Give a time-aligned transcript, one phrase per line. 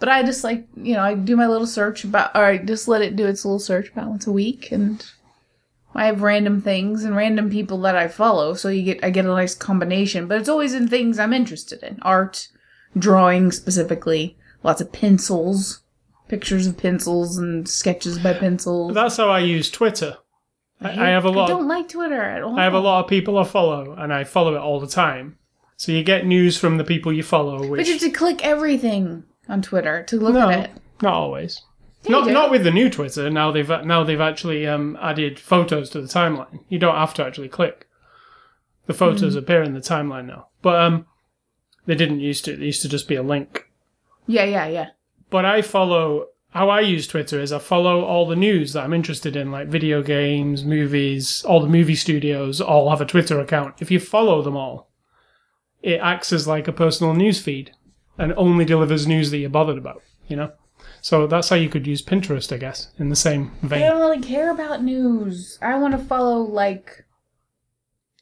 [0.00, 2.88] But I just like you know I do my little search about, or I just
[2.88, 5.04] let it do its little search about once a week, and
[5.98, 8.54] I have random things and random people that I follow.
[8.54, 11.82] So you get I get a nice combination, but it's always in things I'm interested
[11.82, 12.48] in, art,
[12.96, 15.82] drawing specifically, lots of pencils,
[16.28, 18.94] pictures of pencils and sketches by pencils.
[18.94, 20.18] That's how I use Twitter.
[20.80, 21.46] I, I have a lot.
[21.46, 22.58] I don't Of, like Twitter at all.
[22.58, 25.36] I have a lot of people I follow, and I follow it all the time.
[25.76, 28.44] So you get news from the people you follow, But which you have to click
[28.44, 30.70] everything on Twitter to look no, at it.
[31.02, 31.62] not always.
[32.04, 33.28] Yeah, not not with the new Twitter.
[33.30, 36.60] Now they've now they've actually um, added photos to the timeline.
[36.68, 37.86] You don't have to actually click.
[38.86, 39.38] The photos Hmm.
[39.40, 41.06] appear in the timeline now, but um,
[41.86, 42.56] they didn't used to.
[42.56, 43.70] They used to just be a link.
[44.26, 44.86] Yeah, yeah, yeah.
[45.30, 46.26] But I follow.
[46.52, 49.68] How I use Twitter is I follow all the news that I'm interested in, like
[49.68, 51.44] video games, movies.
[51.44, 53.74] All the movie studios all have a Twitter account.
[53.80, 54.88] If you follow them all,
[55.82, 57.72] it acts as like a personal news feed
[58.16, 60.02] and only delivers news that you're bothered about.
[60.28, 60.52] You know.
[61.08, 63.82] So that's how you could use Pinterest, I guess, in the same vein.
[63.82, 65.58] I don't really care about news.
[65.62, 67.06] I want to follow like.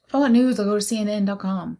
[0.06, 1.78] If I want news, I'll go to CNN.com.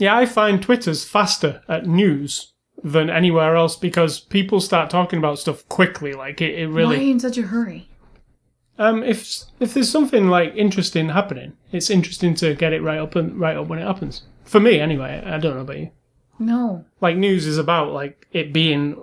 [0.00, 5.38] Yeah, I find Twitter's faster at news than anywhere else because people start talking about
[5.38, 6.12] stuff quickly.
[6.12, 7.88] Like it, it Why are you in such a hurry?
[8.80, 13.14] Um, if if there's something like interesting happening, it's interesting to get it right up
[13.14, 14.24] and right up when it happens.
[14.42, 15.22] For me, anyway.
[15.24, 15.90] I don't know about you.
[16.40, 16.84] No.
[17.00, 19.00] Like news is about like it being,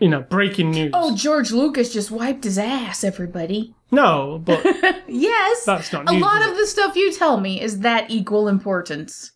[0.00, 0.90] you know, breaking news.
[0.94, 3.74] Oh, George Lucas just wiped his ass, everybody.
[3.90, 4.64] no, but
[5.08, 5.64] Yes.
[5.64, 9.32] That's not A lot of the stuff you tell me is that equal importance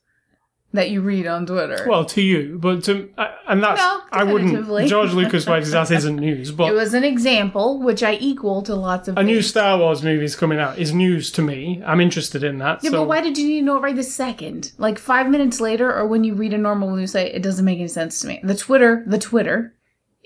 [0.75, 1.85] that you read on Twitter.
[1.87, 4.89] well, to you, but to uh, and that's No, I wouldn't.
[4.89, 8.63] George Lucas wipes his ass isn't news, but it was an example, which I equal
[8.63, 9.43] to lots of a new.
[9.43, 11.83] Star Wars movie is coming out is news to me.
[11.85, 12.83] I'm interested in that.
[12.83, 14.73] Yeah, so but why did you need to know it right this second?
[14.79, 17.79] Like five minutes later, or when you read a normal news site, it doesn't make
[17.79, 18.41] any sense to me.
[18.43, 19.75] The Twitter, the Twitter,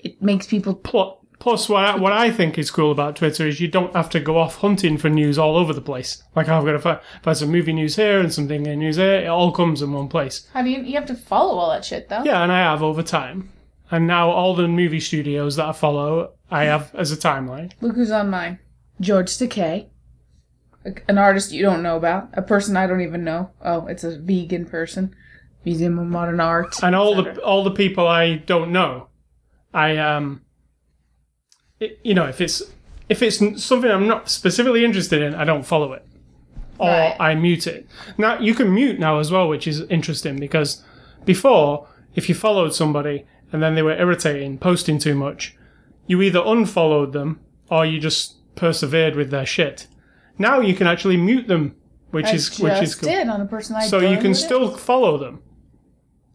[0.07, 0.75] it makes people.
[0.75, 4.09] Pl- Plus, what I, what I think is cool about Twitter is you don't have
[4.09, 6.23] to go off hunting for news all over the place.
[6.35, 9.23] Like I've got to find, find some movie news here and something in news there.
[9.23, 10.47] It all comes in one place.
[10.53, 10.81] How do you?
[10.81, 12.23] You have to follow all that shit, though.
[12.23, 13.51] Yeah, and I have over time.
[13.91, 17.71] And now all the movie studios that I follow, I have as a timeline.
[17.81, 18.57] Look who's on mine.
[18.99, 19.89] George Takei.
[21.07, 22.29] An artist you don't know about.
[22.33, 23.51] A person I don't even know.
[23.61, 25.15] Oh, it's a vegan person.
[25.65, 26.81] Museum of Modern Art.
[26.81, 29.09] And all the all the people I don't know,
[29.77, 30.41] I um,
[31.79, 32.63] it, you know, if it's
[33.09, 36.03] if it's something I'm not specifically interested in, I don't follow it.
[36.79, 37.15] Or Right.
[37.19, 37.87] I mute it.
[38.17, 40.83] Now you can mute now as well, which is interesting because
[41.25, 45.55] before, if you followed somebody and then they were irritating, posting too much,
[46.07, 47.39] you either unfollowed them
[47.69, 49.85] or you just persevered with their shit.
[50.39, 51.75] Now you can actually mute them,
[52.09, 53.09] which I is which is cool.
[53.09, 55.43] did on a person I So you can it still follow them.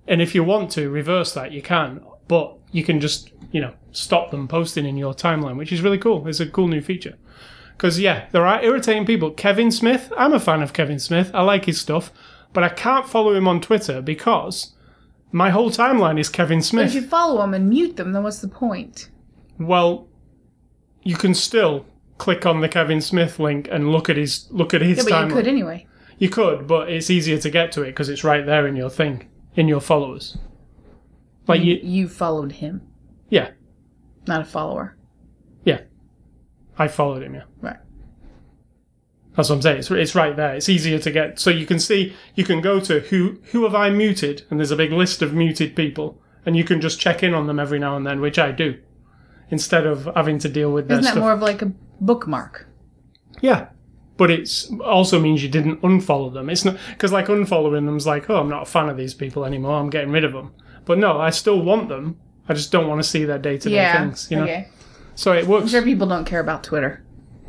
[0.07, 2.05] And if you want to reverse that, you can.
[2.29, 5.99] But you can just, you know, stop them posting in your timeline, which is really
[5.99, 6.27] cool.
[6.27, 7.17] It's a cool new feature.
[7.77, 9.31] Because, yeah, there are irritating people.
[9.31, 11.31] Kevin Smith, I'm a fan of Kevin Smith.
[11.35, 12.12] I like his stuff.
[12.53, 14.73] But I can't follow him on Twitter because
[15.33, 18.41] my whole timeline is Kevin But if you follow them and mute them, then what's
[18.41, 19.09] the point?
[19.59, 20.07] Well,
[21.03, 21.87] you can still
[22.19, 25.12] click on the Kevin Smith link and look at his look at his Yeah, but
[25.12, 25.29] timeline.
[25.31, 25.87] you could anyway.
[26.19, 28.91] You could, but it's easier to get to it because it's right there in your
[28.91, 30.37] thing, in your followers.
[31.49, 32.82] Like You, you, you followed him,
[33.32, 33.50] yeah,
[34.26, 34.96] not a follower.
[35.64, 35.81] yeah.
[36.79, 37.43] I followed him, yeah.
[37.61, 37.76] Right.
[39.37, 39.79] That's what I'm saying.
[39.79, 40.55] It's, it's right there.
[40.55, 41.38] It's easier to get.
[41.38, 44.70] So you can see, you can go to who who have I muted, and there's
[44.70, 47.79] a big list of muted people, and you can just check in on them every
[47.79, 48.79] now and then, which I do,
[49.50, 51.23] instead of having to deal with Isn't that stuff.
[51.23, 52.67] more of like a bookmark?
[53.40, 53.69] Yeah.
[54.19, 56.50] But it's also means you didn't unfollow them.
[56.50, 59.44] It's not because like unfollowing them's like, oh, I'm not a fan of these people
[59.44, 59.78] anymore.
[59.78, 60.52] I'm getting rid of them.
[60.85, 62.19] But no, I still want them.
[62.49, 64.00] I just don't want to see that day to day Yeah.
[64.05, 64.29] things.
[64.31, 64.43] You know.
[64.44, 64.69] Okay.
[65.15, 65.62] So it works.
[65.65, 67.03] I'm sure people don't care about Twitter.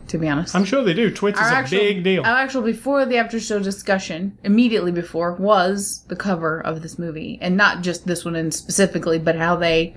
[0.09, 1.09] To be honest, I'm sure they do.
[1.09, 2.23] Twitter's Our a actual- big deal.
[2.23, 7.39] Our actual before the after show discussion, immediately before, was the cover of this movie,
[7.41, 9.95] and not just this one in specifically, but how they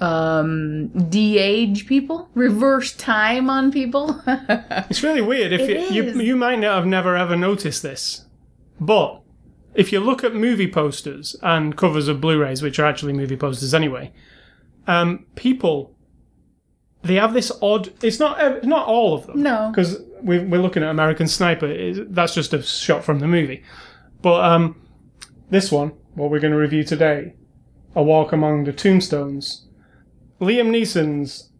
[0.00, 4.20] um de-age people, reverse time on people.
[4.90, 5.52] It's really weird.
[5.52, 8.24] If It you you might not have never ever noticed this,
[8.80, 9.20] but
[9.78, 13.72] if you look at movie posters and covers of Blu-rays, which are actually movie posters
[13.72, 14.12] anyway,
[14.88, 15.94] um, people
[17.02, 17.92] they have this odd.
[18.02, 19.40] It's not not all of them.
[19.42, 19.70] No.
[19.70, 21.94] because we're, we're looking at American Sniper.
[22.08, 23.62] That's just a shot from the movie,
[24.20, 24.82] but um,
[25.48, 27.34] this one, what we're going to review today,
[27.94, 29.68] A Walk Among the Tombstones.
[30.40, 31.50] Liam Neeson's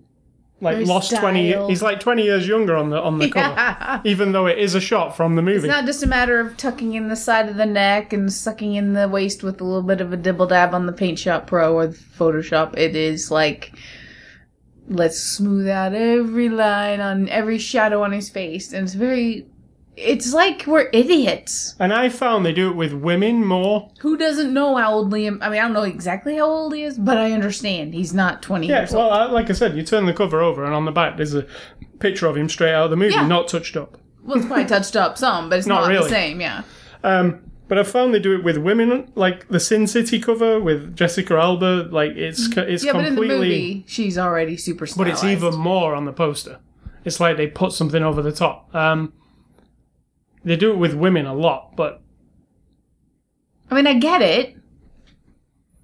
[0.61, 1.51] like lost twenty.
[1.51, 1.71] styled.
[1.71, 4.81] He's like twenty years younger on the on the cover, even though it is a
[4.81, 5.59] shot from the movie.
[5.59, 8.75] It's not just a matter of tucking in the side of the neck and sucking
[8.75, 11.47] in the waist with a little bit of a dibble dab on the Paint Shop
[11.47, 12.77] Pro or Photoshop.
[12.77, 13.73] It is like,
[14.89, 18.73] let's smooth out every line on every shadow on his face.
[18.73, 19.47] And it's very,
[20.01, 21.75] it's like we're idiots.
[21.79, 23.91] and I found they do it with women more.
[24.01, 26.85] Who doesn't know how old Liam, I mean, I don't know exactly how old he
[26.85, 27.95] is, but I understand.
[27.95, 29.11] He's not 20 Yeah, years old.
[29.11, 31.35] well, uh, like I said, you turn the cover over, and on the back there's
[31.35, 31.47] a
[31.99, 33.27] picture of him straight out of the movie, Yeah.
[33.27, 33.99] not touched up.
[34.23, 36.03] Well, it's probably touched up some, but it's Not not, really.
[36.05, 36.63] the same, yeah.
[37.03, 40.95] Um, but I found they do it with women, like the Sin City cover with
[40.97, 41.89] Jessica Alba.
[41.91, 45.15] Like it's co- it's Yeah, but in the completely, movie, she's already super but stylized.
[45.17, 46.59] it's even more on the poster.
[47.05, 48.75] It's like they put something over the top.
[48.75, 49.13] Um,
[50.49, 52.01] they do it with women a lot, but
[53.71, 54.57] I mean, I get it,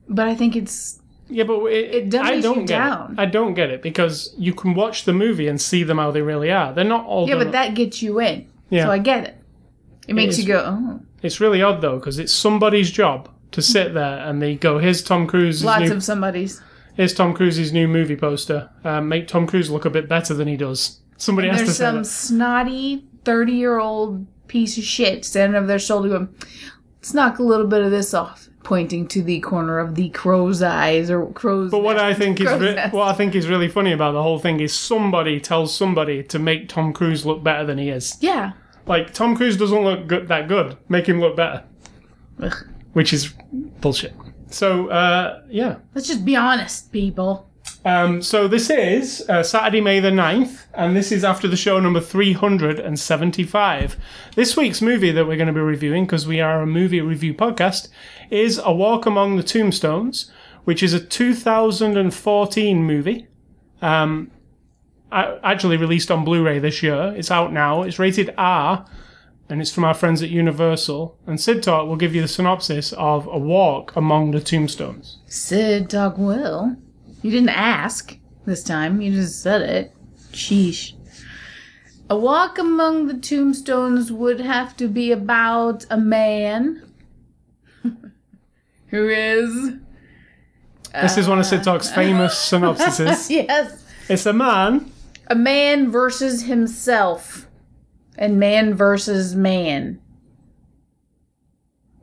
[0.09, 3.13] but I think it's yeah, but it, It dummies I don't you get down.
[3.13, 3.19] it.
[3.19, 6.23] I don't get it because you can watch the movie and see them how they
[6.23, 6.73] really are.
[6.73, 7.29] They're not all.
[7.29, 8.47] yeah, but that gets you in.
[8.71, 8.85] Yeah.
[8.85, 9.37] So I get it.
[10.07, 10.41] It makes is.
[10.41, 11.01] you go, oh.
[11.23, 15.03] It's really odd though because it's somebody's job to sit there and they go, "Here's
[15.03, 16.61] Tom Cruise's Lots new, of somebody's.
[16.95, 18.69] here's Tom Cruise's new movie poster.
[18.85, 21.77] Um, make Tom Cruise look a bit better than he does." Somebody has to There's
[21.79, 26.29] say some snotty thirty-year-old piece of shit standing over their shoulder going,
[26.99, 30.63] "Let's knock a little bit of this off," pointing to the corner of the crow's
[30.63, 31.71] eyes or crow's.
[31.71, 34.39] But what I think is re- what I think is really funny about the whole
[34.39, 38.17] thing is somebody tells somebody to make Tom Cruise look better than he is.
[38.21, 38.53] yeah.
[38.87, 40.77] Like Tom Cruise doesn't look good, that good.
[40.91, 41.65] Make him look better,
[42.43, 42.55] Ugh.
[42.93, 43.33] which is
[43.81, 44.15] bullshit.
[44.51, 45.77] So uh, yeah.
[45.95, 47.49] Let's just be honest, people.
[47.85, 51.79] Um, so this is uh, Saturday, May the 9th, and this is after the show
[51.79, 53.97] number 375.
[54.35, 57.35] This week's movie that we're going to be reviewing, because we are a movie review
[57.35, 57.89] podcast,
[58.31, 60.31] is A Walk Among the Tombstones,
[60.65, 63.29] which is a 2014 movie.
[63.83, 64.31] Um,
[65.13, 67.13] actually released on Blu-ray this year.
[67.17, 67.83] It's out now.
[67.83, 68.87] It's rated R,
[69.51, 71.19] and it's from our friends at Universal.
[71.27, 75.19] And Sid Talk will give you the synopsis of A Walk Among the Tombstones.
[75.27, 76.79] Sid Dog Will.
[77.25, 79.01] You didn't ask this time.
[79.01, 79.93] You just said it.
[80.33, 80.93] Sheesh.
[82.11, 86.83] A walk among the tombstones would have to be about a man
[88.89, 89.73] who is.
[90.93, 93.31] This is one of uh, Sid Talk's famous synopsises.
[93.31, 93.87] yes.
[94.11, 94.93] It's a man
[95.29, 97.47] A man versus himself.
[98.19, 99.99] And man versus man.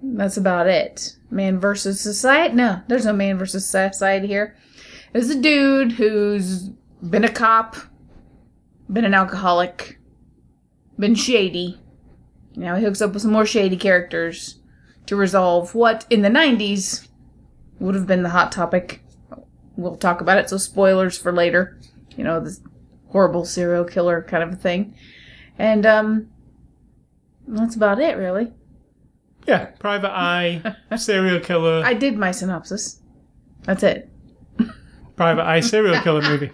[0.02, 1.16] That's about it.
[1.30, 2.56] Man versus society?
[2.56, 4.56] No, there's no man versus society here.
[5.14, 6.70] There's a dude who's
[7.02, 7.76] been a cop,
[8.92, 10.00] been an alcoholic,
[10.98, 11.80] been shady.
[12.56, 14.60] Now he hooks up with some more shady characters
[15.08, 17.08] to resolve what in the 90s
[17.80, 19.04] would have been the hot topic.
[19.76, 21.80] We'll talk about it, so spoilers for later.
[22.16, 22.62] You know, this
[23.08, 24.96] horrible serial killer kind of a thing.
[25.58, 26.30] And, um,
[27.48, 28.54] that's about it, really.
[29.48, 33.02] Yeah, private eye, serial killer, I did my synopsis.
[33.64, 34.11] That's it.
[35.16, 36.52] Private eye serial killer movie.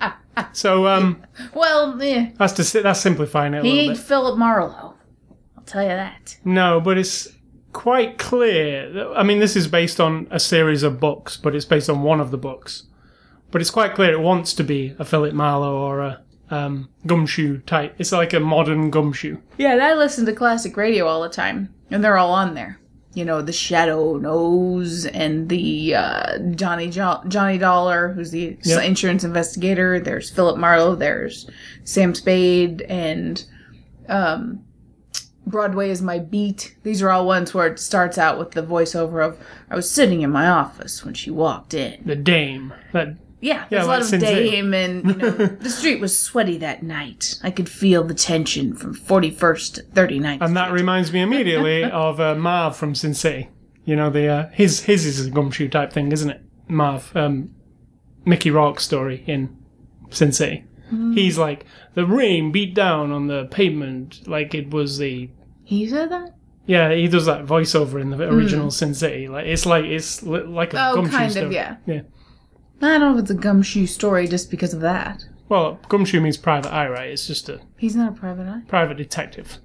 [0.53, 1.23] So um,
[1.53, 4.05] Well, eh, that's to that's simplifying it a he little ain't bit.
[4.05, 4.95] Philip Marlowe.
[5.57, 6.37] I'll tell you that.
[6.45, 7.27] No, but it's
[7.73, 8.91] quite clear.
[8.91, 12.01] that- I mean, this is based on a series of books, but it's based on
[12.03, 12.83] one of the books.
[13.51, 17.59] But it's quite clear it wants to be a Philip Marlowe or a um, Gumshoe
[17.61, 17.95] type.
[17.97, 19.37] It's like a modern Gumshoe.
[19.57, 22.79] Yeah, and I listen to classic radio all the time, and they're all on there.
[23.17, 28.83] You know, the Shadow Knows and the uh, Johnny jo- Johnny Dollar, who's the Yep.
[28.83, 29.99] insurance investigator.
[29.99, 30.93] There's Philip Marlowe.
[30.93, 31.49] There's
[31.83, 33.43] Sam Spade and
[34.07, 34.59] um,
[35.47, 36.75] Broadway is my beat.
[36.83, 39.39] These are all ones where it starts out with the voiceover of
[39.71, 42.71] "I was sitting in my office when she walked in." The Dame.
[42.93, 45.29] That Yeah, there's a lot of Dame, and you know,
[45.61, 47.39] the street was sweaty that night.
[47.43, 50.41] I could feel the tension from 41st to 39th.
[50.41, 53.49] and that reminds me immediately of uh, Marv from Sin City.
[53.85, 56.41] You know, the uh, his his is a Gumshoe type thing, isn't it?
[56.67, 57.51] Marv, um,
[58.25, 59.55] Mickey Rourke's story in
[60.09, 60.63] Sin City.
[61.13, 61.65] He's like
[61.95, 65.29] the rain beat down on the pavement like it was the
[65.65, 66.33] He said that?
[66.65, 66.93] yeah.
[66.93, 69.27] He does that voiceover in the original Sin City.
[69.27, 71.45] Like it's like it's li- like a Oh, gumshoe kind story.
[71.47, 71.75] of, yeah.
[71.85, 72.01] Yeah.
[72.81, 75.25] I don't know if it's a gumshoe story just because of that.
[75.49, 77.09] Well, gumshoe means private eye, right?
[77.09, 78.61] It's just a He's not a private eye.
[78.67, 79.57] private detective.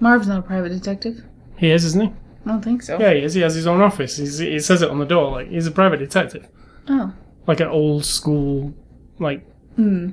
[0.00, 1.22] Marv's not a private detective.
[1.56, 2.08] He is, isn't he?
[2.44, 2.98] I don't think so.
[2.98, 3.34] Yeah, he is.
[3.34, 4.16] He has his own office.
[4.16, 5.30] He's, he says it on the door.
[5.30, 6.48] Like he's a private detective,
[6.88, 7.12] Oh.
[7.46, 8.74] like an old school,
[9.20, 10.10] like Hmm.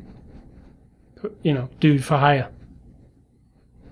[1.41, 2.49] you know, dude for hire.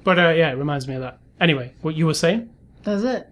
[0.04, 1.20] But uh, yeah, it reminds me of that.
[1.42, 2.50] Anyway, what you were saying?
[2.84, 3.28] That's it.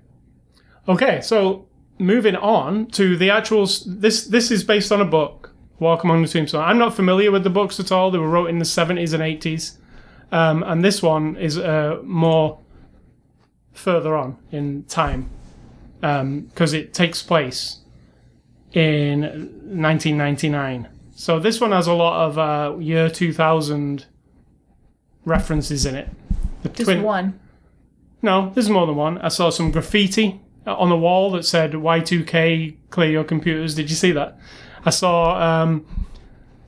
[0.89, 3.67] Okay, so moving on to the actual.
[3.85, 6.63] This this is based on a book, Walk Among the Tombstones.
[6.63, 8.11] I'm not familiar with the books at all.
[8.11, 9.77] They were wrote in the 70s and 80s,
[10.31, 12.59] um, and this one is uh, more
[13.73, 15.29] further on in time
[16.01, 17.79] because it takes place
[18.73, 20.89] in 1999.
[21.15, 24.05] So this one has a lot of uh, year 2000
[25.23, 26.09] references in it.
[26.63, 27.39] The Just twin- one.
[28.21, 29.17] no, there's more than one.
[29.19, 33.75] I saw some graffiti on the wall that said Y2K, clear your computers.
[33.75, 34.38] Did you see that?
[34.86, 35.86] I saw um,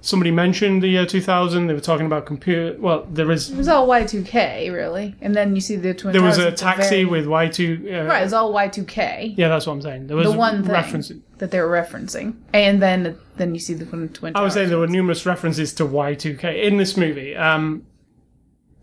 [0.02, 1.68] somebody mentioned the year 2000.
[1.68, 2.76] They were talking about computer.
[2.80, 3.50] Well, there is.
[3.52, 5.16] It was all Y2K, really.
[5.22, 8.04] And then you see the Twin There was a taxi very- with Y2.
[8.04, 10.08] Uh, Right, it's all Y2K Yeah, that's what I'm saying.
[10.08, 10.72] There was The one thing.
[10.72, 11.12] reference.
[11.40, 12.36] that they were referencing.
[12.54, 15.74] And then then you see the Twin Twin I was saying there were numerous references
[15.76, 17.36] to Y2K in this movie.
[17.36, 17.84] Um,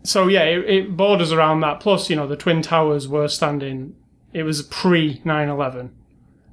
[0.03, 1.79] so yeah, it, it borders around that.
[1.81, 3.95] Plus, you know, the twin towers were standing.
[4.35, 5.89] It was pre 9/11,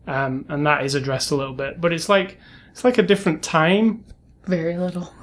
[0.06, 1.80] um, and that is addressed a little bit.
[1.80, 2.38] But it's like
[2.70, 4.04] it's like a different time.
[4.46, 5.12] Very little.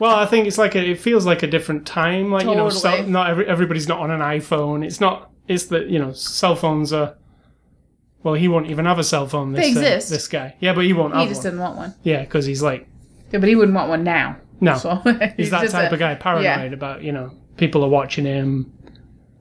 [0.00, 2.30] Well, I think it's like a, it feels like a different time.
[2.30, 2.80] Like you know, Totally.
[2.80, 4.84] cell, not every, everybody's not on an iPhone.
[4.84, 5.30] It's not.
[5.48, 7.16] It's that you know, cell phones are.
[8.22, 9.52] Well, he won't even have a cell phone.
[9.52, 11.44] This, They uh, this guy, yeah, but he won't he just one.
[11.44, 11.94] didn't want one.
[12.02, 12.86] Yeah, because he's like
[13.32, 14.36] Yeah, but he wouldn't want one now.
[14.60, 14.76] no.
[14.76, 14.96] So
[15.36, 16.62] He's that type a- of guy, paranoid yeah.
[16.64, 18.72] about you know people are watching him.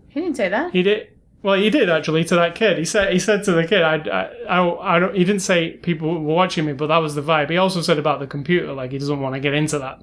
[0.09, 0.71] He didn't say that.
[0.71, 1.09] He did
[1.43, 1.55] well.
[1.55, 2.77] He did actually to that kid.
[2.77, 5.15] He said he said to the kid, I, I, I, I don't.
[5.15, 7.49] He didn't say people were watching me, but that was the vibe.
[7.49, 10.01] He also said about the computer, like he doesn't want to get into that.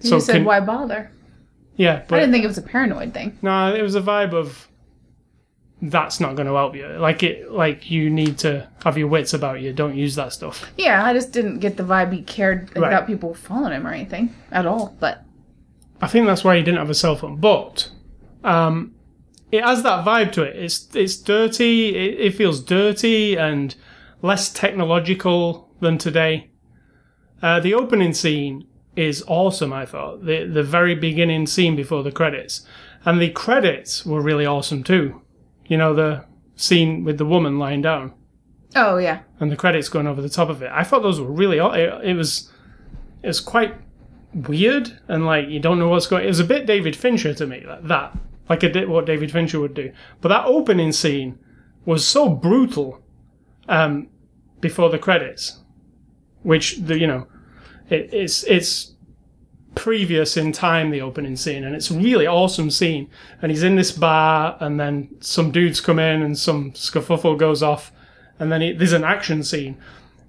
[0.00, 1.10] He So said, can- "Why bother?"
[1.76, 3.38] Yeah, I didn't think it was a paranoid thing.
[3.40, 4.66] no, it was a vibe of
[5.80, 6.88] that's not going to help you.
[6.88, 9.72] Like it, like you need to have your wits about you.
[9.72, 10.68] Don't use that stuff.
[10.76, 12.88] Yeah, I just didn't get the vibe he cared Right.
[12.88, 14.96] about people following him or anything at all.
[14.98, 15.22] But
[16.02, 17.36] I think that's why he didn't have a cell phone.
[17.36, 17.90] But
[18.42, 18.94] um,
[19.50, 20.56] it has that vibe to it.
[20.56, 21.94] It's it's dirty.
[21.94, 23.74] It, it feels dirty and
[24.22, 26.50] less technological than today.
[27.42, 29.72] Uh, the opening scene is awesome.
[29.72, 32.66] I thought the the very beginning scene before the credits,
[33.04, 35.22] and the credits were really awesome too.
[35.66, 36.24] You know the
[36.56, 38.12] scene with the woman lying down
[38.76, 40.70] oh yeah, and the credits going over the top of it.
[40.72, 41.58] I thought those were really.
[41.58, 42.50] It, it was
[43.22, 43.74] it was quite
[44.34, 46.24] weird and like you don't know what's going.
[46.24, 48.16] It was a bit David Fincher to me like that,
[48.48, 49.92] like a, what David Fincher would do.
[50.20, 51.38] But that opening scene
[51.84, 53.02] was so brutal
[53.68, 54.08] um,
[54.60, 55.60] before the credits,
[56.42, 57.26] which the you know
[57.88, 58.94] it, it's it's
[59.74, 63.08] previous in time the opening scene and it's a really awesome scene.
[63.40, 67.62] And he's in this bar and then some dudes come in and some scuffle goes
[67.62, 67.92] off
[68.40, 69.78] and then there's an action scene.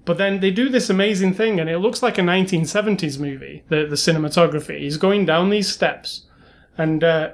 [0.04, 3.86] But then they do this amazing thing and it looks like a 1970s movie the,
[3.86, 4.78] the cinematography.
[4.78, 6.26] He's going down these steps
[6.78, 7.32] and uh,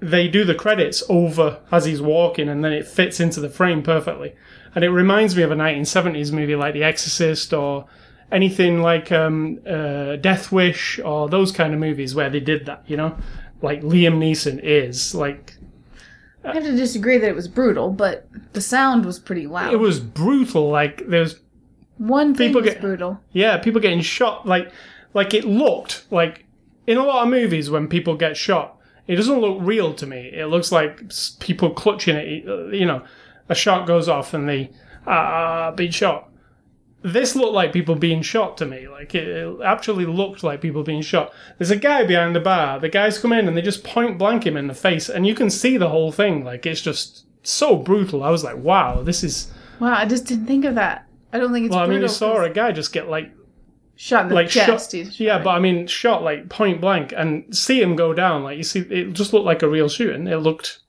[0.00, 3.82] they do the credits over as he's walking and then it fits into the frame
[3.82, 4.34] perfectly
[4.74, 7.86] and it reminds me of a 1970s movie like the exorcist or
[8.32, 12.82] anything like um, uh, death wish or those kind of movies where they did that
[12.86, 13.16] you know
[13.62, 15.56] like liam neeson is like
[16.42, 19.74] I have to disagree that it was brutal, but the sound was pretty loud.
[19.74, 21.38] it was brutal like there's
[21.98, 23.20] one thing people was get- brutal.
[23.32, 24.72] Yeah, people getting shot like
[25.12, 26.46] like it looked like
[26.86, 28.78] in a lot of movies when people get shot,
[29.10, 30.30] it doesn't look real to me.
[30.32, 32.48] It looks like people clutching it.
[32.48, 33.02] uh, You know,
[33.48, 34.70] a shot goes off and they
[35.06, 36.28] ah being shot.
[37.02, 38.86] This looked like people being shot to me.
[38.86, 41.32] Like it, it actually looked like people being shot.
[41.58, 42.78] There's a guy behind the bar.
[42.78, 45.34] The guys come in and they just point blank him in the face, and you
[45.34, 46.44] can see the whole thing.
[46.44, 48.22] Like it's just so brutal.
[48.22, 49.50] I was like, wow, this is.
[49.80, 51.06] Wow, I just didn't think of that.
[51.32, 53.32] I don't think it's Well, I mean, you saw 'cause a guy just get like
[54.00, 54.92] shot in the like chest.
[54.92, 58.42] shot, yeah, but I mean, shot like point blank, and see him go down.
[58.42, 60.26] Like you see, it just looked like a real shooting.
[60.26, 60.80] It looked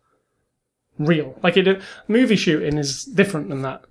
[0.97, 1.37] real.
[1.43, 3.83] Like it, movie shooting is different than that.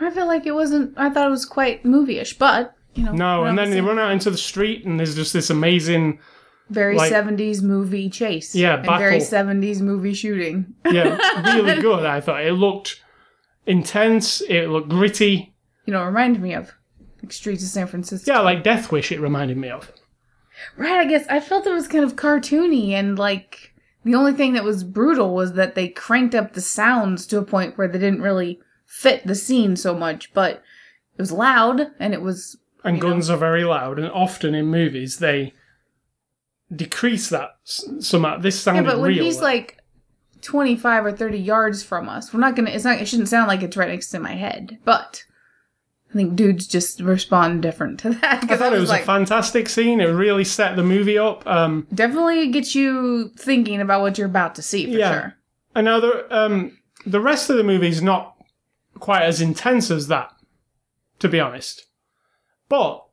[0.00, 0.92] I feel like it wasn't.
[0.98, 3.12] I thought it was quite movie-ish, but you know.
[3.12, 6.18] No, and then the they run out into the street, and there's just this amazing,
[6.68, 8.54] very like- '70s movie chase.
[8.54, 10.74] Yeah, very '70s movie shooting.
[10.90, 12.04] yeah, really good.
[12.04, 13.02] I thought it looked
[13.66, 14.42] intense.
[14.42, 15.54] It looked gritty.
[15.86, 16.70] You know, it reminded me of
[17.22, 18.32] like Streets of San Francisco.
[18.32, 19.12] Yeah, like Death Wish.
[19.12, 19.90] It reminded me of.
[20.76, 23.72] Right, I guess I felt it was kind of cartoony and like
[24.04, 27.44] the only thing that was brutal was that they cranked up the sounds to a
[27.44, 30.56] point where they didn't really fit the scene so much, but
[31.16, 33.10] it was loud and it was And You know?
[33.10, 35.54] guns are very loud, and often in movies they
[36.74, 38.38] decrease that s- somehow.
[38.38, 39.24] This Yeah, but when real.
[39.24, 39.78] he's like
[40.42, 43.48] 25 or 30 yards from us, we're not going to it's not it shouldn't sound
[43.48, 44.78] like it's right next to my head.
[44.84, 45.24] But
[46.12, 49.02] I think dudes just respond different to that I thought I it was was like
[49.02, 49.98] a fantastic scene.
[50.00, 51.46] It really set the movie up.
[51.46, 55.12] Um, definitely gets you thinking about what you're about to see for Yeah.
[55.12, 55.34] sure.
[55.74, 58.36] And know the um, the rest of the movie is not
[58.98, 60.30] quite as intense as that,
[61.20, 61.86] to be honest.
[62.68, 63.04] But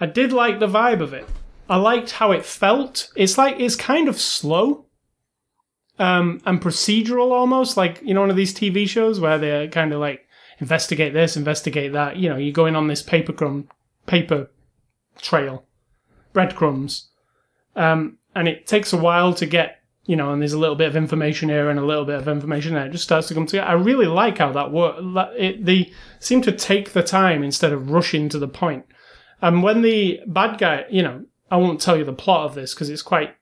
[0.00, 1.28] I did like the vibe of it.
[1.68, 3.10] I liked how it felt.
[3.14, 4.86] It's like it's kind of slow,
[6.00, 9.92] um, and procedural almost, like you know one of these TV shows where they're kind
[9.92, 10.26] of like
[10.60, 12.16] investigate this, investigate that.
[12.16, 13.68] You know, you're going on this paper crumb,
[14.06, 14.50] paper
[15.20, 15.64] trail,
[16.32, 17.08] breadcrumbs,
[17.76, 20.88] um, and it takes a while to get you know, and there's a little bit
[20.88, 22.86] of information here and a little bit of information there.
[22.86, 23.68] It just starts to come together.
[23.68, 25.00] I really like how that works.
[25.38, 28.86] It, they seem to take the time instead of rushing to the point.
[29.40, 32.74] And when the bad guy, you know, I won't tell you the plot of this
[32.74, 33.36] because it's quite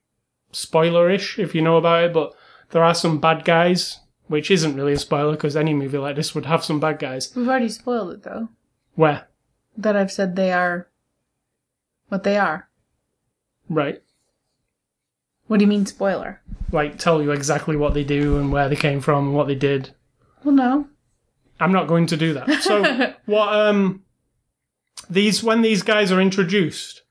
[0.53, 2.35] spoilerish if you know about it, but
[2.71, 6.35] there are some bad guys, which isn't really a spoiler because any movie like this
[6.35, 7.35] would have some bad guys.
[7.35, 8.49] We've already spoiled it though.
[8.95, 9.29] Where?
[9.77, 10.89] That I've said they are
[12.09, 12.69] what they are.
[13.69, 14.03] Right.
[15.47, 16.41] What do you mean spoiler?
[16.71, 19.55] Like tell you exactly what they do and where they came from and what they
[19.55, 19.95] did.
[20.45, 20.89] Well, no.
[21.61, 22.63] I'm not going to do that.
[22.63, 24.03] So what um
[25.09, 27.03] these when these guys are introduced,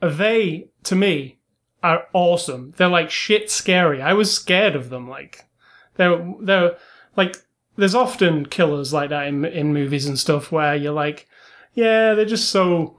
[0.00, 1.38] they to me
[1.82, 2.74] are awesome.
[2.76, 4.02] They're like shit scary.
[4.02, 5.08] I was scared of them.
[5.08, 5.44] Like
[5.96, 6.76] they're they're
[7.16, 7.36] like
[7.76, 11.26] there's often killers like that in in movies and stuff where you're like,
[11.74, 12.98] yeah, they're just so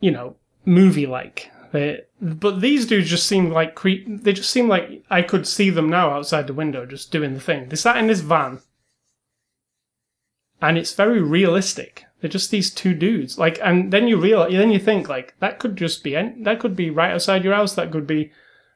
[0.00, 1.50] you know movie like.
[2.20, 5.88] But these dudes just seem like cre- they just seem like I could see them
[5.88, 7.68] now outside the window just doing the thing.
[7.68, 8.60] They sat in this van
[10.60, 12.04] and it's very realistic.
[12.20, 13.36] They're just these two dudes.
[13.36, 16.76] Like, and then you realize, then you think like that could just be that could
[16.76, 17.74] be right outside your house.
[17.74, 18.30] That could be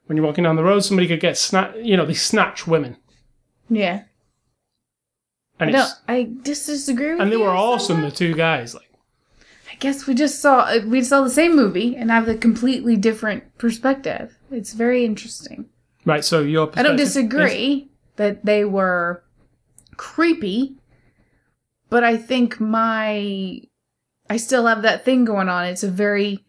[0.07, 0.81] when you're walking down the road.
[0.81, 1.79] Somebody could get snatched.
[1.79, 2.97] You know, they snatch women,
[3.69, 4.03] Yeah.
[5.61, 5.90] and I don't.
[6.09, 8.03] I dis- disagree with and they you were awesome.
[8.03, 8.90] The two guys, like,
[9.71, 13.57] I guess we just saw we saw the same movie and have a completely different
[13.59, 14.38] perspective.
[14.51, 15.66] It's very interesting.
[16.05, 16.25] right.
[16.25, 19.23] So your I don't perspective is- disagree that they were
[19.97, 20.77] creepy,
[21.90, 23.61] but I think my
[24.29, 25.66] I still have that thing going on.
[25.66, 26.45] It's a very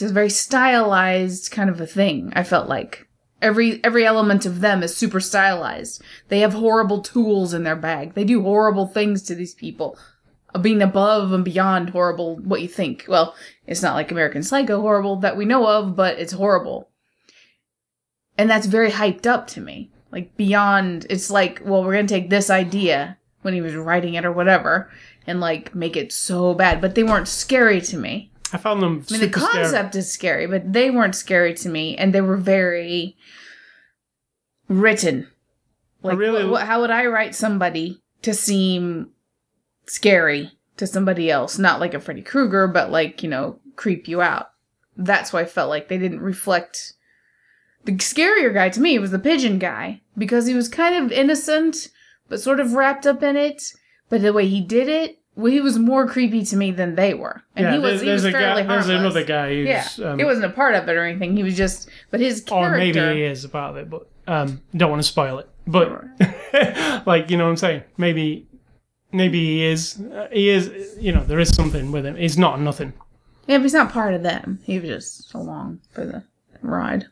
[0.00, 2.32] it's a very stylized kind of a thing.
[2.34, 3.06] I felt like
[3.40, 6.02] every every element of them is super stylized.
[6.28, 8.14] They have horrible tools in their bag.
[8.14, 9.98] They do horrible things to these people.
[10.54, 13.04] uh, Being above and beyond horrible what you think.
[13.08, 13.34] Well,
[13.66, 16.88] it's not like American Psycho horrible that we know of, but it's horrible
[18.38, 22.30] and that's very hyped up to me like beyond it's like well we're gonna take
[22.30, 24.90] this idea when he was writing it or whatever
[25.26, 29.04] and like make it so bad but they weren't scary to me I found them
[29.08, 29.64] i mean the super scary.
[29.64, 33.16] concept is scary but they weren't scary to me and they were very
[34.68, 35.28] written.
[36.04, 39.10] Oh, like really- what, how would i write somebody to seem
[39.86, 41.58] scary to somebody else?
[41.58, 44.48] Not like a freddy krueger but like you know creep you out.
[44.96, 46.94] That's why i felt like they didn't reflect.
[47.84, 51.88] The scarier guy to me was the pigeon guy because he was kind of innocent
[52.28, 53.72] but sort of wrapped up in it.
[54.08, 57.14] But the way he did it, well, he was more creepy to me than they
[57.14, 58.68] were, and yeah, he was he was fairly guy.
[58.68, 61.36] There's another guy who's Yeah, um, he wasn't a part of it or anything.
[61.36, 62.78] He was just, but his or character.
[62.78, 65.48] maybe he is a part of it, but um, don't want to spoil it.
[65.66, 66.04] But
[67.06, 68.46] like you know what I'm saying, maybe
[69.10, 69.98] maybe he is.
[70.00, 70.96] Uh, he is.
[71.00, 72.16] You know, there is something with him.
[72.16, 72.92] He's not nothing.
[73.46, 74.60] Yeah, but he's not part of them.
[74.64, 76.24] He was just along for the
[76.60, 77.06] ride.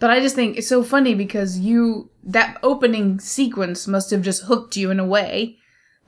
[0.00, 4.44] But I just think it's so funny because you that opening sequence must have just
[4.44, 5.58] hooked you in a way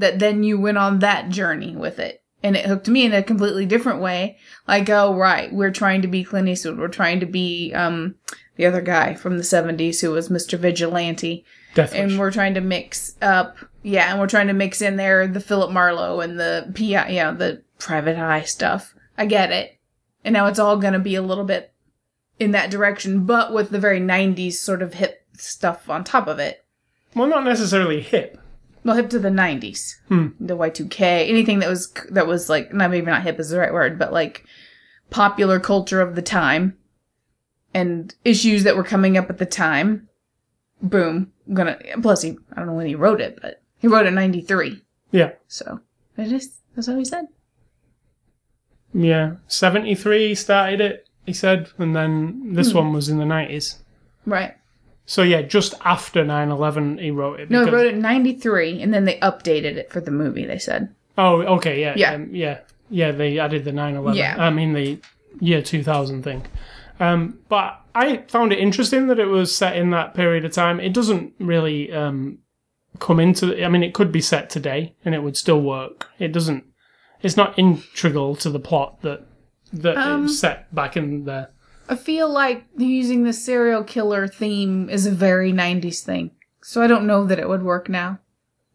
[0.01, 2.23] that then you went on that journey with it.
[2.43, 4.39] And it hooked me in a completely different way.
[4.67, 6.79] Like, oh right, we're trying to be Clint Eastwood.
[6.79, 8.15] We're trying to be um
[8.57, 10.59] the other guy from the seventies who was Mr.
[10.59, 11.45] Vigilante.
[11.75, 12.19] Death And Wish.
[12.19, 15.71] we're trying to mix up yeah, and we're trying to mix in there the Philip
[15.71, 18.95] Marlowe and the PI you know, the private eye stuff.
[19.17, 19.79] I get it.
[20.25, 21.73] And now it's all gonna be a little bit
[22.39, 26.39] in that direction, but with the very 90s sort of hip stuff on top of
[26.39, 26.65] it.
[27.15, 28.39] Well, not necessarily hip.
[28.85, 29.97] Well, hip to the 90s.
[30.09, 30.29] Hmm.
[30.41, 33.73] The Y2K, anything that was, that was like, not maybe not hip is the right
[33.73, 34.45] word, but like
[35.11, 36.77] popular culture of the time
[37.75, 40.09] and issues that were coming up at the time.
[40.83, 41.33] Boom.
[41.47, 44.09] I'm gonna, plus he, I don't know when he wrote it, but he wrote it
[44.09, 44.81] in 93.
[45.13, 45.81] Yeah, So,
[46.17, 47.27] it is, that's what he said.
[48.95, 49.35] yeah.
[49.49, 51.07] Seventy three started it.
[51.27, 52.55] he said, and then Hmm.
[52.55, 53.79] this one was in the nineties.
[54.27, 54.55] Right.
[55.07, 57.51] So yeah, just after 9-11 he wrote it.
[57.51, 60.45] No, he because- wrote it in 93, and then they updated it for the movie,
[60.47, 60.95] they said.
[61.19, 62.13] Oh, okay, yeah, Yeah.
[62.15, 62.59] um, yeah,
[62.91, 63.11] yeah.
[63.13, 64.15] They added the 9/11.
[64.17, 64.37] Yeah.
[64.39, 64.99] I mean the
[65.41, 66.43] year 2000 thing.
[67.01, 70.79] Um, but I found it interesting that it was set in that period of time.
[70.81, 72.39] It doesn't really um,
[72.99, 73.65] come into.
[73.65, 76.09] I mean, it could be set today and it would still work.
[76.19, 76.65] It doesn't.
[77.23, 79.23] It's not integral to the plot that
[79.73, 81.51] that Um, it's set back in there.
[81.91, 86.31] I feel like using the serial killer theme is a very 90s thing.
[86.63, 88.21] So I don't know that it would work now.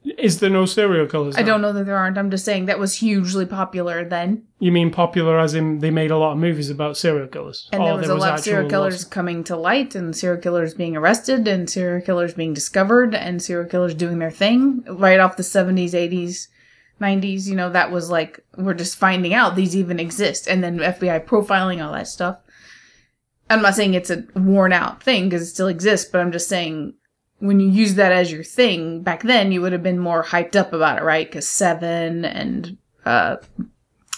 [0.03, 1.35] Is there no serial killers?
[1.35, 1.47] I now?
[1.47, 2.17] don't know that there aren't.
[2.17, 4.43] I'm just saying that was hugely popular then.
[4.59, 7.69] You mean popular as in they made a lot of movies about serial killers?
[7.71, 10.41] And Or there oh, was a lot of serial killers coming to light, and serial
[10.41, 15.19] killers being arrested, and serial killers being discovered, and serial killers doing their thing right
[15.19, 16.49] off the 70s, 80s,
[17.01, 17.47] 90s.
[17.47, 20.47] You know, that was like, we're just finding out these even exist.
[20.47, 22.37] And then FBI profiling, all that stuff.
[23.49, 26.47] I'm not saying it's a worn out thing because it still exists, but I'm just
[26.49, 26.93] saying
[27.39, 30.55] when you use that as your thing, back then you would have been more hyped
[30.55, 31.27] up about it, right?
[31.27, 33.37] Because Seven and uh,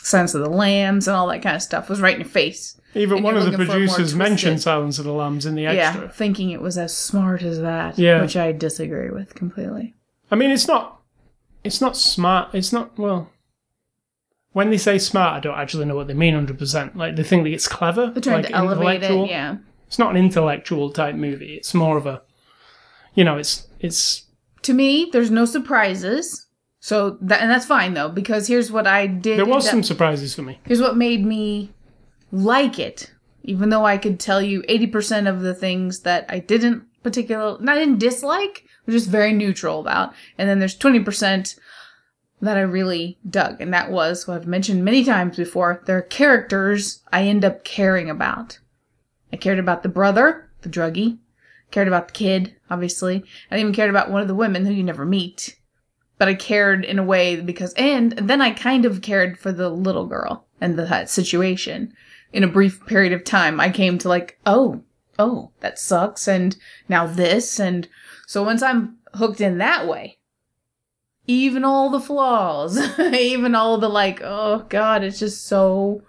[0.02, 2.80] Silence of the Lambs and all that kind of stuff was right in your face.
[2.96, 5.46] Even and one of the looking for a more producers mentioned Silence of the Lambs
[5.46, 6.10] in the Yeah, extra.
[6.10, 7.98] thinking it was as smart as that.
[8.00, 8.22] Yeah.
[8.22, 9.94] Which I disagree with completely.
[10.32, 11.02] I mean, it's not.
[11.64, 12.54] It's not smart.
[12.56, 13.30] It's not well.
[14.58, 16.98] When they say smart, I don't actually know what they mean hundred percent.
[16.98, 18.10] Like they think that it's clever.
[18.10, 19.58] They're trying like to elevate it, yeah.
[19.86, 21.54] It's not an intellectual type movie.
[21.54, 22.24] It's more of a,
[23.14, 24.26] you know, it's it's
[24.64, 26.48] To me, there's no surprises.
[26.80, 29.38] So that and that's fine though, because here's what I did.
[29.38, 30.60] there was that- some surprises for me.
[30.66, 31.70] Here's what made me
[32.32, 36.82] like it, even though I could tell you 80% of the things that I didn't
[37.04, 40.16] particularly, not didn't dislike, but just very neutral about.
[40.36, 41.60] And then there's 20%
[42.42, 43.62] that I really dug.
[43.62, 45.82] And that was what I've mentioned many times before.
[45.86, 48.60] There are characters I end up caring about.
[49.34, 51.18] I cared about the brother, the druggie,
[51.72, 53.24] cared about the kid, obviously.
[53.52, 55.58] I even cared about one of the women who you never meet.
[56.18, 59.70] But I cared in a way because, and then I kind of cared for the
[59.70, 61.94] little girl and the, that situation.
[62.34, 64.84] In a brief period of time, I came to like, oh,
[65.20, 66.28] oh, that sucks.
[66.28, 66.56] And
[66.90, 67.60] now this.
[67.60, 67.88] And
[68.26, 70.18] so once I'm hooked in that way,
[71.28, 76.02] even all the flaws, even all the like, oh God, it's just so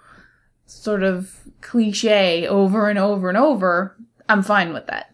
[0.67, 3.97] sort of cliche over and over and over,
[4.29, 5.13] I'm fine with that.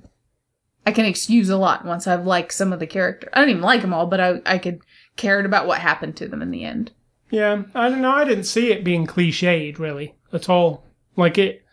[0.86, 3.30] I can excuse a lot once I've liked some of the characters.
[3.32, 4.80] I don't even like them all, but I, I could
[5.16, 6.92] cared about what happened to them in the end.
[7.30, 8.10] Yeah, I don't know.
[8.10, 10.84] I didn't see it being cliched really at all.
[11.16, 11.64] Like it,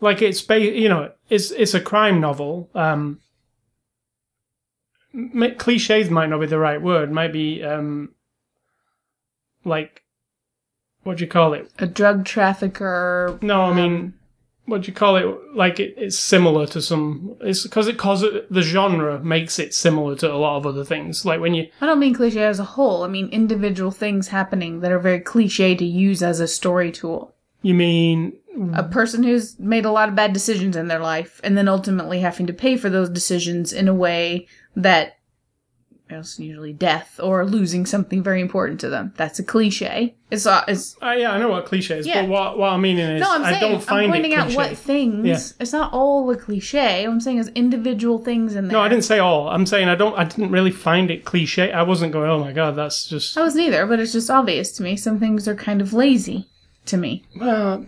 [0.00, 2.70] like it's you know, it's it's a crime novel.
[2.74, 3.20] Um,
[5.58, 7.10] cliches might not be the right word.
[7.10, 8.14] Might be um,
[9.64, 10.02] like
[11.04, 11.70] what do you call it?
[11.78, 13.38] A drug trafficker.
[13.42, 14.14] No, I um, mean,
[14.66, 15.26] what do you call it?
[15.54, 17.36] Like it, it's similar to some.
[17.40, 20.84] It's because it cause it, the genre makes it similar to a lot of other
[20.84, 21.24] things.
[21.24, 23.02] Like when you I don't mean cliche as a whole.
[23.02, 27.34] I mean individual things happening that are very cliche to use as a story tool.
[27.62, 28.34] you mean
[28.74, 32.20] A person who's made a lot of bad decisions in their life and then ultimately
[32.20, 35.16] having to pay for those decisions in a way that
[36.10, 39.14] is usually death or losing something very important to them.
[39.16, 40.14] That's a cliche.
[40.30, 42.22] It's uh, it's Uh, yeah, I know what cliche is, Yeah.
[42.22, 44.38] but what what I mean is No, I'm saying, I don't I'm find pointing it
[44.38, 45.26] out what things.
[45.26, 45.38] Yeah.
[45.60, 47.04] It's not all a cliche.
[47.04, 48.72] I'm saying is individual things in there.
[48.72, 49.48] No, I didn't say all.
[49.48, 50.14] I'm saying I don't.
[50.18, 51.72] I didn't really find it cliche.
[51.72, 52.28] I wasn't going.
[52.28, 53.36] Oh my god, that's just.
[53.38, 54.96] I was neither, but it's just obvious to me.
[54.96, 56.46] Some things are kind of lazy
[56.86, 57.24] to me.
[57.40, 57.86] Well,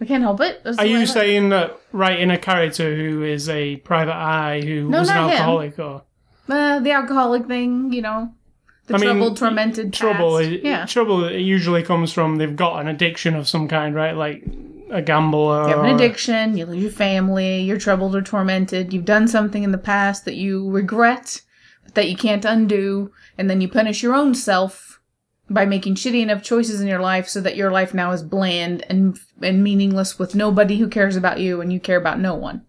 [0.00, 0.62] I can't help it.
[0.62, 4.14] That's are the way I you saying that writing a character who is a private
[4.14, 5.38] eye who No, was an not him.
[5.38, 6.02] alcoholic or
[6.48, 7.92] uh, the alcoholic thing?
[7.92, 8.34] You know,
[8.86, 10.38] the I mean, troubled, tormented trouble?
[10.38, 10.50] past.
[10.50, 11.24] It, yeah, trouble.
[11.24, 14.16] It usually comes from they've got an addiction of some kind, right?
[14.16, 14.44] Like
[14.90, 15.68] a gambler.
[15.68, 16.56] you have an addiction.
[16.56, 17.62] You lose your family.
[17.62, 18.92] You're troubled or tormented.
[18.92, 21.42] You've done something in the past that you regret,
[21.84, 25.00] but that you can't undo, and then you punish your own self
[25.50, 28.84] by making shitty enough choices in your life so that your life now is bland
[28.88, 32.64] and and meaningless with nobody who cares about you and you care about no one.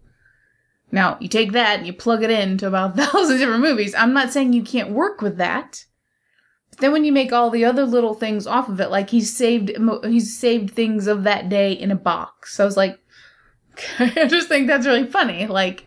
[0.92, 3.94] Now, you take that and you plug it into about a thousand different movies.
[3.94, 5.84] I'm not saying you can't work with that.
[6.70, 9.34] But then when you make all the other little things off of it, like he's
[9.34, 9.72] saved
[10.04, 12.54] he's saved things of that day in a box.
[12.54, 12.98] So I was like
[13.98, 15.46] I just think that's really funny.
[15.46, 15.86] Like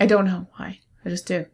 [0.00, 0.80] I don't know why.
[1.04, 1.46] I just do.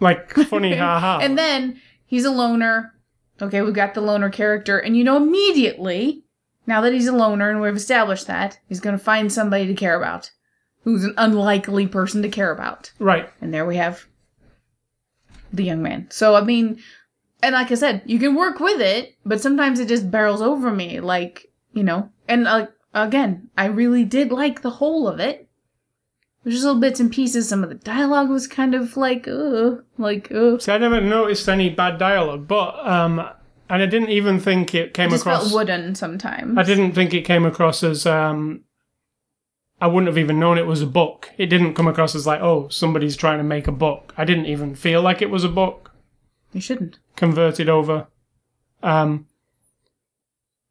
[0.00, 1.18] Like funny, haha.
[1.20, 2.94] And then he's a loner.
[3.40, 6.24] Okay, we've got the loner character, and you know immediately,
[6.66, 9.96] now that he's a loner and we've established that, he's gonna find somebody to care
[9.96, 10.30] about.
[10.84, 12.92] Who's an unlikely person to care about.
[12.98, 13.28] right.
[13.40, 14.06] And there we have
[15.52, 16.06] the young man.
[16.10, 16.78] So I mean
[17.42, 20.72] and like I said, you can work with it, but sometimes it just barrels over
[20.72, 22.10] me, like, you know.
[22.26, 25.48] And like again, I really did like the whole of it.
[26.42, 27.48] There's just little bits and pieces.
[27.48, 30.60] Some of the dialogue was kind of like, ugh, like, ugh.
[30.62, 33.18] See, I never noticed any bad dialogue, but um,
[33.68, 35.52] and I didn't even think it came It just across.
[35.52, 36.56] wooden sometimes.
[36.56, 38.64] I didn't think it came across as um.
[39.80, 41.30] I wouldn't have even known it was a book.
[41.38, 44.12] It didn't come across as like, oh, somebody's trying to make a book.
[44.16, 45.92] I didn't even feel like it was a book
[46.52, 46.98] You shouldn't.
[47.16, 48.08] converted over.
[48.82, 49.26] Um.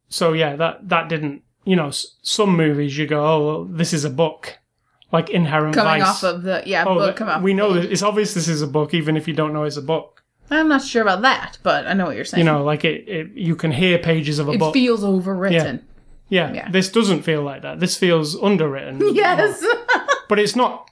[0.10, 1.44] So yeah, that that didn't.
[1.66, 4.58] You know, s- some movies you go, oh, well, this is a book,
[5.12, 6.08] like Inherent Coming Vice.
[6.10, 7.06] off of the yeah oh, book.
[7.08, 7.42] that- Come off.
[7.42, 9.76] we know that it's obvious this is a book, even if you don't know it's
[9.78, 10.24] a book.
[10.50, 12.40] I'm not sure about that, but I know what you're saying.
[12.46, 14.56] You know, like it, it you can hear pages of a book.
[14.56, 14.74] it book.
[14.74, 15.82] feels overwritten.
[16.30, 16.70] Yeah, yeah.
[16.70, 17.80] this doesn't feel like that.
[17.80, 19.02] This feels underwritten.
[19.16, 19.66] Yes.
[20.30, 20.90] but it's not.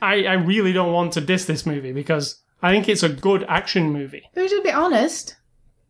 [0.00, 3.44] I, I really don't want to diss this movie because I think it's a good
[3.48, 4.30] action movie.
[4.34, 5.36] we should be honest.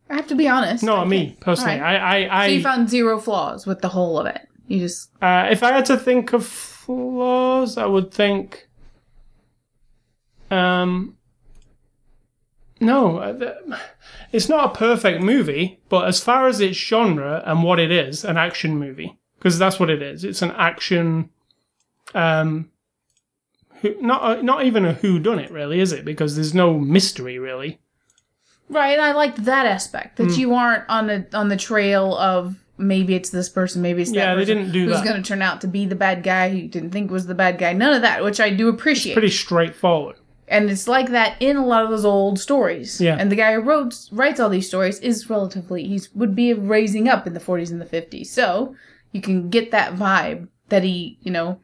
[0.09, 0.83] I have to be honest.
[0.83, 2.01] No, I me personally, Alright.
[2.01, 4.47] I, I, So you I found zero flaws with the whole of it.
[4.67, 8.67] You just uh, if I had to think of flaws, I would think,
[10.51, 11.17] um,
[12.79, 13.77] no, uh,
[14.31, 18.25] it's not a perfect movie, but as far as its genre and what it is,
[18.25, 20.23] an action movie, because that's what it is.
[20.23, 21.29] It's an action,
[22.13, 22.69] um,
[24.01, 26.03] not a, not even a who done it really, is it?
[26.03, 27.79] Because there's no mystery really.
[28.69, 28.91] right.
[28.91, 33.15] and I liked that aspect that you aren't on the on the trail of maybe
[33.15, 35.61] it's this person, maybe it's that Yeah, they didn't do who's going to turn out
[35.61, 37.71] to be the bad guy who you didn't think was the bad guy.
[37.71, 39.13] None of that, which I do appreciate.
[39.13, 40.17] Pretty straightforward.
[40.47, 43.01] And it's like that in a lot of those old stories.
[43.01, 43.17] Yeah.
[43.19, 47.07] And the guy who wrote writes all these stories is relatively he's would be raising
[47.07, 48.27] up in the 40s and the 50s.
[48.27, 48.75] So
[49.11, 51.59] you can get that vibe that he, you know,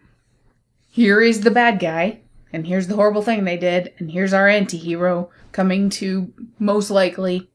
[0.90, 2.20] here is the bad guy,
[2.52, 7.50] and here's the horrible thing they did, and here's our anti-hero coming to most likely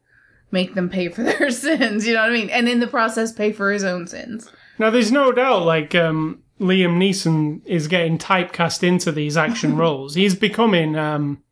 [0.51, 2.07] make them pay for their sins.
[2.07, 2.51] You know what I mean?
[2.51, 4.51] And in the process, pay for his own sins.
[4.79, 10.15] Now, there's no doubt, like, um, Liam Neeson is getting typecast into these action roles.
[10.15, 11.43] He's becoming um,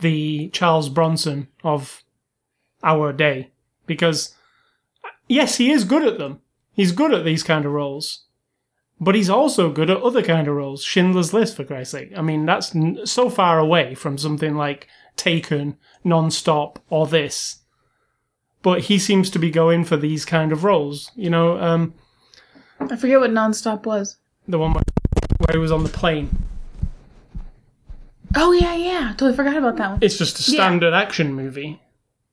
[0.00, 2.02] the Charles Bronson of
[2.82, 3.50] our day.
[3.86, 4.34] Because,
[5.26, 6.40] yes, he is good at them.
[6.72, 8.24] He's good at these kind of roles.
[9.00, 10.82] But he's also good at other kind of roles.
[10.82, 12.12] Schindler's List, for Christ's sake.
[12.16, 17.58] I mean, that's n- so far away from something like Taken, Non-Stop, or this.
[18.62, 21.12] But he seems to be going for these kind of roles.
[21.14, 21.94] You know, um,
[22.80, 24.16] I forget what nonstop was.
[24.48, 24.82] The one where,
[25.38, 26.30] where he was on the plane.
[28.34, 29.08] Oh yeah, yeah.
[29.10, 29.98] Totally forgot about that one.
[30.02, 31.80] It's just a standard action movie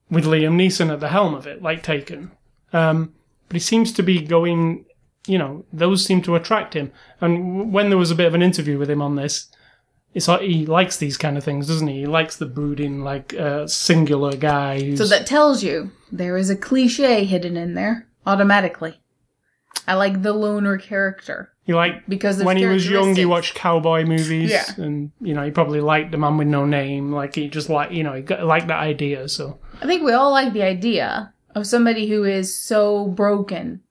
[0.10, 2.32] with Liam Neeson at the helm of it, like Taken.
[2.74, 3.14] Um,
[3.48, 4.86] but he seems to be going,
[5.28, 6.92] you know, those seem to attract him.
[7.22, 9.48] And when there was a bit of an interview with him on this,
[10.14, 12.02] it's like he likes these kind of things, doesn't he?
[12.02, 14.96] He likes the brooding, like uh, singular guy.
[14.96, 19.00] So that tells you there is a cliche hidden in there automatically.
[19.88, 24.04] I like the loner character You like because when he was young, he watched cowboy
[24.06, 24.66] movies, Yeah.
[24.78, 27.12] and you know, he probably liked the man with no name.
[27.12, 29.28] Like he just like, you know, he got, liked that idea.
[29.30, 33.82] So I think we all like the idea of somebody who is so broken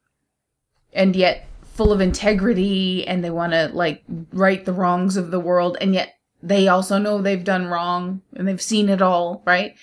[0.93, 4.03] and yet full of integrity and they want to like
[4.33, 8.47] right the wrongs of the world and yet they also know they've done wrong and
[8.47, 9.75] they've seen it all, right?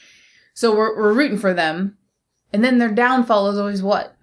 [0.54, 1.98] So we're we're rooting for them.
[2.54, 4.16] And then their downfall is always what?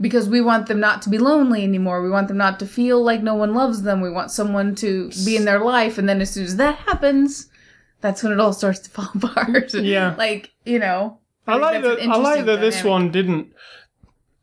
[0.00, 2.02] Because we want them not to be lonely anymore.
[2.02, 4.00] We want them not to feel like no one loves them.
[4.00, 7.48] We want someone to be in their life and then as soon as that happens,
[8.00, 9.72] that's when it all starts to fall apart.
[9.74, 10.14] Yeah.
[10.18, 12.00] like, you know, I like that.
[12.00, 13.52] I like that this one didn't.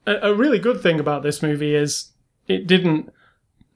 [0.07, 2.11] A, a really good thing about this movie is
[2.47, 3.11] it didn't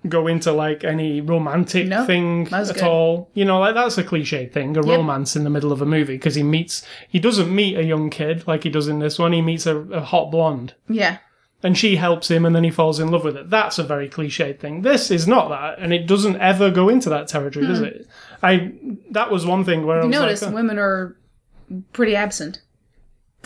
[0.07, 2.83] go into like any romantic No, thing at good.
[2.83, 3.29] all.
[3.33, 4.97] You know, like that's a cliche thing, a Yep.
[4.97, 6.85] romance in the middle of a movie because he meets.
[7.09, 9.33] He doesn't meet a young kid like he does in this one.
[9.33, 10.73] He meets a, a hot blonde.
[10.87, 11.17] Yeah.
[11.65, 13.49] And she helps him, and then he falls in love with it.
[13.49, 14.83] That's a very cliched thing.
[14.83, 17.85] This is not that, and it doesn't ever go into that territory, does hmm.
[17.85, 18.07] it?
[18.43, 18.73] I
[19.11, 20.55] that was one thing where I You was notice like, oh.
[20.55, 21.17] women are
[21.91, 22.61] pretty absent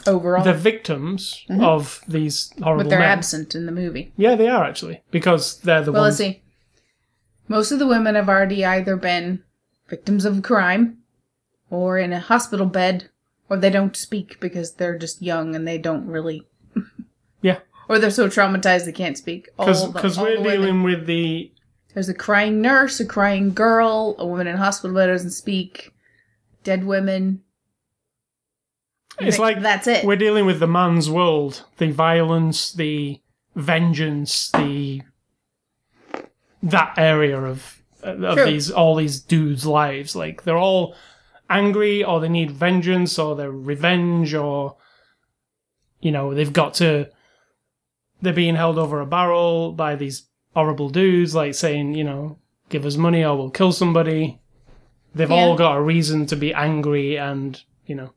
[0.06, 1.64] overall, They're victims mm-hmm.
[1.64, 3.10] of these horrible but they're men.
[3.10, 4.12] absent in the movie.
[4.18, 6.36] Yeah, they are actually because they're the Well, let's ones.
[6.36, 6.44] see.
[7.48, 9.44] Most of the women have already either been
[9.88, 11.00] victims of crime
[11.70, 13.10] or in a hospital bed
[13.50, 16.46] or they don't speak because they're just young and they don't really
[17.42, 19.50] Yeah, or they're so traumatized they can't speak.
[19.58, 21.52] Because we're dealing with the
[21.94, 25.94] There's a crying nurse, a crying girl, a woman in hospital bed doesn't speak,
[26.64, 27.42] dead women.
[29.20, 30.06] it's like that's it.
[30.06, 33.20] We're dealing with the man's world, the violence, the
[33.56, 35.02] vengeance, the
[36.62, 38.46] that area of of True.
[38.46, 40.16] these all these dudes' lives.
[40.16, 40.96] Like they're all
[41.50, 44.78] angry, or they need vengeance, or they're revenge, or
[46.00, 47.10] you know they've got to
[48.22, 50.24] they're being held over a barrel by these
[50.56, 52.38] horrible dudes, like saying, you know,
[52.70, 54.40] give us money or we'll kill somebody.
[55.16, 55.36] They've Yeah.
[55.36, 58.14] all got a reason to be angry, and you know,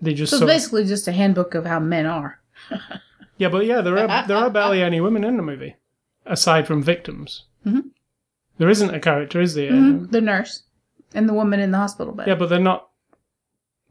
[0.00, 2.40] they just So it's sort of- basically just a handbook of how men are.
[3.36, 5.76] yeah, but yeah, there are there are barely any women in the movie,
[6.26, 7.44] aside from victims.
[7.66, 7.90] Mhm.
[8.58, 9.72] There isn't a character, is there?
[9.72, 10.10] Mhm.
[10.12, 10.62] The nurse
[11.14, 12.28] and the woman in the hospital bed.
[12.28, 12.88] Yeah, but they're not.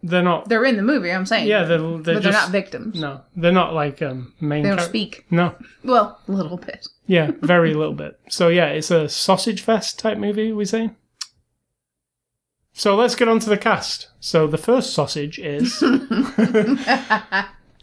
[0.03, 0.49] They're not.
[0.49, 1.11] They're in the movie.
[1.11, 1.47] I'm saying.
[1.47, 2.99] Yeah, they're they're but they're not victims.
[2.99, 3.21] no.
[3.35, 4.63] They're not like um main.
[4.63, 5.25] They don't char- speak.
[5.29, 5.55] No.
[5.83, 6.87] Well, a little bit.
[7.05, 8.19] Yeah, very little bit.
[8.29, 10.51] So yeah, it's a sausage fest type movie.
[10.53, 10.91] We say.
[12.73, 14.07] So let's get on to the cast.
[14.19, 16.85] So the first sausage is Liam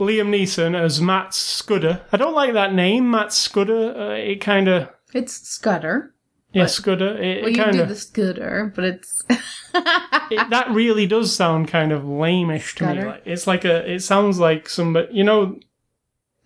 [0.00, 2.00] Neeson as Matt Scudder.
[2.12, 3.94] I don't like that name, Matt Scudder.
[3.96, 6.14] Uh, it kind of It's Scudder.
[6.52, 6.66] Yeah?
[6.66, 7.16] Scudder.
[7.20, 9.22] It, Well, it you kind do the Scudder, but it's
[9.72, 13.04] that really does sound kind of lameish to me.
[13.04, 13.90] Like, it's like a.
[13.90, 15.08] It sounds like somebody.
[15.14, 15.58] You know.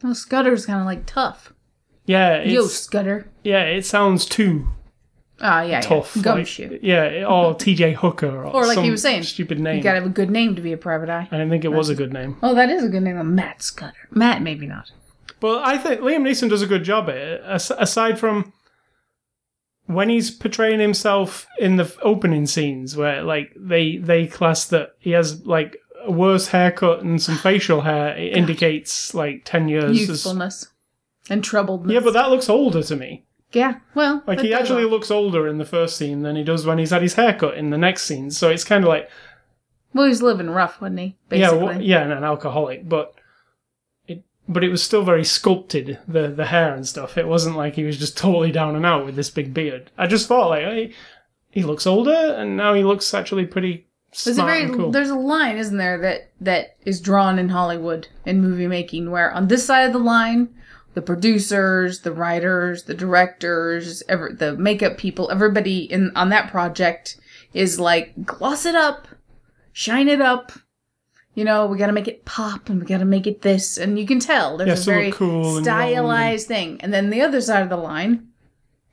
[0.03, 1.53] well, Scudder's kind of like tough.
[2.07, 2.35] Yeah.
[2.37, 3.29] It's, Yo, Scudder.
[3.45, 3.65] Yeah.
[3.65, 4.69] It sounds too
[5.41, 6.15] Ah, yeah, tough.
[6.15, 6.23] yeah.
[6.23, 6.79] like- Gumshoe.
[6.83, 7.25] yeah.
[7.29, 7.95] Or T.J.
[7.95, 8.45] Hooker.
[8.45, 9.77] Or, Or like he was saying, stupid name.
[9.79, 11.27] You gotta have a good name to be a private eye.
[11.31, 12.37] I didn't think it was a good name.
[12.43, 13.35] Oh, that is a good name.
[13.35, 14.09] Matt Scudder.
[14.11, 14.91] Matt, maybe not.
[15.41, 17.41] But I think Liam Neeson does a good job at it.
[17.45, 18.53] As- aside from
[19.95, 25.11] when he's portraying himself in the opening scenes, where like they they class that he
[25.13, 29.85] has like a worse haircut and some facial hair, it indicates like ten years.
[29.85, 30.69] as- Youthfulness
[31.31, 31.93] and troubledness.
[31.93, 33.25] yeah, but that looks older to me.
[33.53, 36.79] yeah, well, Like he actually looks older in the first scene than he does when
[36.79, 38.31] he's had his haircut in the next scene.
[38.31, 39.09] So it's kind of like
[39.95, 41.17] Well, he's living rough, wasn't he?
[41.31, 43.15] yeah, well, yeah, and an alcoholic, but
[44.49, 47.17] but it was still very sculpted the the hair and stuff.
[47.17, 49.91] It wasn't like he was just totally down and out with this big beard.
[49.97, 50.95] I just thought like he,
[51.51, 53.87] he looks older, and now he looks actually pretty
[54.25, 54.91] There's a very cool.
[54.91, 59.33] there's a line, isn't there, that that is drawn in Hollywood in movie making, where
[59.33, 60.49] on this side of the line,
[60.95, 67.19] the producers, the writers, the directors, ever the makeup people, everybody in on that project
[67.55, 69.09] is like gloss it up,
[69.73, 70.53] shine it up.
[71.35, 73.79] You know, we got to make it pop, and we got to make it this,
[73.79, 76.79] and you can tell there's a very cool round and- stylized thing.
[76.81, 78.29] And then the other side of the line,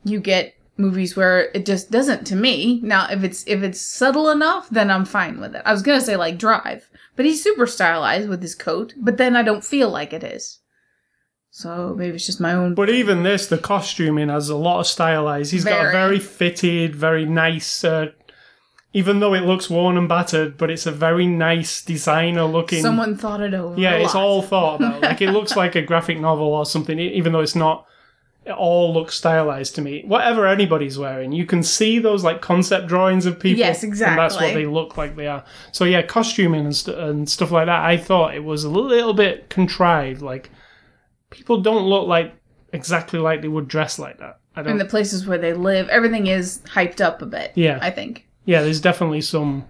[0.06, 2.80] you get movies where it just doesn't to me.
[2.82, 5.62] Now, if it's if it's subtle enough, then I'm fine with it.
[5.66, 9.36] I was gonna say like Drive, but he's super stylized with his coat, but then
[9.36, 10.60] I don't feel like it is.
[11.52, 12.76] So maybe it's just my own.
[12.76, 15.52] But even this, the costuming has a lot of stylized.
[15.52, 15.92] He's got a Very.
[15.92, 17.84] very fitted, very nice.
[17.84, 18.12] Uh,
[18.94, 22.82] even though it looks worn and battered, but it's a very nice designer looking.
[22.82, 23.80] Someone thought it over.
[23.80, 25.02] Yeah, it's all thought about.
[25.10, 27.86] Like it looks like a graphic novel or something, even though it's not.
[28.46, 30.04] It all looks stylized to me.
[30.08, 33.60] Whatever anybody's wearing, you can see those like concept drawings of people.
[33.60, 34.12] Yes, exactly.
[34.14, 35.44] And that's what they look like they are.
[35.72, 37.84] So yeah, costuming and, st- and stuff like that.
[37.84, 40.22] I thought it was a little bit contrived.
[40.24, 40.50] Like
[41.30, 42.34] people don't look like
[42.74, 44.40] exactly like they would dress like that.
[44.56, 44.72] I don't.
[44.72, 45.88] in the places where they live.
[45.90, 47.52] Everything is hyped up a bit.
[47.56, 47.78] Yeah.
[47.82, 48.26] I think.
[48.46, 49.66] Yeah, there's definitely some.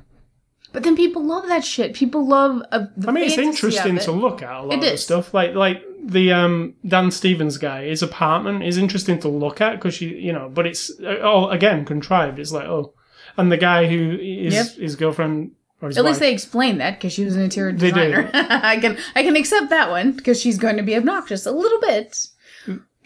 [0.72, 1.96] But then people love that shit.
[1.96, 2.62] People love.
[2.72, 4.04] The I mean, it's interesting it.
[4.04, 5.34] to look at a lot It of the stuff.
[5.34, 10.00] Like like the um, Dan Stevens guy, his apartment is interesting to look at because
[10.00, 12.38] you you know, but it's uh, all again contrived.
[12.40, 12.94] It's like oh,
[13.38, 14.68] and the guy who is Yep.
[14.76, 15.52] his girlfriend
[15.82, 16.06] or At wife.
[16.06, 17.96] least they explain that because she was an interior They do.
[18.06, 18.30] designer.
[18.34, 21.80] I can I can accept that one because she's going to be obnoxious a little
[21.82, 22.28] bit,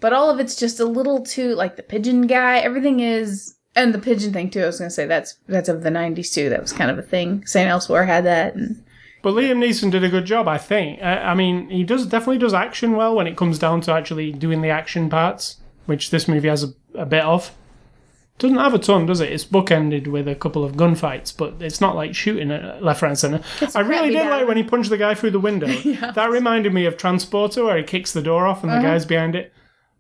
[0.02, 2.58] but all of it's just a little too like the pigeon guy.
[2.58, 4.62] Everything is and the pigeon thing too.
[4.62, 6.50] I was going to say that's that's of the '90s too.
[6.50, 7.46] That was kind of a thing.
[7.46, 8.84] Saint Elsewhere had that, and
[9.22, 11.02] But Liam Neeson did a good job, I think.
[11.02, 14.32] I, I mean, he does definitely does action well when it comes down to actually
[14.32, 17.52] doing the action parts, which this movie has a, a bit of.
[18.40, 19.32] Doesn't have a ton, does it?
[19.32, 23.10] It's bookended with a couple of gunfights, but it's not like shooting at left, right,
[23.10, 23.42] and center.
[23.60, 25.68] Gets I really did like when he punched the guy through the window.
[26.14, 28.88] That reminded me of Transporter, where he kicks the door off and the uh-huh.
[28.88, 29.54] guy's behind it.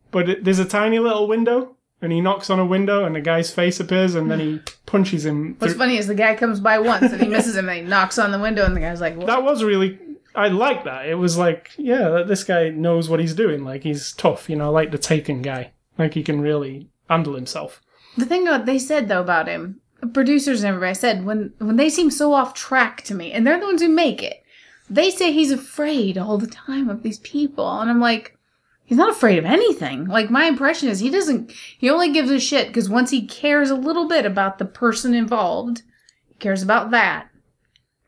[0.09, 1.72] But it, there's a tiny little window,
[2.03, 5.25] and he knocks on a window, and the guy's face appears, and then he punches
[5.25, 5.55] him.
[5.57, 7.83] what's through- funny is the guy comes by once and he misses him and he
[7.89, 9.25] knocks on the window and the guy's like, what?
[9.25, 9.97] that was really
[10.35, 11.07] I like that.
[11.07, 13.63] It was like, yeah, this guy knows what he's doing.
[13.63, 15.71] Like he's tough, you know, like the Taken guy.
[15.97, 17.81] Like he can really handle himself.
[18.17, 19.79] The thing they said though about him,
[20.13, 23.59] producers and everybody said when when they seem so off track to me, and they're
[23.59, 24.43] the ones who make it.
[24.89, 28.37] They say he's afraid all the time of these people, and I'm like,
[28.85, 30.05] he's not afraid of anything.
[30.05, 31.51] Like my impression is he doesn't.
[31.51, 35.13] He only gives a shit because once he cares a little bit about the person
[35.13, 35.83] involved,
[36.27, 37.29] he cares about that.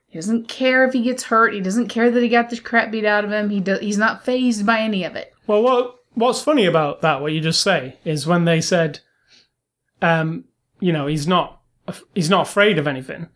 [0.07, 1.53] He doesn't care if he gets hurt.
[1.53, 3.49] He doesn't care that he got the crap beat out of him.
[3.49, 5.33] He do, he's not phased by any of it.
[5.47, 8.99] Well, what what's funny about that, what you just say, is when they said,
[10.01, 10.45] um,
[10.79, 11.61] you know, he's not
[12.13, 13.27] he's not afraid of anything,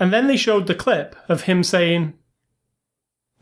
[0.00, 2.14] and then they showed the clip of him saying,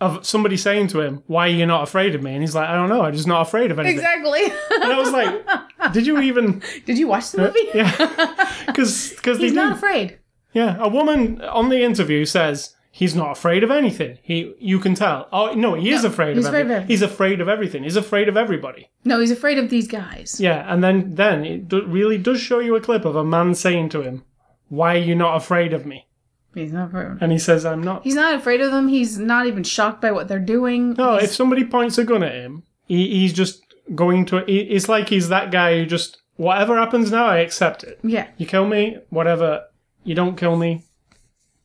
[0.03, 2.69] of somebody saying to him, "Why are you not afraid of me?" And he's like,
[2.69, 3.03] "I don't know.
[3.03, 4.45] I'm just not afraid of anything." Exactly.
[4.83, 5.33] And I was like,
[5.93, 7.69] "Did you even?" Did you watch the uh, movie?
[7.75, 9.75] Yeah, because because He's not do.
[9.77, 10.19] afraid.
[10.53, 14.19] Yeah, a woman on the interview says he's not afraid of anything.
[14.23, 15.29] He, you can tell.
[15.33, 16.77] Oh no, he is No, afraid he's of afraid of everything.
[16.77, 16.89] everything.
[16.95, 17.83] He's afraid of everything.
[17.85, 18.91] He's afraid of everybody.
[19.05, 20.39] No, he's afraid of these guys.
[20.41, 23.89] Yeah, and then then it really does show you a clip of a man saying
[23.91, 24.25] to him,
[24.69, 26.07] "Why are you not afraid of me?"
[26.55, 27.03] He's not afraid.
[27.05, 27.19] Of them.
[27.23, 28.89] And he says, "I'm not." He's not afraid of them.
[28.89, 30.95] He's not even shocked by what they're doing.
[30.95, 33.63] No, He's- if somebody points a gun at him, he, he's just
[33.95, 34.45] going to.
[34.47, 37.99] He, it's like he's that guy who just whatever happens now, I accept it.
[38.03, 39.65] yeah, You kill me, whatever.
[40.05, 40.85] You don't kill me.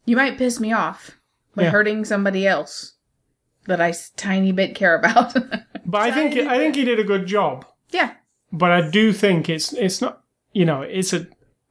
[0.06, 1.12] you might piss me off
[1.56, 1.70] by Yeah.
[1.72, 2.94] hurting somebody else
[3.66, 5.36] that I s- tiny bit care about.
[5.90, 7.66] But I think I think he did a good job.
[7.92, 8.12] yeah,
[8.52, 10.22] But I do think it's it's not.
[10.54, 11.28] You know, it's a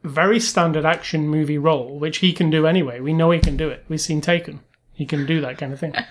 [0.06, 3.00] very standard action movie role, which he can do anyway.
[3.00, 3.84] We know he can do it.
[3.88, 4.60] We've seen Taken.
[4.92, 5.94] He can do that kind of thing.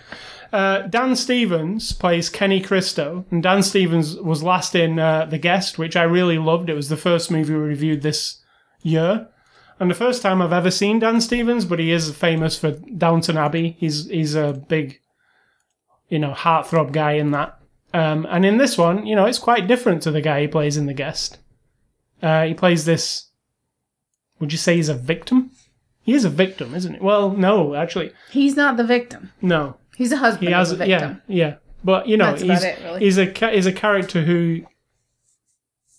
[0.54, 5.78] Uh, Dan Stevens plays Kenny Kristo, and Dan Stevens was last in uh, The Guest,
[5.78, 6.70] which I really loved.
[6.70, 8.42] It was the first movie we reviewed this
[8.82, 9.28] year,
[9.82, 11.66] and the first time I've ever seen Dan Stevens.
[11.66, 13.76] But he is famous for Downton Abbey.
[13.80, 15.02] He's he's a big,
[16.08, 17.60] you know, heartthrob guy in that.
[17.94, 20.78] Um, and in this one, you know, it's quite different to the guy he plays
[20.78, 21.40] in The Guest.
[22.22, 23.30] Uh, he plays this.
[24.40, 25.52] Would you say he's a victim?
[26.04, 27.00] He is a victim, isn't he?
[27.00, 29.32] Well, no, actually, he's not the victim.
[29.42, 29.78] no.
[29.98, 31.22] He's a husband He has, of a yeah, victim.
[31.28, 31.56] yeah.
[31.82, 33.00] But you know, That's about he's it, really.
[33.00, 34.66] he's a ca- he's a character who.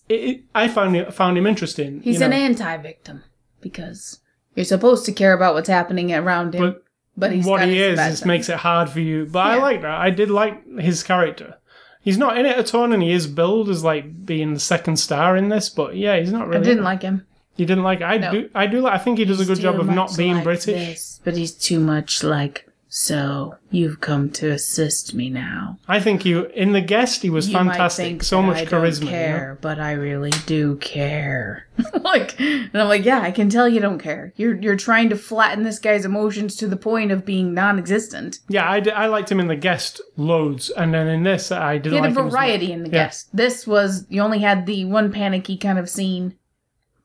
[0.08, 2.00] It, it, I found it, found him interesting.
[2.02, 3.22] He's you an know, anti-victim
[3.60, 4.20] because
[4.54, 6.82] you're supposed to care about what's happening around him, But
[7.16, 8.26] but, he's what got he his is bad is side.
[8.28, 9.26] makes it hard for you.
[9.26, 9.62] But I Yeah.
[9.62, 10.00] like that.
[10.00, 11.54] I did like his character.
[12.02, 14.98] He's not in it a ton, and he is billed as like being the second
[14.98, 15.68] star in this.
[15.70, 16.60] But yeah, he's not really.
[16.60, 17.26] I didn't like him.
[17.56, 18.02] You didn't like.
[18.02, 18.30] I No.
[18.32, 18.50] do.
[18.54, 18.80] I do.
[18.80, 21.18] Like, I think he does a good job of not being British.
[21.24, 22.62] but he's too much like.
[22.88, 25.78] So you've come to assist me now.
[25.86, 28.04] I think you in the guest he was You might fantastic.
[28.06, 28.98] think So that much I don't charisma.
[29.00, 29.10] you know?
[29.10, 31.66] care, but I really do care.
[32.04, 34.32] like, and I'm like, yeah, I can tell you don't care.
[34.36, 38.38] You're you're trying to flatten this guy's emotions to the point of being non-existent.
[38.48, 41.76] Yeah, I, did- I liked him in the guest loads, and then in this I
[41.78, 42.32] didn't He had like a him as much.
[42.32, 43.04] variety in the Yeah.
[43.06, 43.28] guest.
[43.36, 46.34] This was you only had the one panicky kind of scene,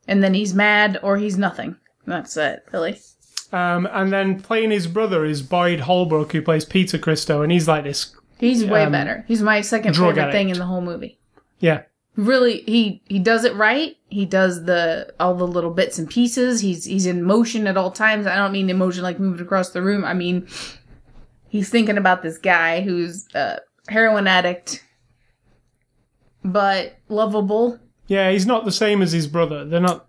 [0.08, 1.76] and then he's mad or he's nothing.
[2.06, 2.99] That's it, really.
[3.54, 7.68] Um, and then playing his brother is Boyd Holbrook, who plays Peter Kristo, and he's
[7.68, 8.16] like this.
[8.39, 9.24] He's way Um, better.
[9.28, 11.20] He's my second favorite thing in the whole movie.
[11.60, 11.84] Yeah,
[12.18, 13.95] Really, he he does it right.
[14.10, 16.60] He does the all the little bits and pieces.
[16.60, 18.28] He's he's in motion at all times.
[18.28, 20.04] I don't mean emotion like moving across the room.
[20.04, 20.45] I mean
[21.47, 24.84] he's thinking about this guy who's a heroin addict,
[26.43, 27.80] but lovable.
[28.12, 29.64] Yeah, he's not the same as his brother.
[29.64, 30.07] They're not.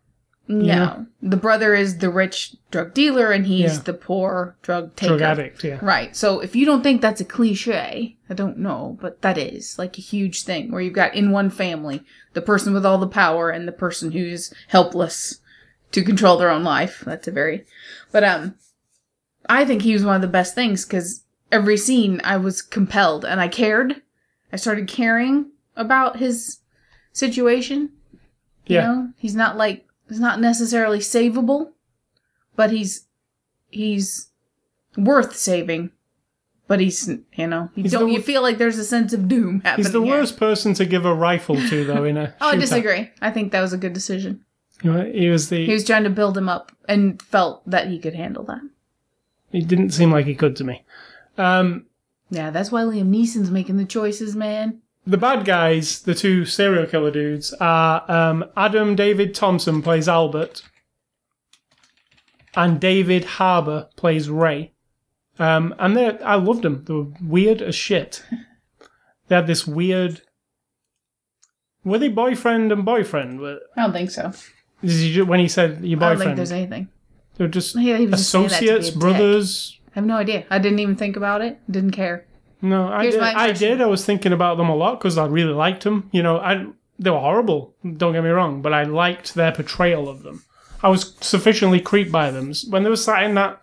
[0.48, 0.96] No, Yeah.
[1.22, 3.82] the brother is the rich drug dealer, and he's Yeah.
[3.84, 5.16] the poor drug taker.
[5.18, 5.78] Drug addict, yeah.
[5.80, 6.16] Right.
[6.16, 9.96] So if you don't think that's a cliche, I don't know, but that is like
[9.98, 13.50] a huge thing where you've got in one family the person with all the power
[13.50, 15.38] and the person who's helpless
[15.92, 17.04] to control their own life.
[17.06, 17.64] That's a very,
[18.10, 18.56] but um,
[19.48, 21.22] I think he was one of the best things because
[21.52, 24.02] every scene I was compelled and I cared.
[24.52, 26.58] I started caring about his
[27.12, 27.90] situation.
[28.66, 28.86] You Yeah.
[28.86, 31.72] know, he's not like he's not necessarily savable,
[32.56, 33.06] but he's
[33.70, 34.28] he's
[34.96, 35.90] worth saving.
[36.68, 39.28] But he's you know you He's don't the you feel like there's a sense of
[39.28, 39.84] doom happening.
[39.84, 40.10] He's the here.
[40.14, 42.04] worst person to give a rifle to, though.
[42.04, 43.10] In a Oh, I disagree.
[43.20, 44.44] I think that was a good decision.
[44.80, 45.64] He was the.
[45.66, 48.62] He was trying to build him up and felt that he could handle that.
[49.50, 50.84] He didn't seem like he could to me.
[51.38, 51.86] Um,
[52.30, 54.80] Yeah, that's why Liam Neeson's making the choices, man.
[55.06, 60.62] The bad guys, the two serial killer dudes, are um, Adam David Thompson plays Albert,
[62.54, 64.72] and David Harbour plays Ray.
[65.38, 66.84] Um, and they, I loved them.
[66.84, 68.22] They were weird as shit.
[69.28, 70.20] They had this weird.
[71.84, 73.40] Were they boyfriend and boyfriend?
[73.40, 74.32] I don't think so.
[74.82, 76.88] Did you, ju- when he said your I don't think boyfriend, there's anything.
[77.36, 79.80] they were just Yeah, he just saying that to be a associates, brothers.
[79.88, 80.44] I have no idea.
[80.50, 81.60] I didn't even think about it.
[81.70, 82.26] Didn't care.
[82.62, 83.22] No, I Here's did.
[83.22, 83.80] I did.
[83.80, 86.08] I was thinking about them a lot because I really liked them.
[86.12, 86.66] You know, I
[86.98, 87.74] they were horrible.
[87.96, 90.44] Don't get me wrong, but I liked their portrayal of them.
[90.82, 93.60] I was sufficiently creeped by them when they were sat in that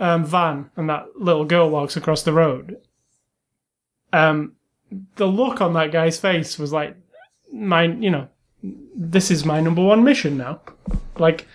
[0.00, 2.78] um, van and that little girl walks across the road.
[4.12, 4.54] Um,
[5.16, 6.96] the look on that guy's face was like,
[7.52, 8.28] my, you know,
[8.96, 10.60] this is my number one mission now.
[11.18, 11.46] Like,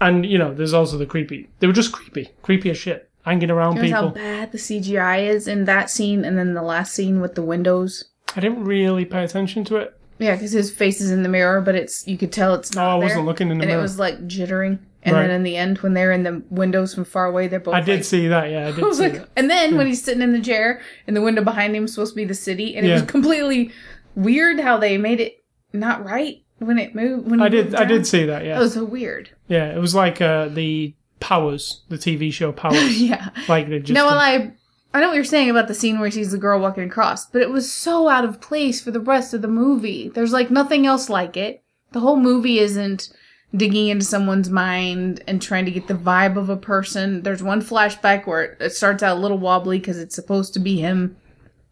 [0.00, 1.48] and you know, there's also the creepy.
[1.58, 5.46] They were just creepy, creepy as shit, hanging around Here's how bad the CGI is
[5.48, 8.04] in that scene, and then the last scene with the windows.
[8.36, 9.94] I didn't really pay attention to it.
[10.18, 12.86] Yeah, because his face is in the mirror, but it's you could tell it's not.
[12.86, 13.78] Oh, I wasn't looking in the and mirror.
[13.78, 14.78] it was like jittering.
[15.04, 15.22] And Right.
[15.22, 17.74] then in the end, when they're in the windows from far away, they're both.
[17.74, 18.50] I did like- see that.
[18.50, 19.28] Yeah, I did I was see like, that.
[19.36, 22.12] and then when he's sitting in the chair and the window behind him is supposed
[22.12, 23.70] to be the city, and it was completely
[24.16, 27.30] weird how they made it not right when it moved.
[27.30, 27.74] When I did.
[27.76, 28.44] I did see that.
[28.44, 29.30] Yeah, it was so weird.
[29.46, 29.72] yeah.
[29.74, 33.00] It was like uh, the Powers, the TV show Powers.
[33.00, 33.30] yeah.
[33.48, 33.92] like they just.
[33.92, 34.52] no, well, I
[34.94, 37.26] I know what you're saying about the scene where he sees the girl walking across,
[37.26, 40.08] but it was so out of place for the rest of the movie.
[40.08, 41.62] There's like nothing else like it.
[41.92, 43.10] The whole movie isn't
[43.54, 47.22] digging into someone's mind and trying to get the vibe of a person.
[47.22, 50.60] There's one flashback where it, it starts out a little wobbly because it's supposed to
[50.60, 51.16] be him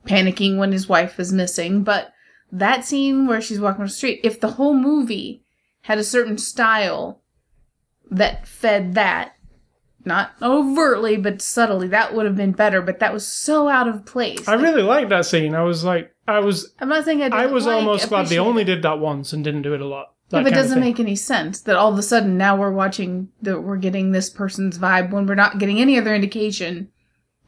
[0.06, 2.12] panicking when his wife is missing, but
[2.52, 5.42] that scene where she's walking on the street, if the whole movie
[5.82, 7.22] had a certain style
[8.10, 9.34] that fed that,
[10.06, 12.80] not overtly but subtly, that would have been better.
[12.80, 14.46] But that was so out of place.
[14.48, 15.54] I really liked that scene.
[15.54, 17.28] I was like, I was, I'm not saying I.
[17.28, 19.86] I was like, almost glad they only did that once and didn't do it a
[19.86, 20.14] lot.
[20.30, 23.28] That If it doesn't make any sense that all of a sudden now we're watching
[23.42, 26.90] that we're getting this person's vibe when we're not getting any other indication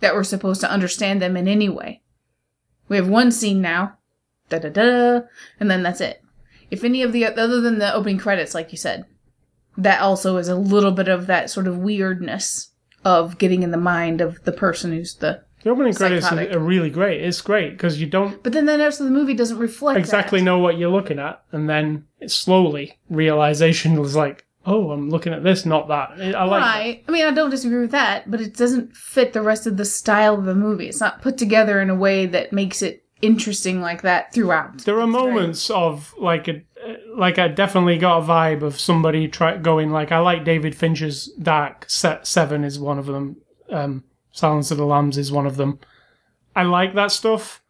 [0.01, 2.03] that we're supposed to understand them in any way.
[2.89, 3.99] We have one scene now,
[4.49, 5.21] da da da,
[5.59, 6.23] and then that's it.
[6.71, 9.07] If any of the other than the opening credits, like you said,
[9.79, 12.73] that also is a little bit of that sort of weirdness
[13.05, 15.43] of getting in the mind of the person who's the.
[15.63, 16.55] The opening credits are, Psychotic.
[16.55, 17.21] are really great.
[17.23, 20.39] It's great because you don't But then the rest of the movie doesn't reflect exactly
[20.39, 20.45] that.
[20.45, 25.33] know what you're looking at, and then it's slowly realization was like, oh, I'm looking
[25.33, 26.11] at this, not that.
[26.13, 26.79] I like that.
[26.79, 27.05] Right.
[27.09, 29.85] I mean, I don't disagree with that, but it doesn't fit the rest of the
[29.85, 30.89] style of the movie.
[30.89, 34.79] It's not put together in a way that makes it interesting like that throughout.
[34.85, 36.63] There are It's very- moments of like a
[37.17, 41.27] like I definitely got a vibe of somebody try going like I like David Fincher's
[41.43, 43.37] Dark Set Seven is one of them.
[43.71, 45.81] Um, Silence of the Lambs is one of them.
[46.55, 47.61] I like that stuff,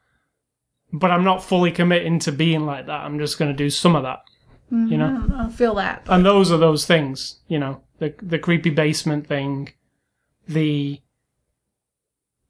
[0.93, 3.01] but I'm not fully committing to being like that.
[3.05, 4.21] I'm just going to do some of that,
[4.71, 5.07] you know.
[5.07, 6.03] I don't know, I feel that.
[6.09, 9.71] And those are those things, you know, the the creepy basement thing,
[10.47, 11.01] the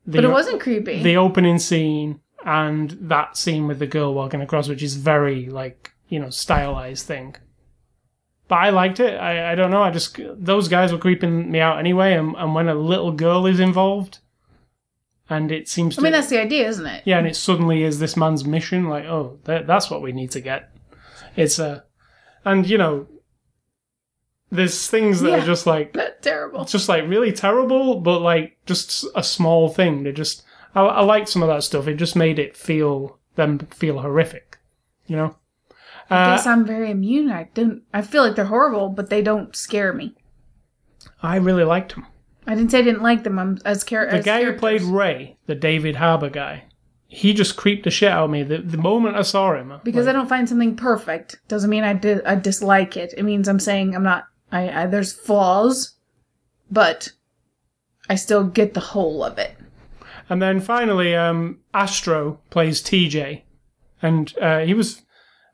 [0.07, 1.03] the But it wasn't creepy.
[1.03, 5.93] the opening scene and that scene with the girl walking across, which is very like
[6.09, 7.37] you know stylized thing.
[8.49, 9.15] But I liked it.
[9.21, 9.83] I, I don't know.
[9.83, 12.15] I just those guys were creeping me out anyway.
[12.15, 14.21] And, and when a little girl is involved,
[15.29, 17.03] and it seems to I mean, that's the idea, isn't it?
[17.05, 18.89] yeah, and it suddenly is this man's mission.
[18.89, 20.71] Like, oh, that, that's what we need to get.
[21.37, 21.85] It's a,
[22.47, 23.07] and you know,
[24.51, 25.43] there's things that Yeah.
[25.43, 26.65] are just like terrible.
[26.65, 30.05] just like really terrible, but like just a small thing.
[30.05, 30.43] They just
[30.75, 31.87] I, I liked some of that stuff.
[31.89, 34.59] It just made it feel them feel horrific,
[35.07, 35.37] you know.
[36.11, 37.31] I Uh, guess I'm very immune.
[37.31, 37.83] I don't.
[37.93, 40.15] I feel like they're horrible, but they don't scare me.
[41.23, 42.07] I really liked them.
[42.47, 43.39] I didn't say I didn't like them.
[43.39, 44.81] I'm as char- The as guy who played.
[44.83, 46.65] Ray, the David Harbour guy,
[47.07, 48.43] he just creeped the shit out of me.
[48.43, 51.85] The, the moment I saw him, because like, I don't find something perfect doesn't mean
[51.85, 53.13] I di- I dislike it.
[53.17, 54.25] It means I'm saying I'm not.
[54.51, 55.97] I, I there's flaws,
[56.71, 57.11] but
[58.09, 59.58] I still get the whole of it.
[60.31, 63.43] And then finally, um, Astro plays TJ,
[64.03, 65.03] and uh, he was.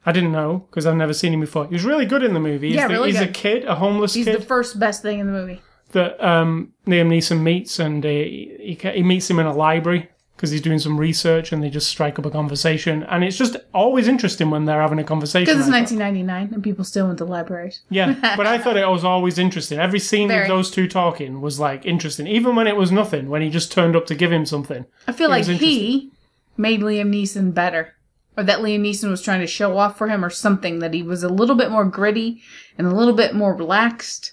[0.07, 1.66] I didn't know because I've never seen him before.
[1.66, 2.68] He was really good in the movie.
[2.68, 5.01] He's, Yeah, the, really he's a kid, a homeless kid He's kid the first best
[5.01, 5.62] thing in the movie.
[5.93, 10.51] that um, Liam Neeson meets, and uh, he, he meets him in a library because
[10.51, 13.05] he's doing some research, and they just strike up a conversation.
[13.05, 15.45] And it's just always interesting when they're having a conversation.
[15.45, 15.97] Because it's like that.
[15.97, 17.82] 1999 and people still went to libraries.
[17.89, 19.78] Yeah, but I thought it was always interesting.
[19.78, 20.41] Every scene Very.
[20.41, 23.28] with those two talking was like interesting, even when it was nothing.
[23.28, 24.87] When he just turned up to give him something.
[25.07, 26.11] I feel like he
[26.57, 27.95] made Liam Neeson better.
[28.37, 30.80] Or that Liam Neeson was trying to show off for him or something.
[30.80, 32.43] That he was a little bit more gritty
[32.76, 34.32] and a little bit more relaxed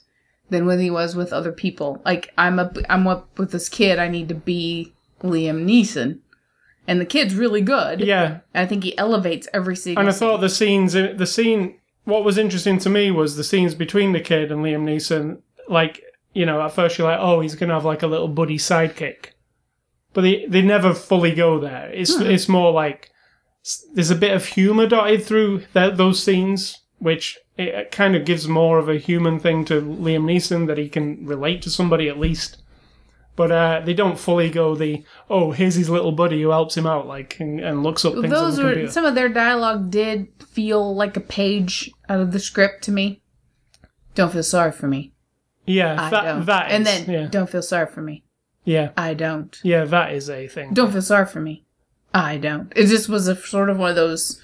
[0.49, 2.01] than when he was with other people.
[2.05, 6.19] Like, I'm up, I'm up with this kid, I need to be Liam Neeson.
[6.87, 8.01] And the kid's really good.
[8.01, 9.97] Yeah, I think he elevates every scene.
[9.97, 13.75] And I thought the scenes, the scene, what was interesting to me was the scenes
[13.75, 15.41] between the kid and Liam Neeson.
[15.69, 16.01] Like,
[16.33, 19.27] you know, at first you're like, oh, he's gonna have like a little buddy sidekick,
[20.13, 21.89] but they they never fully go there.
[21.93, 22.23] It's Hmm.
[22.25, 23.11] it's more like
[23.93, 28.47] there's a bit of humor dotted through that, those scenes, which it kind of gives
[28.47, 32.17] more of a human thing to Liam Neeson that he can relate to somebody at
[32.19, 32.57] least.
[33.35, 36.85] But uh, they don't fully go the oh here's his little buddy who helps him
[36.85, 38.91] out like and, and looks up things Those on the were computer.
[38.91, 43.21] some of their dialogue did feel like a page out of the script to me.
[44.15, 45.13] Don't feel sorry for me.
[45.65, 46.45] Yeah, I that don't.
[46.45, 48.25] that is, and then yeah, don't feel sorry for me.
[48.65, 49.57] yeah, I don't.
[49.63, 50.73] yeah, that is a thing.
[50.73, 51.65] Don't feel sorry for me.
[52.13, 52.73] I don't.
[52.75, 54.41] It just was a sort of one of those,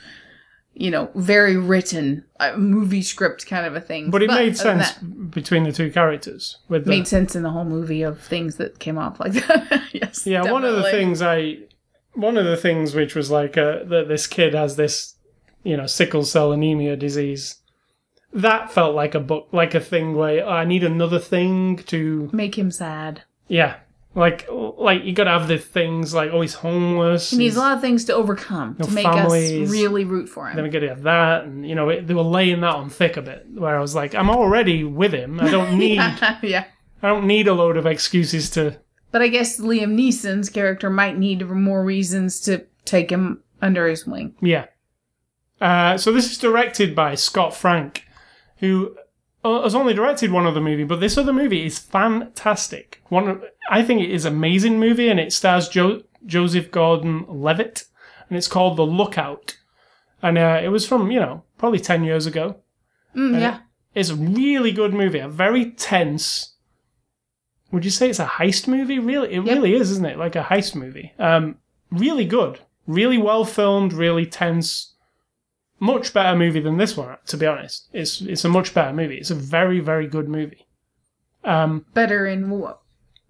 [0.79, 4.11] you know, very written uh, movie script kind of a thing.
[4.11, 6.59] but it made sense that, between the two characters.
[6.69, 9.83] With the, made sense in the whole movie of things that came off like that.
[9.91, 10.25] yes.
[10.27, 11.57] yeah, one of the things I,
[12.13, 15.15] one of the things which was like uh, that this kid has this,
[15.63, 17.55] you know, sickle cell anemia disease,
[18.31, 22.55] that felt like a book, like a thing where I need another thing to, Make
[22.55, 23.23] him sad.
[23.47, 23.77] yeah,
[24.17, 27.29] like like you gotta have the things like oh he's homeless.
[27.29, 29.69] He needs a lot of things to overcome No to make families.
[29.69, 30.55] us really root for him.
[30.55, 33.15] then we gotta have that, and you know it, they were laying that on thick
[33.15, 33.45] a bit.
[33.53, 35.39] Where I was like, I'm already with him.
[35.39, 35.97] I don't need
[36.41, 36.65] yeah.
[37.03, 38.79] I don't need a load of excuses to.
[39.11, 44.07] But I guess Liam Neeson's character might need more reasons to take him under his
[44.07, 44.35] wing.
[44.41, 44.65] Yeah.
[45.61, 48.03] Uh, so this is directed by Scott Frank,
[48.57, 48.95] who
[49.43, 53.01] uh, has only directed one other movie, but this other movie is fantastic.
[53.09, 57.83] One, of, I think it is an amazing movie, and it stars jo- Joseph Gordon-Levitt,
[58.29, 59.57] and it's called The Lookout,
[60.21, 62.57] and uh, it was from you know probably ten years ago.
[63.15, 63.59] Mm, yeah.
[63.95, 66.53] It's a really good movie, a very tense.
[67.71, 68.99] Would you say it's a heist movie?
[68.99, 69.55] Really, it Yep.
[69.55, 70.17] really is, isn't it?
[70.17, 71.13] Like a heist movie.
[71.19, 71.57] Um,
[71.91, 74.93] really good, really well filmed, really tense.
[75.79, 77.87] Much better movie than this one, to be honest.
[77.93, 79.17] It's it's a much better movie.
[79.17, 80.65] It's a very very good movie.
[81.43, 82.81] Um, Better in what?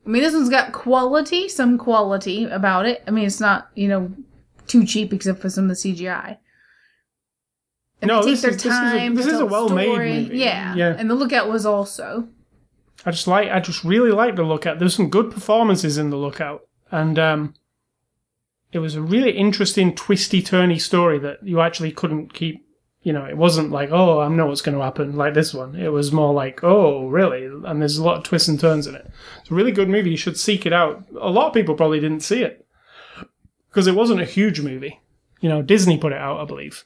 [0.07, 3.03] I mean, this one's got quality, some quality about it.
[3.05, 4.09] I mean, it's not, you know,
[4.65, 6.37] too cheap except for some of the CGI.
[8.01, 10.13] And No, they this take their is- this is a- this is a well-made story.
[10.23, 10.37] movie.
[10.37, 10.75] Yeah.
[10.75, 10.95] Yeah.
[10.97, 12.27] And the lookout was also.
[13.05, 14.79] I just like I just really like the lookout.
[14.79, 17.53] There's some good performances in the lookout, and um,
[18.71, 22.66] it was a really interesting, twisty, turny story that you actually couldn't keep.
[23.07, 25.75] You know, it wasn't like oh, I know what's going to happen like this one.
[25.75, 27.45] It was more like oh, really?
[27.45, 29.09] And there's a lot of twists and turns in it.
[29.39, 30.09] It's a really good movie.
[30.09, 31.05] You should seek it out.
[31.21, 32.65] A lot of people probably didn't see it
[33.69, 34.99] because it wasn't a huge movie.
[35.39, 36.83] You know, Disney put it out, I believe.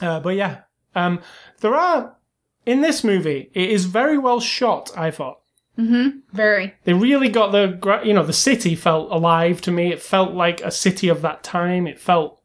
[0.00, 0.60] Uh, but yeah,
[0.94, 1.20] um,
[1.60, 2.16] there are
[2.64, 3.50] in this movie.
[3.52, 4.90] It is very well shot.
[4.96, 5.40] I thought
[5.78, 6.20] Mm-hmm.
[6.34, 6.72] Very.
[6.84, 9.92] they really got the you know the city felt alive to me.
[9.92, 11.86] It felt like a city of that time.
[11.86, 12.35] It felt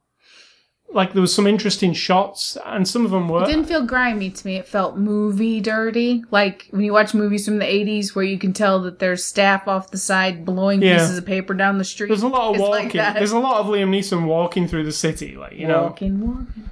[0.94, 3.44] like there was some interesting shots, and some of them were.
[3.44, 4.58] It didn't feel grimy to me.
[4.58, 6.24] It felt movie dirty.
[6.32, 9.68] Like when you watch movies from the 80s where you can tell that there's staff
[9.68, 10.98] off the side blowing Yeah.
[10.98, 12.08] pieces of paper down the street.
[12.10, 12.98] There's a lot of It's like walking.
[13.00, 13.16] that.
[13.16, 16.70] There's a lot of Liam Neeson walking through the city, like you know, Walking, walking.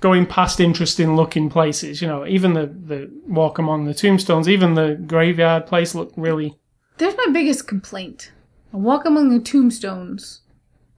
[0.00, 2.00] going past interesting looking places.
[2.00, 6.56] You know, even the the walk among the tombstones, even the graveyard place looked really.
[6.98, 8.32] There's my biggest complaint.
[8.72, 10.40] A walk among the tombstones.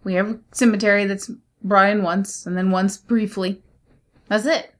[0.04, 1.30] We have a cemetery that's
[1.62, 3.62] in once, and then once briefly.
[4.28, 4.74] That's it.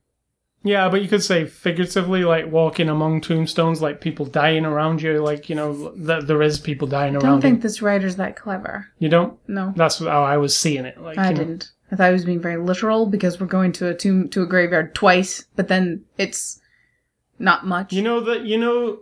[0.64, 5.18] Yeah, but you could say figuratively, like walking among tombstones, like people dying around you,
[5.22, 7.22] like you know, th- there is people dying around.
[7.22, 7.29] You.
[7.29, 7.62] I don't think you.
[7.62, 8.89] this writer's that clever.
[8.99, 9.39] You don't.
[9.49, 11.01] No, That's how I was seeing it.
[11.01, 11.70] Like I didn't.
[11.91, 14.47] I thought he was being very literal because we're going to a tomb to a
[14.47, 16.61] graveyard twice, but then it's
[17.39, 17.93] not much.
[17.93, 19.01] You know that you know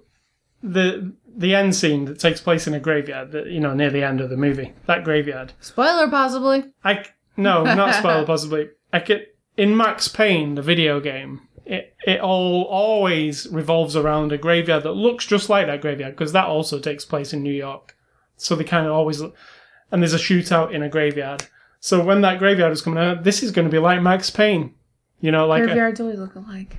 [0.62, 3.32] the the end scene that takes place in a graveyard.
[3.32, 4.74] That you know near the end of the movie.
[4.86, 5.54] That graveyard.
[5.60, 6.64] Spoiler, possibly.
[6.84, 7.06] I
[7.36, 8.70] no, not spoiler possibly.
[8.92, 9.26] I could
[9.56, 11.42] in Max Payne, the video game.
[11.64, 16.32] It it all always revolves around a graveyard that looks just like that graveyard because
[16.32, 17.96] that also takes place in New York.
[18.36, 21.46] So they kind of always and there's a shootout in a graveyard.
[21.80, 24.74] So when that graveyard is coming out, this is going to be like Max Payne.
[25.20, 26.78] You know, like a, Graveyards always look alike.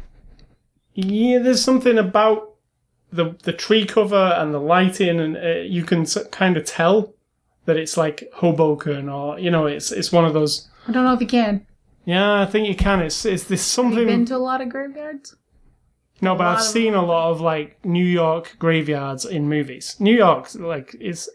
[0.94, 2.56] yeah, there's something about
[3.12, 7.14] the the tree cover and the lighting, and uh, you can kind of tell
[7.68, 10.68] that it's like Hoboken, or you know, it's it's one of those.
[10.88, 11.68] I don't know if you can.
[12.06, 13.02] Yeah, I think you can.
[13.02, 14.08] It's it's this Have you something.
[14.08, 15.36] been to a lot of graveyards?
[16.22, 19.96] no, but I've of seen a lot of like New York graveyards in movies.
[20.00, 21.30] New York, like it's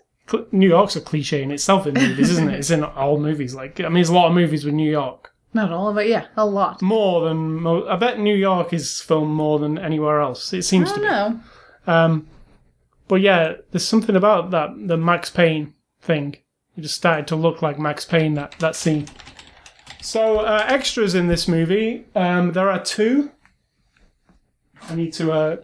[0.50, 2.58] New York's a cliche in itself in movies, isn't it?
[2.58, 3.54] It's in all movies.
[3.54, 5.28] Like I mean, there's a lot of movies with New York.
[5.54, 6.08] Not all of it.
[6.08, 6.80] Yeah, a lot.
[6.80, 10.52] More than mo- I bet New York is filmed more than anywhere else.
[10.54, 11.10] It seems to don't be.
[11.86, 11.94] know.
[11.94, 12.26] Um,
[13.06, 16.36] but yeah, there's something about that the Max Payne thing.
[16.76, 19.06] It just started to look like Max Payne that that scene.
[20.00, 23.30] So uh, extras in this movie, um, there are two.
[24.90, 25.56] I need to uh,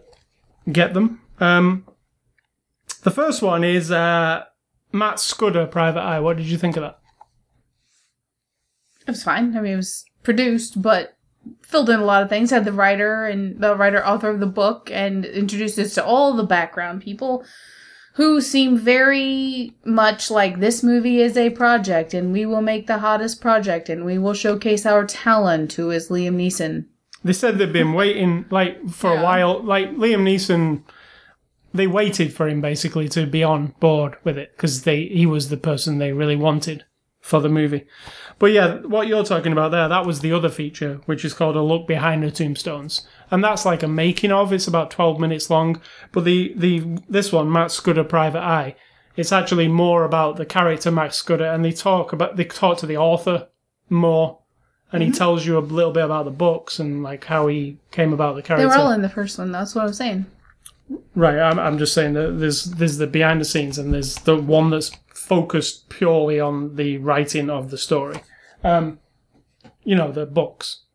[0.71, 1.21] get them.
[1.39, 1.85] Um,
[3.03, 4.45] the first one is uh,
[4.93, 6.19] Matt Scudder, Private Eye.
[6.19, 6.99] What did you think of that?
[9.01, 9.57] It was fine.
[9.57, 11.17] I mean, it was produced, but
[11.61, 12.51] filled in a lot of things.
[12.51, 16.33] Had the writer and the writer author of the book, and introduced us to all
[16.33, 17.43] the background people
[18.19, 22.97] who seem very much like this movie is a project, and we will make the
[22.97, 25.71] hottest project, and we will showcase our talent.
[25.71, 26.83] Who is Liam Neeson?
[27.23, 29.63] They said they've been waiting like for a while.
[29.63, 30.83] Like Liam Neeson,
[31.73, 35.47] they waited for him basically to be on board with it because they he was
[35.47, 36.83] the person they really wanted
[37.21, 37.85] for the movie.
[38.37, 41.55] But yeah, what you're talking about there, that was the other feature, which is called
[41.55, 44.53] a look behind the tombstones, and that's like a making of.
[44.53, 45.81] It's about twelve minutes long.
[46.11, 48.75] But the the this one, Matt Scudder, Private Eye,
[49.15, 52.85] it's actually more about the character Max Scudder, and they talk about they talk to
[52.85, 53.47] the author
[53.89, 54.39] more
[54.91, 58.13] and he tells you a little bit about the books and like how he came
[58.13, 58.67] about the character.
[58.67, 59.51] They were all in the first one.
[59.51, 60.25] That's what I'm saying.
[61.13, 64.35] Right, I'm, I'm just saying that there's there's the behind the scenes and there's the
[64.35, 68.21] one that's focused purely on the writing of the story.
[68.63, 68.99] Um,
[69.83, 70.85] you know, the books,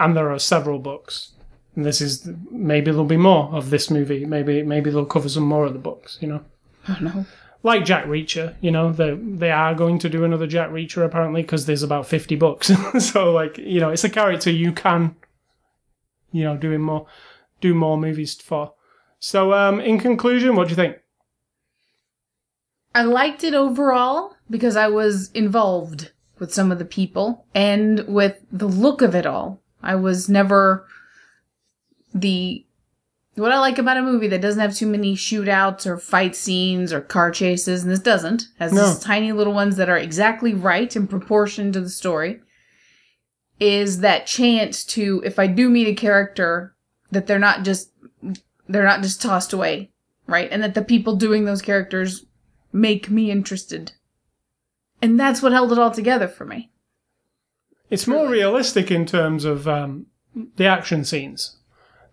[0.00, 1.32] and there are several books.
[1.76, 4.24] This is maybe there'll be more of this movie.
[4.26, 6.18] Maybe maybe they'll cover some more of the books.
[6.20, 6.40] You know,
[6.88, 7.26] Oh no.
[7.62, 8.54] like Jack Reacher.
[8.60, 12.06] You know, they they are going to do another Jack Reacher apparently because there's about
[12.06, 12.70] fifty books.
[12.98, 15.16] so like you know, it's a character you can,
[16.30, 17.06] you know, doing more,
[17.62, 18.74] do more movies for.
[19.18, 20.96] So, um, in conclusion, what do you think?
[22.94, 28.44] I liked it overall because I was involved with some of the people and with
[28.50, 29.60] the look of it all.
[29.82, 30.86] I was never
[32.14, 32.64] the
[33.34, 36.92] what I like about a movie that doesn't have too many shootouts or fight scenes
[36.92, 38.88] or car chases, and this doesn't, has No.
[38.88, 42.40] these tiny little ones that are exactly right in proportion to the story,
[43.58, 46.74] is that chance to, if I do meet a character,
[47.10, 47.90] that they're not just
[48.68, 49.90] they're not just tossed away,
[50.26, 50.48] right?
[50.50, 52.24] And that the people doing those characters
[52.72, 53.92] make me interested.
[55.00, 56.70] And that's what held it all together for me.
[57.90, 60.06] It's more realistic in terms of um,
[60.56, 61.56] the action scenes.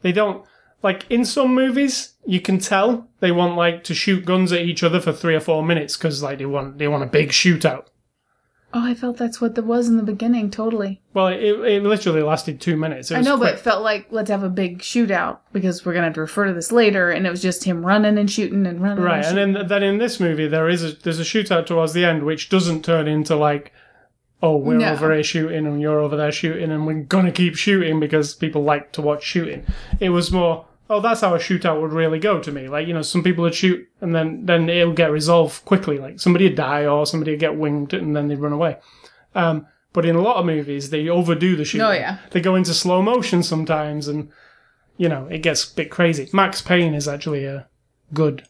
[0.02, 0.46] They don't
[0.82, 4.84] like in some movies you can tell they want like to shoot guns at each
[4.84, 7.86] other for three or four minutes because like they want they want a big shootout.
[8.72, 11.02] Oh, I felt that's what there was in the beginning, totally.
[11.16, 13.10] Well, it, it literally lasted two minutes.
[13.10, 16.06] It I know, but it felt like let's have a big shootout because we're gonna
[16.06, 18.80] have to refer to this later, and it was just him running and shooting and
[18.80, 19.04] running.
[19.04, 21.94] Right, and, and then then in this movie there is a, there's a shootout towards
[21.94, 23.74] the end which doesn't turn into like,
[24.42, 24.92] oh we're No.
[24.94, 28.64] over here shooting and you're over there shooting and we're gonna keep shooting because people
[28.64, 29.66] like to watch shooting.
[30.00, 32.68] It was more, oh that's how a shootout would really go to me.
[32.70, 35.98] Like you know some people would shoot and then then it'll get resolved quickly.
[35.98, 38.78] Like somebody would die or somebody would get winged and then they'd run away.
[39.36, 41.86] Um, but in a lot of movies they overdo the shooting.
[41.88, 42.20] Oh, yeah.
[42.32, 44.30] They go into slow motion sometimes and
[44.98, 46.30] you know it gets a bit crazy.
[46.34, 47.68] Max Payne is actually a
[48.14, 48.44] good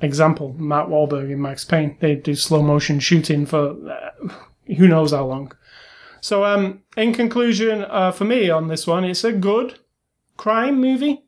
[0.00, 1.96] example, Matt Wahlberg in Max Payne.
[2.00, 4.28] They do slow motion shooting for uh,
[4.76, 5.52] who knows how long.
[6.20, 9.78] So, um, in conclusion, uh, for me on this one, it's a good
[10.36, 11.22] crime movie.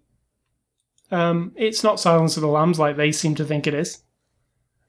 [1.11, 4.03] Um, it's not Silence of the Lambs like they seem to think it is.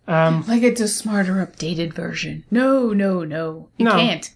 [0.07, 2.43] Um, like it's a smarter, updated version.
[2.51, 3.91] No, no, no, you No.
[3.91, 4.29] can't.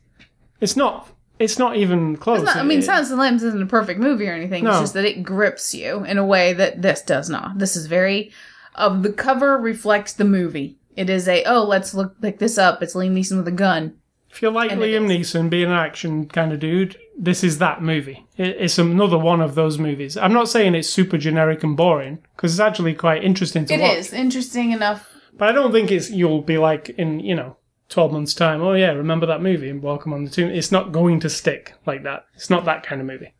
[0.61, 1.09] it's not.
[1.37, 2.43] It's not even close.
[2.43, 4.63] Not, I mean, It- Silence of the Lambs isn't a perfect movie or anything.
[4.63, 4.69] No.
[4.71, 7.57] It's just that it grips you in a way that this does not.
[7.59, 8.31] This is very.
[8.75, 10.77] Uh, the cover reflects the movie.
[10.95, 12.81] It is a oh, let's look pick this up.
[12.81, 13.95] It's Liam Neeson with a gun.
[14.35, 17.81] If you like And Liam Neeson being an action kind of dude, this is that
[17.81, 18.25] movie.
[18.37, 20.17] It's another one of those movies.
[20.17, 23.79] I'm not saying it's super generic and boring because it's actually quite interesting to It
[23.79, 23.97] watch.
[23.97, 25.09] is interesting enough.
[25.37, 27.55] But I don't think it's you'll be like in you know
[27.87, 28.61] twelve months time.
[28.61, 30.49] Oh yeah, remember that movie and Welcome on the Tomb.
[30.49, 32.25] It's not going to stick like that.
[32.35, 33.33] It's not that kind of movie.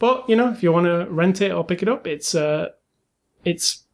[0.00, 2.70] But you know, if you want to rent it or pick it up, it's uh,
[3.44, 3.84] it's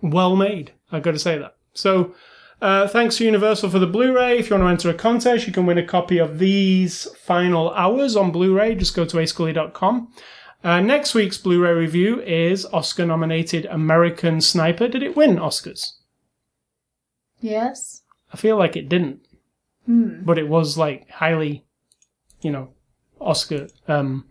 [0.00, 0.72] well made.
[0.90, 1.54] I've got to say that.
[1.72, 2.16] So.
[2.62, 4.38] Uh, thanks to Universal for the Blu-ray.
[4.38, 7.70] If you want to enter a contest, you can win a copy of these final
[7.72, 8.76] hours on Blu-ray.
[8.76, 10.12] Just go to ascully.com.
[10.62, 14.86] Uh, next week's Blu-ray review is Oscar-nominated American Sniper.
[14.86, 15.94] Did it win Oscars?
[17.40, 18.02] Yes.
[18.32, 19.26] I feel like it didn't,
[19.86, 20.22] Hmm.
[20.24, 21.64] but it was like highly,
[22.42, 22.70] you know,
[23.20, 23.66] Oscar.
[23.88, 24.26] Um,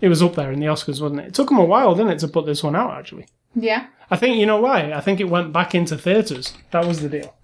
[0.00, 1.26] it was up there in the Oscars, wasn't it?
[1.26, 2.96] It took them a while, didn't it, to put this one out?
[2.96, 3.26] Actually,
[3.56, 3.86] Yeah.
[4.08, 4.92] I think you know why.
[4.92, 6.52] I think it went back into theaters.
[6.70, 7.34] That was the deal.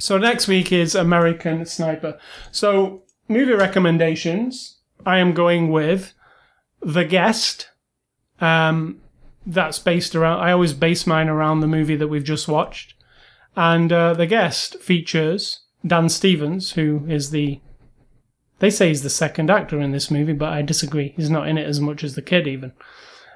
[0.00, 2.18] So next week is American Sniper.
[2.50, 4.78] So movie recommendations.
[5.04, 6.14] I am going with
[6.80, 7.68] The Guest.
[8.40, 9.02] Um,
[9.46, 10.40] that's based around.
[10.40, 12.94] I always base mine around the movie that we've just watched.
[13.56, 17.60] And uh, The Guest features Dan Stevens, who is the.
[18.58, 21.12] They say he's the second actor in this movie, but I disagree.
[21.16, 22.72] He's not in it as much as the kid, even.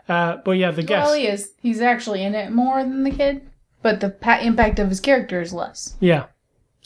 [0.08, 1.06] Uh, but yeah, The Guest.
[1.06, 1.52] Well, he is.
[1.60, 3.50] He's actually in it more than the kid,
[3.82, 5.96] but the impact of his character is less.
[6.00, 6.26] Yeah.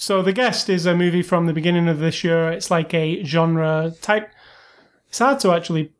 [0.00, 2.50] So The Guest is a movie from the beginning of this year.
[2.52, 4.30] It's like a genre type.
[5.08, 5.92] It's hard to actually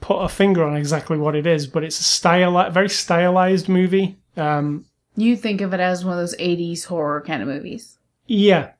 [0.00, 4.16] put a finger on exactly what it is, but it's a style, very stylized movie.
[4.36, 7.96] Um, You think of it as one of those 80s horror kind of movies.
[8.26, 8.72] yeah,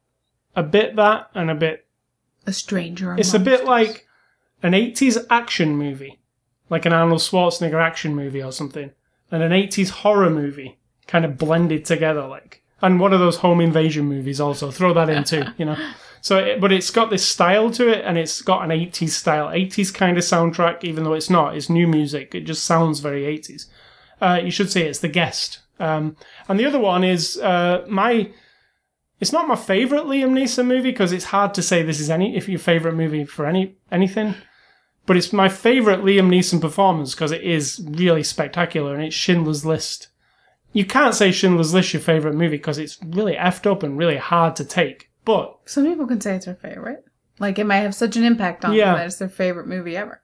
[0.56, 1.86] a bit that and a bit.
[2.44, 3.14] A stranger.
[3.16, 4.08] It's a bit like
[4.64, 6.18] an 80s action movie,
[6.68, 8.90] like an Arnold Schwarzenegger action movie or something,
[9.30, 13.60] and an 80s horror movie kind of blended together, like, and one of those home
[13.60, 14.70] invasion movies also.
[14.70, 15.76] Throw that in too, you know.
[16.20, 19.48] So, it, but it's got this style to it, and it's got an 80s style,
[19.48, 21.56] 80s kind of soundtrack, even though it's not.
[21.56, 22.34] It's new music.
[22.34, 23.66] It just sounds very 80s.
[24.20, 25.60] Uh, you should say it's The Guest.
[25.80, 26.16] Um,
[26.48, 28.30] and the other one is uh, my
[29.18, 32.36] it's not my favorite Liam Neeson movie because it's hard to say this is any
[32.36, 34.34] if your favorite movie for any anything.
[35.06, 39.64] But it's my favorite Liam Neeson performance because it is really spectacular and it's Schindler's
[39.66, 40.08] List.
[40.72, 44.16] You can't say Schindler's List your favorite movie because it's really effed up and really
[44.16, 45.10] hard to take.
[45.24, 47.04] But Some people can say it's their favorite.
[47.38, 48.86] Like it might have such an impact on Yeah.
[48.86, 50.22] them that it's their favorite movie ever.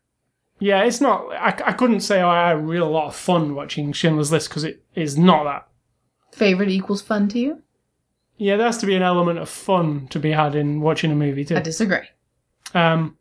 [0.61, 1.31] yeah, it's not.
[1.33, 4.49] I, I couldn't say oh, I had a real lot of fun watching Schindler's List
[4.49, 5.69] because it is not that.
[6.33, 7.63] Favorite equals fun to you?
[8.37, 11.15] Yeah, there has to be an element of fun to be had in watching a
[11.17, 11.57] movie too.
[11.57, 12.07] I disagree.
[12.75, 13.17] Um,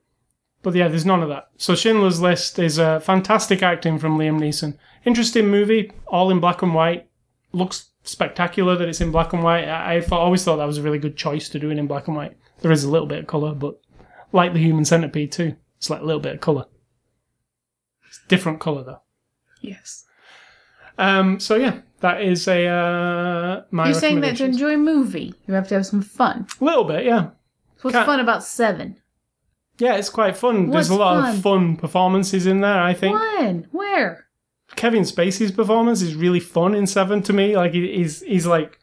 [0.63, 1.49] but yeah, there's none of that.
[1.57, 4.77] So Schindler's List is a fantastic acting from Liam Neeson.
[5.05, 7.07] Interesting movie, all in black and white.
[7.53, 9.65] Looks spectacular that it's in black and white.
[9.67, 11.87] I, I thought, always thought that was a really good choice to do it in
[11.87, 12.37] black and white.
[12.61, 13.79] There is a little bit of colour, but
[14.31, 16.65] like the Human Centipede too, it's like a little bit of colour.
[18.07, 19.01] It's different colour though.
[19.61, 20.05] Yes.
[20.97, 25.33] Um, so yeah, that is a uh, my You're saying that to enjoy a movie,
[25.47, 26.47] you have to have some fun.
[26.59, 27.29] a little bit, yeah.
[27.77, 28.97] So what's Can't- fun about Seven?
[29.79, 30.71] Yeah, it's quite fun.
[30.71, 31.35] There's a lot fun?
[31.35, 33.13] of fun performances in there, I think.
[33.13, 33.67] When?
[33.71, 34.25] Where?
[34.77, 37.57] Kevin Spacey's performance is really fun in Seven to me.
[37.57, 38.79] Like he's he's like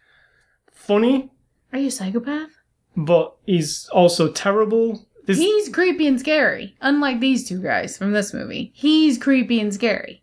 [0.73, 1.31] funny,
[1.73, 2.51] Are you a psychopath?
[2.97, 5.07] but he's also terrible.
[5.27, 6.77] This, He's creepy and scary.
[6.83, 8.73] Unlike these two guys from this movie.
[8.75, 10.23] He's creepy and scary.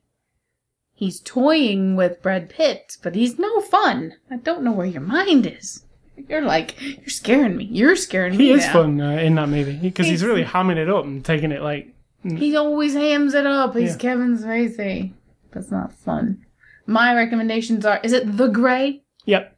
[0.93, 4.13] He's toying with Brad Pitt, but he's no fun.
[4.30, 5.84] I don't know where your mind is.
[6.30, 7.63] You're like, you're scaring me.
[7.63, 8.45] You're scaring me.
[8.45, 8.74] he is now.
[8.74, 11.63] fun uh, in that movie because he's He's- really hamming it up and taking it
[11.63, 11.91] like
[12.24, 13.76] He always hams it up.
[13.76, 13.97] He's Yeah.
[13.97, 15.13] Kevin Spacey.
[15.52, 16.45] That's not fun.
[16.86, 19.58] My recommendations are: is it The Grey yep.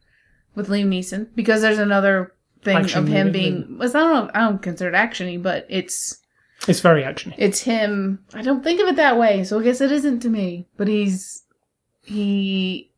[0.54, 1.28] with Liam Neeson?
[1.34, 2.32] Because there's another
[2.62, 3.76] thing Action of him being.
[3.78, 4.30] well, I don't know.
[4.34, 6.18] I don't consider it actiony, but it's
[6.68, 7.34] It's very actiony.
[7.38, 8.20] it's him.
[8.34, 10.66] I don't think of it that way, so I guess it isn't to me.
[10.76, 11.42] But he's
[12.02, 12.90] he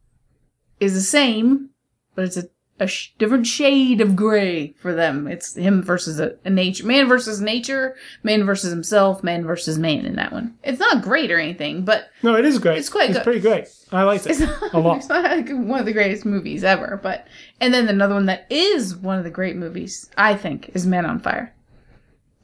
[0.81, 1.71] is the same,
[2.15, 2.45] but it's a,
[2.79, 5.27] a sh- different shade of gray for them.
[5.27, 10.05] It's him versus a, a nature, man versus nature, man versus himself, man versus man
[10.05, 10.57] in that one.
[10.63, 12.79] It's not great or anything, but No, it is great.
[12.79, 13.25] It's quite It's good.
[13.25, 13.69] pretty great.
[13.93, 14.97] I liked it's it not, a lot.
[14.99, 17.01] it's not like one of the greatest movies ever.
[17.03, 17.27] But
[17.61, 21.07] and then another one that is one of the great movies, I think, is Man
[21.07, 21.55] on Fire.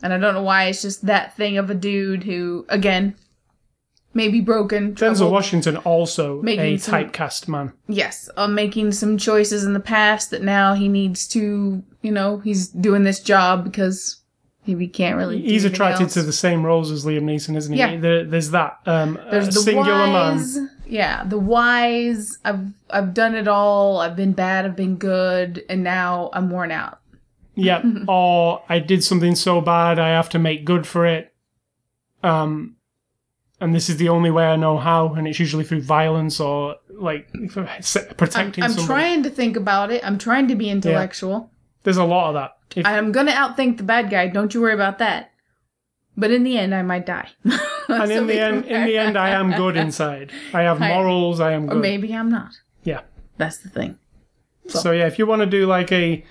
[0.02, 3.14] And I don't know why it's just that thing of a dude who, again,
[4.14, 4.94] maybe broken.
[4.94, 5.30] Denzel.
[5.30, 7.72] Washington also a some- typecast man.
[7.88, 12.38] Yes, uh, making some choices in the past that now he needs to, you know,
[12.38, 14.20] he's doing this job because
[14.64, 15.40] he can't really.
[15.42, 16.14] He's attracted else.
[16.14, 17.78] to the same roles as Liam Neeson, isn't he?
[17.78, 17.96] Yeah.
[17.96, 18.78] There, there's that.
[18.86, 20.36] Um, There's the singular man.
[20.36, 22.38] wise, yeah, the wise.
[22.44, 23.98] I've I've done it all.
[23.98, 24.64] I've been bad.
[24.64, 27.00] I've been good, and now I'm worn out.
[27.56, 27.84] Yep.
[28.08, 31.34] or I did something so bad I have to make good for it.
[32.22, 32.76] Um,
[33.62, 36.76] and this is the only way I know how, and it's usually through violence or
[36.90, 37.30] like
[37.80, 40.04] se- I'm, protecting I'm trying to think about it.
[40.04, 41.48] I'm trying to be intellectual.
[41.84, 42.56] There's a lot of that.
[42.74, 44.26] If, I'm gonna outthink the bad guy.
[44.26, 45.30] Don't you worry about that.
[46.16, 47.28] But in the end, I might die.
[47.88, 50.32] and in the end, in the end, I am good inside.
[50.52, 51.38] I have morals.
[51.38, 52.52] I am or maybe I'm not.
[52.82, 53.02] Yeah.
[53.38, 53.98] That's the thing.
[54.66, 56.24] So yeah, if you want to do like a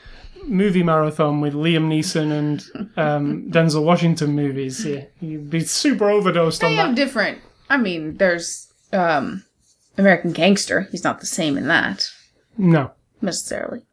[0.48, 6.62] movie marathon with Liam Neeson and um, Denzel Washington movies, yeah, you'd be super overdosed
[6.62, 6.96] They on have that.
[6.96, 7.40] different.
[7.70, 9.44] I mean, there's um,
[9.98, 10.88] American Gangster.
[10.92, 12.10] He's not the same in that
[12.58, 12.92] No.
[13.22, 13.84] necessarily.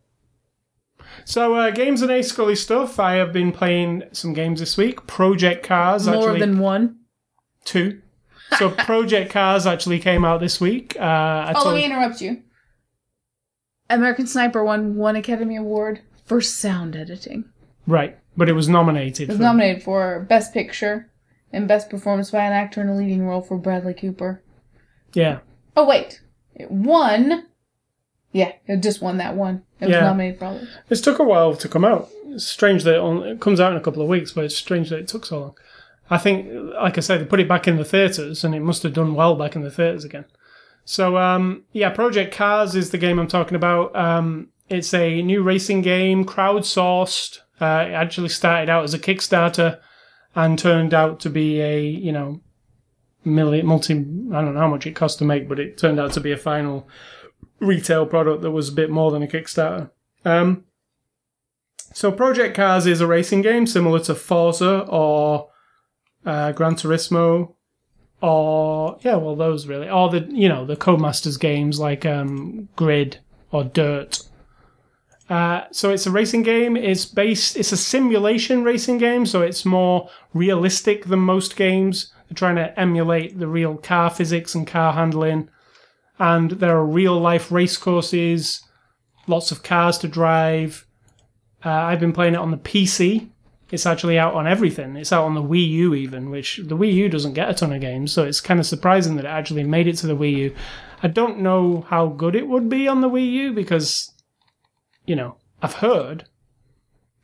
[1.24, 2.98] So, uh, games and A Scully stuff.
[2.98, 5.06] I have been playing some games this week.
[5.06, 6.96] Project Cars, More actually, than one.
[7.64, 8.00] two.
[8.56, 10.96] So, Project Cars actually came out this week.
[10.98, 12.42] Uh, I Oh, let told- me interrupt you.
[13.90, 17.44] American Sniper won one Academy Award for sound editing.
[17.86, 19.22] right, but it was nominated.
[19.22, 21.10] It was for- nominated for Best Picture
[21.52, 24.42] and Best Performance by an Actor in a Leading Role for Bradley Cooper.
[25.14, 25.38] Yeah,
[25.76, 26.20] Oh wait,
[26.54, 27.46] it won.
[28.32, 29.62] Yeah, it just won that one.
[29.80, 30.68] It was nominated for all those.
[30.88, 32.10] this took a while to come out.
[32.26, 34.54] It's strange that it, only, it comes out in a couple of weeks, but it's
[34.56, 35.54] strange that it took so long.
[36.10, 38.82] I think, like I said, they put it back in the theatres, and it must
[38.82, 40.24] have done well back in the theatres again.
[40.84, 43.94] So, um, yeah, Project Cars is the game I'm talking about.
[43.96, 47.38] Um, it's a new racing game, crowdsourced.
[47.60, 49.80] Uh, it actually started out as a Kickstarter
[50.34, 52.40] and turned out to be a, you know,
[53.24, 56.20] multi, I don't know how much it cost to make, but it turned out to
[56.20, 56.88] be a final
[57.60, 59.90] retail product that was a bit more than a Kickstarter.
[60.24, 60.64] Um,
[61.92, 65.50] so Project Cars is a racing game similar to Forza or
[66.24, 67.54] uh, Gran Turismo
[68.20, 73.18] or yeah, well those really, or the you know the Codemasters games like um, Grid
[73.52, 74.22] or Dirt.
[75.28, 76.76] Uh, so it's a racing game.
[76.76, 77.56] It's based.
[77.56, 82.12] It's a simulation racing game, so it's more realistic than most games.
[82.28, 85.50] They're trying to emulate the real car physics and car handling,
[86.18, 88.62] and there are real life race courses,
[89.26, 90.86] lots of cars to drive.
[91.64, 93.28] Uh, I've been playing it on the PC.
[93.70, 94.96] It's actually out on everything.
[94.96, 97.72] It's out on the Wii U even, which the Wii U doesn't get a ton
[97.72, 100.36] of games, so it's kind of surprising that it actually made it to the Wii
[100.36, 100.56] U.
[101.02, 104.12] I don't know how good it would be on the Wii U because,
[105.08, 106.26] you know, I've heard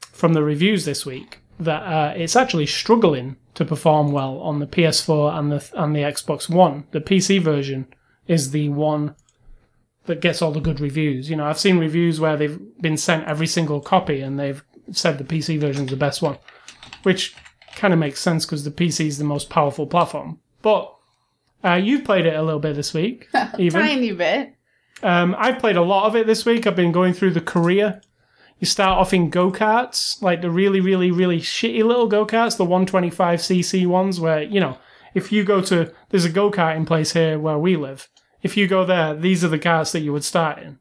[0.00, 4.66] from the reviews this week that uh, it's actually struggling to perform well on the
[4.66, 6.86] PS4 and the and the Xbox One.
[6.92, 7.86] The PC version
[8.26, 9.14] is the one
[10.06, 11.28] that gets all the good reviews.
[11.28, 15.18] You know, I've seen reviews where they've been sent every single copy and they've said
[15.18, 16.38] the PC version is the best one,
[17.02, 17.34] which
[17.76, 20.40] kind of makes sense because the PC is the most powerful platform.
[20.62, 20.94] But
[21.62, 23.28] uh, you've played it a little bit this week,
[23.58, 23.82] even.
[23.82, 24.54] Tiny bit.
[25.02, 26.66] Um, I've played a lot of it this week.
[26.66, 28.00] I've been going through the career.
[28.58, 32.56] You start off in go karts, like the really, really, really shitty little go karts,
[32.56, 34.78] the 125cc ones, where, you know,
[35.12, 38.08] if you go to, there's a go karting place here where we live.
[38.42, 40.78] If you go there, these are the karts that you would start in.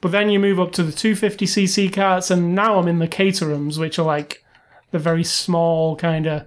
[0.00, 3.78] But then you move up to the 250cc karts, and now I'm in the Caterhams,
[3.78, 4.44] which are like
[4.90, 6.46] the very small kind of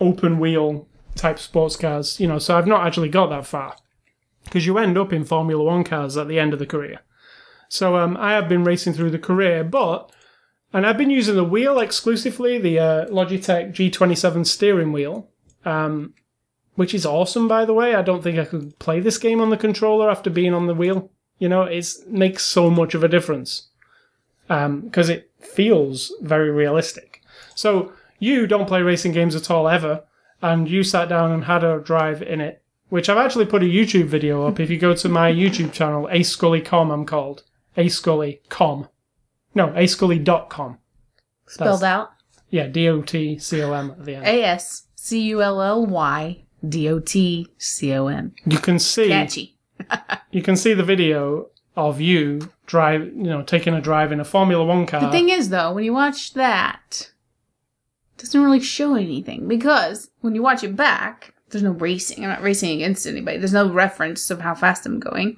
[0.00, 2.18] open wheel type sports cars.
[2.18, 3.76] You know, so I've not actually got that far
[4.44, 7.00] because you end up in Formula One cars at the end of the career.
[7.68, 10.12] So um, I have been racing through the career, but
[10.72, 15.28] and I've been using the wheel exclusively, the uh, Logitech G27 steering wheel,
[15.64, 16.14] um,
[16.74, 17.94] which is awesome, by the way.
[17.94, 20.74] I don't think I could play this game on the controller after being on the
[20.74, 21.10] wheel.
[21.38, 23.68] You know, it makes so much of a difference
[24.48, 27.22] because it feels very realistic.
[27.54, 30.04] So you don't play racing games at all ever,
[30.40, 32.61] and you sat down and had a drive in it,
[32.92, 34.60] which I've actually put a YouTube video up.
[34.60, 37.42] If you go to my YouTube channel, A Scully Com, I'm called
[37.74, 38.86] A Scully Com.
[39.54, 40.76] No, ascully.com.
[41.46, 42.10] Spelled out.
[42.50, 44.26] Yeah, D O T C O M at the end.
[44.26, 48.34] A S C U L L Y D O T C O M.
[48.44, 49.56] You can see Catchy.
[50.30, 54.24] you can see the video of you drive, you know, taking a drive in a
[54.24, 55.00] Formula One car.
[55.00, 57.10] The thing is, though, when you watch that,
[58.18, 62.24] it doesn't really show anything because when you watch it back, there's no racing.
[62.24, 63.38] I'm not racing against anybody.
[63.38, 65.36] There's no reference of how fast I'm going.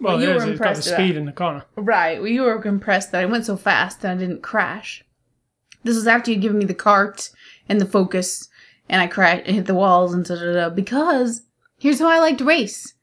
[0.00, 1.64] well, you were is, it's got the impressed with speed in the corner.
[1.76, 2.18] Right.
[2.18, 5.04] Well, you were impressed that I went so fast that I didn't crash.
[5.84, 7.30] This was after you'd given me the cart
[7.68, 8.48] and the focus,
[8.88, 10.70] and I crashed and hit the walls and da da da.
[10.70, 11.42] Because
[11.78, 12.94] here's how I like to race.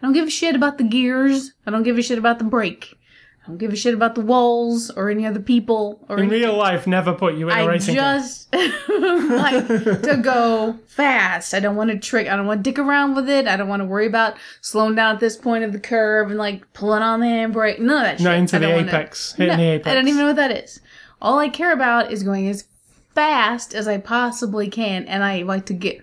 [0.00, 1.52] I don't give a shit about the gears.
[1.66, 2.98] I don't give a shit about the brake.
[3.42, 6.42] I don't give a shit about the walls or any other people or In anything.
[6.48, 8.18] real life, never put you in a I racing car.
[8.18, 11.54] just like to go fast.
[11.54, 12.28] I don't want to trick.
[12.28, 13.48] I don't want to dick around with it.
[13.48, 16.38] I don't want to worry about slowing down at this point of the curve and
[16.38, 17.78] like pulling on the handbrake.
[17.78, 18.24] None of that shit.
[18.24, 19.88] Not into I the don't wanna- apex, hitting No, the apex.
[19.88, 20.80] I don't even know what that is.
[21.22, 22.64] All I care about is going as
[23.14, 26.00] fast as I possibly can, and I like to get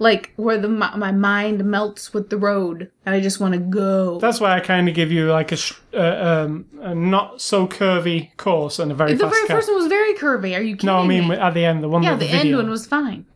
[0.00, 3.60] like where the my, my mind melts with the road, and I just want to
[3.60, 4.18] go.
[4.18, 5.58] That's why I kind of give you like a,
[5.94, 9.58] uh, um, a not so curvy course and a very the very car.
[9.58, 10.56] first one was very curvy.
[10.56, 11.36] Are you kidding no, I mean me?
[11.36, 13.26] at the end, the one Yeah, the, the, end one was fine.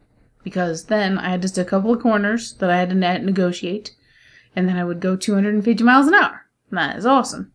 [0.42, 3.94] Because then I had just a couple of corners that I had to negotiate,
[4.56, 6.46] and then I would go 250 miles an hour.
[6.70, 7.52] And that is awesome.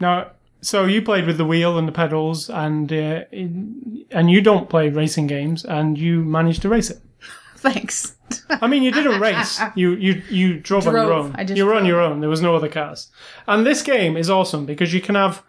[0.00, 4.68] Now, so you played with the wheel and the pedals, and uh, and you don't
[4.68, 7.00] play racing games, and you managed to race it.
[7.56, 8.17] Thanks.
[8.50, 9.60] I mean, you didn't race.
[9.74, 11.34] You you you drove, on your own.
[11.36, 12.20] I just you were on your own.
[12.20, 13.10] There was no other cars.
[13.46, 15.42] And this game is awesome because you can have,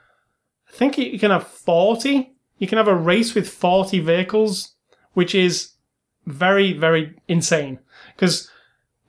[0.67, 2.33] I think you can have forty.
[2.57, 4.75] You can have a race with forty vehicles,
[5.13, 5.73] which is
[6.25, 7.79] very very insane.
[8.15, 8.49] Because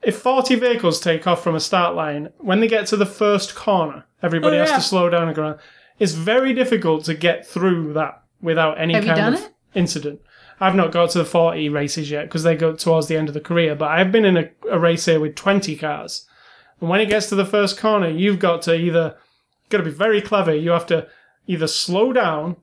[0.01, 3.55] if forty vehicles take off from a start line, when they get to the first
[3.55, 4.75] corner, everybody Oh, has yeah.
[4.77, 5.59] to slow down and go around.
[5.99, 9.51] It's very difficult to get through that without any Have kind of it?
[9.75, 10.19] incident.
[10.61, 13.33] I've not got to the 40 races yet because they go towards the end of
[13.33, 16.27] the career, but I've been in a, a race here with 20 cars.
[16.79, 19.17] And when it gets to the first corner, you've got to either,
[19.69, 20.53] got to be very clever.
[20.53, 21.07] You have to
[21.47, 22.57] either slow down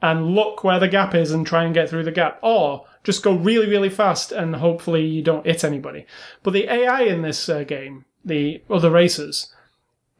[0.00, 3.24] and look where the gap is and try and get through the gap, or just
[3.24, 6.06] go really, really fast and hopefully you don't hit anybody.
[6.44, 9.52] But the AI in this uh, game, the other racers,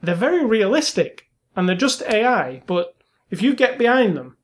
[0.02, 2.96] they're very realistic and they're just AI, but
[3.30, 4.36] if you get behind them,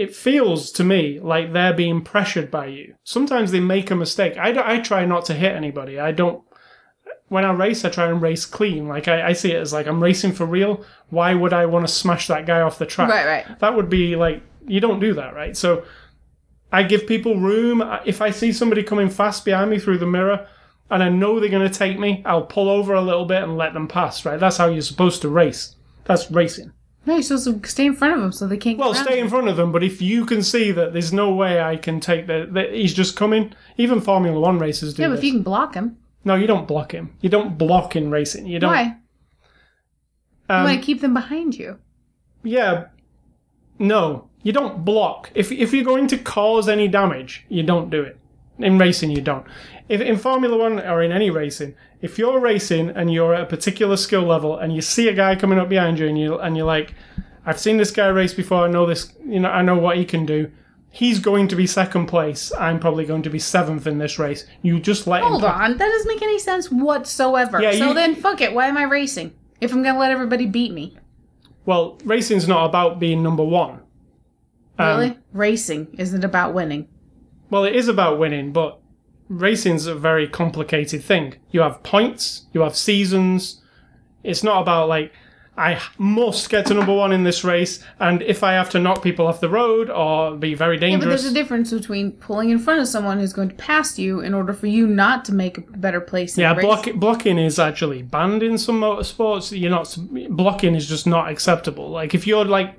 [0.00, 2.94] it feels to me like they're being pressured by you.
[3.04, 4.34] Sometimes they make a mistake.
[4.38, 6.00] I, I try not to hit anybody.
[6.00, 6.42] I don't.
[7.28, 8.88] When I race, I try and race clean.
[8.88, 10.86] Like I, I see it as like I'm racing for real.
[11.10, 13.10] Why would I want to smash that guy off the track?
[13.10, 13.58] Right, right.
[13.58, 15.54] That would be like you don't do that, right?
[15.54, 15.84] So
[16.72, 17.82] I give people room.
[18.06, 20.48] If I see somebody coming fast behind me through the mirror,
[20.90, 23.58] and I know they're going to take me, I'll pull over a little bit and
[23.58, 24.24] let them pass.
[24.24, 24.40] Right?
[24.40, 25.76] That's how you're supposed to race.
[26.06, 26.72] That's racing.
[27.06, 28.78] No, you're supposed to stay in front of them so they can't.
[28.78, 31.60] Well, stay in front of them, but if you can see that there's no way
[31.60, 33.54] I can take the, that he's just coming.
[33.78, 35.20] Even Formula One racers do Yeah, but this.
[35.20, 35.96] if you can block him.
[36.24, 37.16] No, you don't block him.
[37.22, 38.44] You don't block in racing.
[38.46, 38.70] You don't.
[38.70, 38.96] why?
[40.50, 41.78] Um, you want to keep them behind you.
[42.42, 42.86] yeah,
[43.78, 45.30] No, you don't block.
[45.34, 48.18] If if you're going to cause any damage, you don't do it.
[48.62, 49.46] In racing, you don't.
[49.88, 53.46] If in Formula One or in any racing, if you're racing and you're at a
[53.46, 56.56] particular skill level and you see a guy coming up behind you and you and
[56.56, 56.94] you're like,
[57.44, 58.64] I've seen this guy race before.
[58.66, 59.12] I know this.
[59.24, 60.50] You know, I know what he can do.
[60.92, 62.52] He's going to be second place.
[62.58, 64.44] I'm probably going to be seventh in this race.
[64.62, 65.50] You just let Hold him.
[65.50, 67.62] on, that doesn't make any sense whatsoever.
[67.62, 68.52] Yeah, so you- then, fuck it.
[68.52, 70.96] Why am I racing if I'm gonna let everybody beat me?
[71.64, 73.80] Well, racing's not about being number one.
[74.78, 75.18] Um, Really?
[75.32, 76.88] Racing isn't about winning.
[77.50, 78.78] Well, it is about winning, but
[79.28, 81.34] racing's a very complicated thing.
[81.50, 83.60] You have points, you have seasons.
[84.22, 85.12] It's not about like
[85.56, 89.02] I must get to number one in this race, and if I have to knock
[89.02, 92.58] people off the road or be very Yeah, but there's a difference between pulling in
[92.58, 95.58] front of someone who's going to pass you in order for you not to make
[95.58, 96.38] a better place.
[96.38, 96.64] In yeah, the race.
[96.64, 99.58] block, blocking is actually banned in some motorsports.
[99.58, 99.94] You're not
[100.30, 101.90] blocking is just not acceptable.
[101.90, 102.76] Like if you're like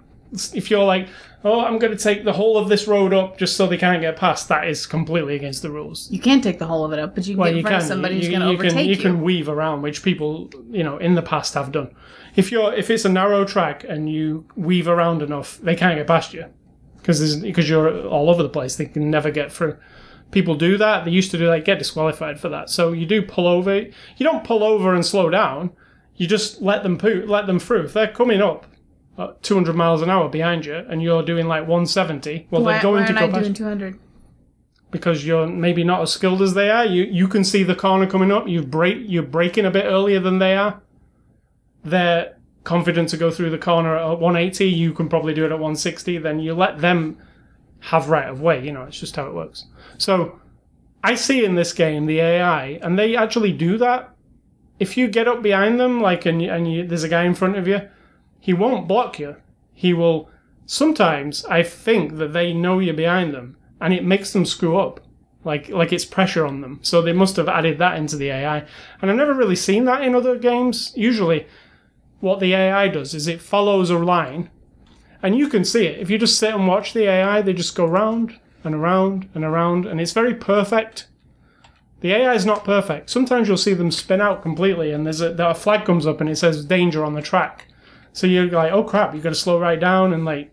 [0.54, 1.08] if you're like,
[1.44, 4.02] oh, I'm going to take the whole of this road up just so they can't
[4.02, 6.10] get past, that is completely against the rules.
[6.12, 7.78] You can't take the whole of it up, but you can Well, get in front
[7.78, 9.02] of somebody you, who's going to you can, overtake you you.
[9.02, 11.94] can weave around, which people, you know, in the past have done.
[12.36, 16.08] If you're if it's a narrow track and you weave around enough, they can't get
[16.08, 16.46] past you
[16.98, 18.76] because because you're all over the place.
[18.76, 19.78] They can never get through.
[20.32, 21.04] People do that.
[21.04, 21.66] They used to do that.
[21.66, 22.70] Get disqualified for that.
[22.70, 23.76] So you do pull over.
[23.80, 25.72] You don't pull over and slow down.
[26.16, 27.86] You just let them poo, let them through.
[27.86, 28.66] If they're coming up
[29.30, 32.82] at 200 miles an hour behind you and you're doing like 170, well, why, they're
[32.82, 34.00] going why to go I past doing 200?
[34.92, 36.86] because you're maybe not as skilled as they are.
[36.86, 38.48] You you can see the corner coming up.
[38.48, 40.82] You break you're braking a bit earlier than they are.
[41.84, 44.66] They're confident to go through the corner at 180.
[44.66, 46.20] You can probably do it at 160.
[46.20, 47.18] Then you let them
[47.80, 48.64] have right of way.
[48.64, 49.66] You know, it's just how it works.
[49.98, 50.40] So
[51.04, 54.14] I see in this game the AI, and they actually do that.
[54.80, 57.36] If you get up behind them, like and you, and you, there's a guy in
[57.36, 57.82] front of you,
[58.42, 59.38] he won't block you.
[59.72, 60.28] He will.
[60.66, 65.00] Sometimes I think that they know you're behind them, and it makes them screw up,
[65.46, 66.80] like like it's pressure on them.
[66.82, 68.66] So they must have added that into the AI,
[69.02, 70.92] and I've never really seen that in other games.
[70.96, 71.46] Usually,
[72.20, 74.50] what the AI does is it follows a line,
[75.22, 77.44] and you can see it if you just sit and watch the AI.
[77.44, 81.08] They just go round and around and around, and it's very perfect.
[82.00, 83.12] The AI is not perfect.
[83.12, 86.30] Sometimes you'll see them spin out completely, and there's a, a flag comes up and
[86.30, 87.68] it says danger on the track.
[88.14, 90.52] So you're like, oh crap, You've got to slow right down and like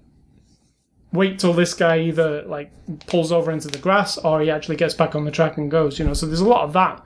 [1.13, 2.71] wait till this guy either like
[3.07, 5.99] pulls over into the grass or he actually gets back on the track and goes.
[5.99, 7.05] You know, so there's a lot of that,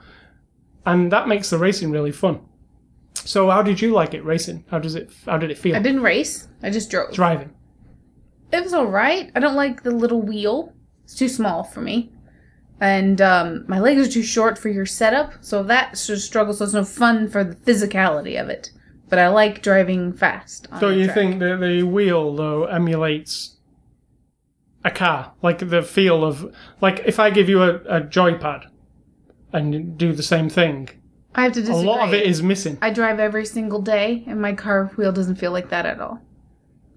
[0.85, 2.41] and that makes the racing really fun.
[3.15, 4.65] So how did you like it racing?
[4.69, 5.11] How does it?
[5.25, 6.47] How did it feel I didn't race.
[6.61, 7.13] I just drove.
[7.13, 7.53] driving?
[8.51, 9.31] It was all right.
[9.35, 10.73] I don't like the little wheel.
[11.05, 12.11] It's too small for me.
[12.79, 16.53] And um, my legs are too short for your setup, so that sort of struggle.
[16.53, 18.71] So it's no fun for the physicality of it.
[19.13, 20.67] But I like driving fast.
[20.71, 21.15] on Don't you track.
[21.15, 23.57] think that the wheel though emulates
[24.83, 25.33] a car?
[25.43, 26.51] Like the feel of
[26.81, 28.63] like if I give you a, a joypad
[29.51, 30.89] and do the same thing,
[31.35, 31.83] I have to disagree.
[31.83, 32.79] a lot of it is missing.
[32.81, 36.19] I drive every single day, and my car wheel doesn't feel like that at all.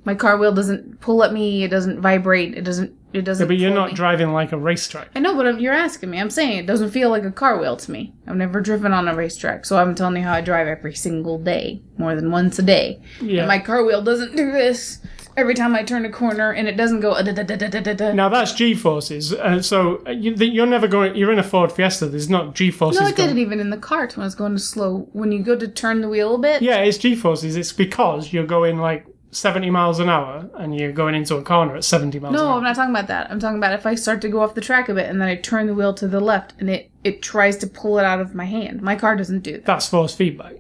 [0.07, 1.65] My car wheel doesn't pull at me.
[1.65, 2.57] It doesn't vibrate.
[2.57, 2.97] It doesn't.
[3.13, 3.45] It doesn't.
[3.45, 3.95] Yeah, but you're not me.
[3.95, 5.11] driving like a racetrack.
[5.17, 6.21] I know, but if you're asking me.
[6.21, 8.15] I'm saying it doesn't feel like a car wheel to me.
[8.27, 11.39] I've never driven on a racetrack, so I'm telling you how I drive every single
[11.39, 13.01] day, more than once a day.
[13.21, 13.41] Yeah.
[13.41, 15.01] And my car wheel doesn't do this
[15.37, 17.11] every time I turn a corner, and it doesn't go.
[17.13, 18.13] uh, da, da, da, da, da, da, da.
[18.13, 19.33] Now that's G forces.
[19.33, 21.17] Uh, so uh, you, you're never going.
[21.17, 22.07] You're in a Ford Fiesta.
[22.07, 23.01] There's not G forces.
[23.01, 25.09] No, I did it even in the cart when I was going to slow.
[25.13, 27.57] When you go to turn the wheel a bit, Yeah, it's G forces.
[27.57, 31.77] It's because you're going like 70 miles an hour and you're going into a corner
[31.77, 32.57] at 70 miles an No, hour.
[32.59, 33.31] I'm not talking about that.
[33.31, 35.29] I'm talking about if I start to go off the track a bit and then
[35.29, 38.21] I turn the wheel to the left and it, it tries to pull it out
[38.21, 38.81] of my hand.
[38.83, 39.65] My car doesn't do that.
[39.67, 40.55] That's force feedback.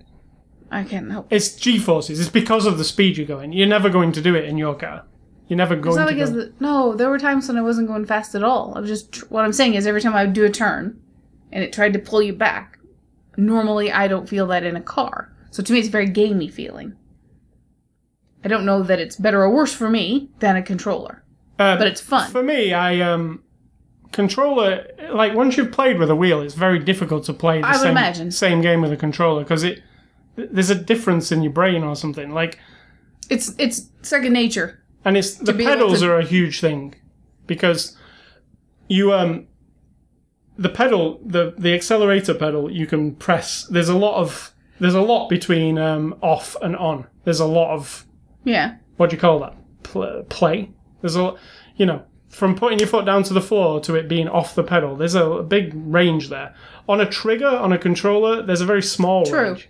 [0.70, 1.28] I can't help.
[1.32, 2.18] It's G forces.
[2.20, 3.52] It's because of the speed you're going.
[3.52, 5.04] You're never going to do it in your car.
[5.48, 6.36] You're never going It's not to because go.
[6.40, 8.74] the, no, there were times when I wasn't going fast at all.
[8.76, 11.00] I was just what I'm saying is every time I would do a turn
[11.52, 12.78] and it tried to pull you back.
[13.36, 15.32] Normally, I don't feel that in a car.
[15.52, 16.96] So to me, it's a very gamey feeling.
[18.46, 21.24] I don't know that it's better or worse for me than a controller,
[21.58, 22.30] Uh, but it's fun.
[22.30, 23.42] For me, I um
[24.12, 27.72] controller like once you've played with a wheel, it's very difficult to play the I
[27.72, 28.30] would same imagine.
[28.30, 29.82] same game with a controller because it
[30.36, 32.60] there's a difference in your brain or something like
[33.28, 34.78] It's it's second nature.
[35.04, 36.94] and it's the pedals to- are a huge thing
[37.48, 37.96] because
[38.88, 39.48] you um
[40.56, 45.02] the pedal the the accelerator pedal you can press there's a lot of there's a
[45.02, 48.05] lot between um off and on there's a lot of
[48.46, 48.76] Yeah.
[48.96, 50.70] what do you call that Pl- play
[51.02, 51.34] there's a
[51.76, 54.62] you know from putting your foot down to the floor to it being off the
[54.62, 56.54] pedal there's a, big range there
[56.88, 59.28] on a trigger on a controller there's a very small range.
[59.28, 59.42] True.
[59.42, 59.68] range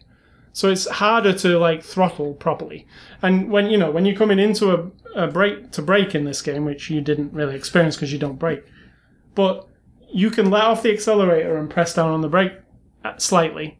[0.52, 2.86] so it's harder to like throttle properly
[3.22, 6.42] and when you know when you're coming into a, a brake to break in this
[6.42, 8.64] game, which you didn't really experience because you don't brake.
[9.34, 9.66] But
[10.12, 12.52] you can let off the accelerator and press down on the brake
[13.04, 13.78] uh, slightly,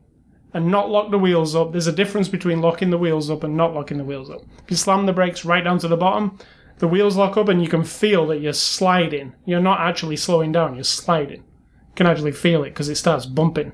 [0.56, 1.72] and not lock the wheels up.
[1.72, 4.40] There's a difference between locking the wheels up and not locking the wheels up.
[4.64, 6.38] If you slam the brakes right down to the bottom,
[6.78, 9.34] the wheels lock up and you can feel that you're sliding.
[9.44, 11.42] You're not actually slowing down, you're sliding.
[11.42, 13.72] You can actually feel it because it starts bumping.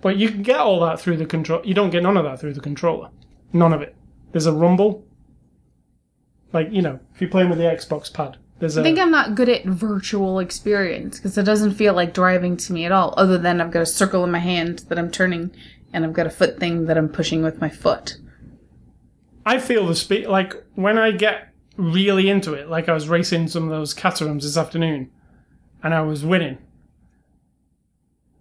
[0.00, 1.60] But you can get all that through the control.
[1.64, 3.10] You don't get none of that through the controller.
[3.52, 3.96] None of it.
[4.30, 5.04] There's a rumble.
[6.52, 8.78] Like, you know, if you're playing with the Xbox pad, there's.
[8.78, 12.72] I think I'm not good at virtual experience because it doesn't feel like driving to
[12.72, 13.14] me at all.
[13.16, 15.54] Other than I've got a circle in my hand that I'm turning,
[15.92, 18.16] and I've got a foot thing that I'm pushing with my foot.
[19.46, 20.26] I feel the speed.
[20.26, 24.42] Like, when I get really into it, like I was racing some of those Caterhams
[24.42, 25.10] this afternoon,
[25.82, 26.58] and I was winning.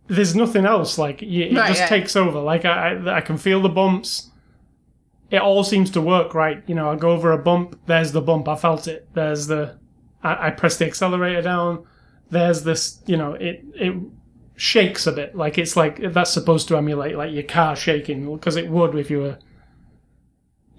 [0.07, 0.97] There's nothing else.
[0.97, 1.87] Like it Right, just yeah.
[1.87, 2.39] takes over.
[2.39, 4.29] Like I, I, I can feel the bumps.
[5.31, 6.61] It all seems to work right.
[6.67, 7.79] You know, I go over a bump.
[7.87, 8.47] There's the bump.
[8.47, 9.07] I felt it.
[9.13, 9.79] There's the.
[10.23, 11.85] I, I press the accelerator down.
[12.29, 13.01] There's this.
[13.05, 13.95] You know, it it
[14.55, 15.35] shakes a bit.
[15.35, 19.09] Like it's like that's supposed to emulate like your car shaking because it would if
[19.09, 19.37] you were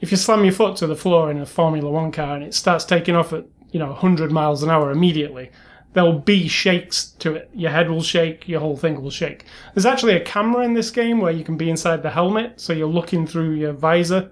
[0.00, 2.54] if you slam your foot to the floor in a Formula One car and it
[2.54, 5.50] starts taking off at you know 100 miles an hour immediately,
[5.92, 7.50] there'll be shakes to it.
[7.54, 9.44] Your head will shake, your whole thing will shake.
[9.74, 12.72] There's actually a camera in this game where you can be inside the helmet, so
[12.72, 14.30] you're looking through your visor,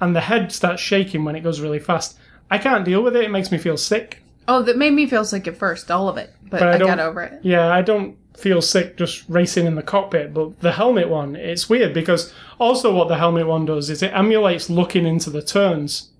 [0.00, 2.18] and the head starts shaking when it goes really fast.
[2.50, 3.24] I can't deal with it.
[3.24, 4.21] It makes me feel sick.
[4.48, 6.78] Oh, that made me feel sick at first, all of it, but, But I I,
[6.78, 7.40] got over it.
[7.42, 11.68] Yeah, I don't feel sick just racing in the cockpit, but the helmet one, it's
[11.68, 16.10] weird because also what the helmet one does is it emulates looking into the turns.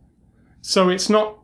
[0.61, 1.39] So it's not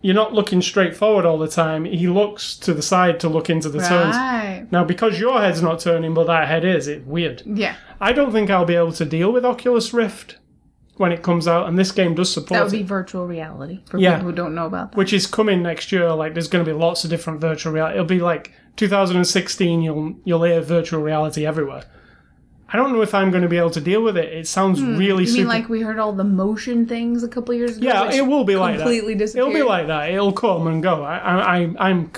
[0.00, 1.86] you're not looking straight forward all the time.
[1.86, 4.70] He looks to the side to look into the turns.
[4.70, 7.42] Now because your head's not turning but that head is, it's weird.
[7.44, 10.36] Yeah, I don't think I'll be able to deal with Oculus Rift
[10.96, 12.76] when it comes out and this game does support that would it.
[12.78, 14.14] be virtual reality for Yeah.
[14.16, 14.96] people who don't know about that.
[14.96, 16.12] which is coming next year.
[16.12, 17.94] Like, there's going to be lots of different virtual reality.
[17.96, 19.82] It'll be like 2016.
[19.82, 21.84] You'll you'll hear virtual reality everywhere.
[22.72, 24.32] I don't know if I'm going to be able to deal with it.
[24.32, 25.20] It sounds really Hmm.
[25.20, 25.38] You super.
[25.40, 27.86] mean like we heard all the motion things a couple years ago?
[27.86, 28.82] yeah, it will be like that.
[28.82, 29.48] completely disappeared.
[29.48, 30.10] It'll be like that.
[30.10, 31.02] It'll come and go.
[31.04, 32.10] I, I, I'm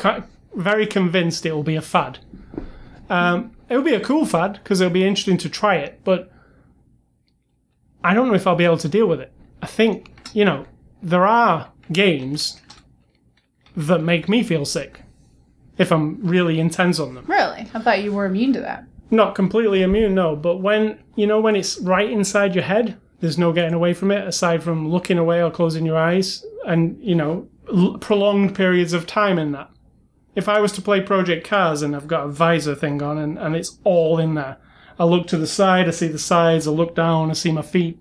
[0.54, 2.18] very convinced it will be a fad.
[3.10, 6.30] Um, it'll be a cool fad because it'll be interesting to try it, but
[8.06, 9.32] I don't know if I'll be able to deal with it.
[9.62, 10.66] I think you know
[11.02, 12.60] there are games
[13.76, 15.02] that make me feel sick
[15.76, 17.24] if I'm really intense on them.
[17.26, 17.68] Really?
[17.74, 18.84] I thought you were immune to that.
[19.10, 23.38] Not completely immune, no, but when you know when it's right inside your head, there's
[23.38, 27.14] no getting away from it aside from looking away or closing your eyes, and you
[27.14, 29.70] know l- prolonged periods of time in that.
[30.34, 33.38] If I was to play Project Cars and I've got a visor thing on and,
[33.38, 34.58] and it's all in there,
[34.98, 37.62] I look to the side, I see the sides, I look down, I see my
[37.62, 37.98] feet.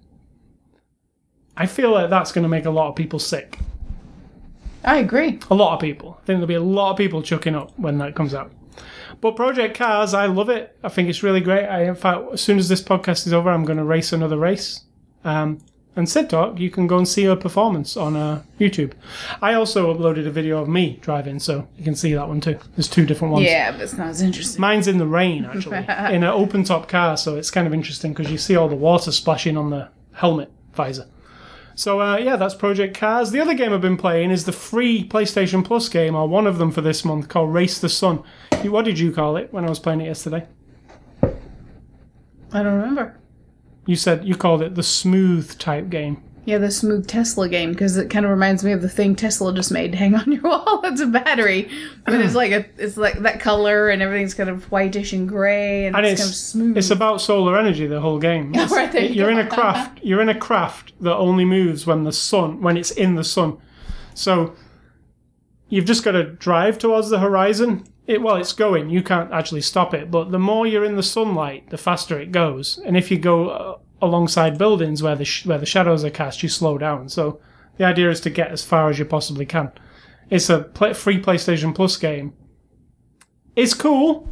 [1.58, 3.60] I feel like that's going to make a lot of people sick.
[4.84, 5.40] I agree.
[5.50, 6.20] A lot of people.
[6.22, 8.52] I think there'll be a lot of people chucking up when that comes out.
[9.20, 10.78] But Project Cars, I love it.
[10.84, 11.66] I think it's really great.
[11.66, 14.38] I, in fact, as soon as this podcast is over, I'm going to race another
[14.38, 14.82] race.
[15.24, 15.60] Um,
[15.96, 18.94] and Sid Talk, you can go and see her performance on uh, YouTube.
[19.42, 22.60] I also uploaded a video of me driving, so you can see that one too.
[22.76, 23.46] There's two different ones.
[23.46, 24.60] Yeah, but it's not as interesting.
[24.60, 25.78] Mine's in the rain, actually,
[26.14, 28.76] in an open top car, so it's kind of interesting because you see all the
[28.76, 31.08] water splashing on the helmet visor.
[31.78, 33.32] So, uh, yeah, that's Project Cars.
[33.32, 36.58] The other game I've been playing is the free PlayStation Plus game, or one of
[36.58, 38.24] them for this month, called Race the Sun.
[38.64, 40.48] What did you call it when I was playing it yesterday?
[41.22, 43.18] I don't remember.
[43.86, 46.22] You said you called it the smooth type game.
[46.46, 49.52] Yeah, the smooth Tesla game because it kind of reminds me of the thing Tesla
[49.52, 50.82] just made to hang on your wall.
[50.84, 51.70] It's a battery,
[52.06, 55.88] but it's like a it's like that color and everything's kind of whitish and gray
[55.88, 56.78] and, And it's, it's kind of smooth.
[56.78, 57.88] it's about solar energy.
[57.88, 58.54] The whole game.
[58.70, 59.40] Right, there you you're go.
[59.40, 60.00] in a craft.
[60.04, 63.58] You're in a craft that only moves when the sun when it's in the sun.
[64.14, 64.54] So
[65.70, 67.86] you've just got to drive towards the horizon.
[68.08, 68.90] It, well, it's going.
[68.90, 70.12] You can't actually stop it.
[70.12, 72.80] But the more you're in the sunlight, the faster it goes.
[72.86, 76.44] And if you go uh, alongside buildings where the sh- where the shadows are cast,
[76.44, 77.10] you slow down.
[77.10, 77.40] So
[77.78, 79.72] the idea is to get as far as you possibly can.
[80.30, 82.34] It's a pl- free PlayStation Plus game.
[83.56, 84.30] It's cool.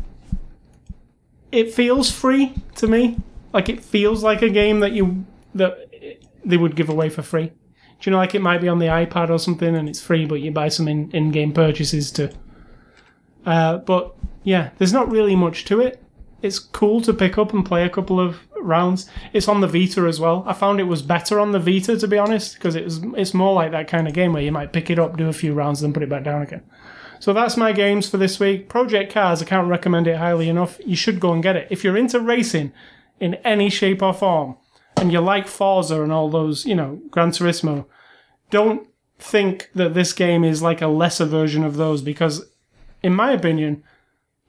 [1.51, 3.17] It feels free to me.
[3.53, 5.25] Like it feels like a game that you
[5.55, 5.89] that
[6.45, 7.47] they would give away for free.
[7.47, 10.25] Do you know, like it might be on the iPad or something, and it's free,
[10.25, 12.33] but you buy some in, in-game purchases to.
[13.45, 16.01] Uh, but yeah, there's not really much to it.
[16.41, 19.09] It's cool to pick up and play a couple of rounds.
[19.31, 20.43] It's on the Vita as well.
[20.45, 23.71] I found it was better on the Vita to be honest, because it's more like
[23.71, 25.93] that kind of game where you might pick it up, do a few rounds, then
[25.93, 26.63] put it back down again.
[27.19, 28.67] So that's my games for this week.
[28.67, 30.77] Project Cars, I can't recommend it highly enough.
[30.85, 31.67] You should go and get it.
[31.69, 32.73] If you're into racing
[33.21, 34.57] in any shape or form,
[34.97, 37.85] and you like Forza and all those, you know, Gran Turismo,
[38.49, 38.87] don't
[39.17, 42.49] think that this game is like a lesser version of those because,
[43.03, 43.83] in my opinion,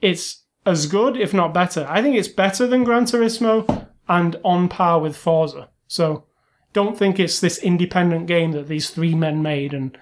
[0.01, 1.87] it's as good, if not better.
[1.89, 5.69] I think it's better than Gran Turismo and on par with Forza.
[5.87, 6.25] So
[6.73, 9.97] don't think it's this independent game that these three men made and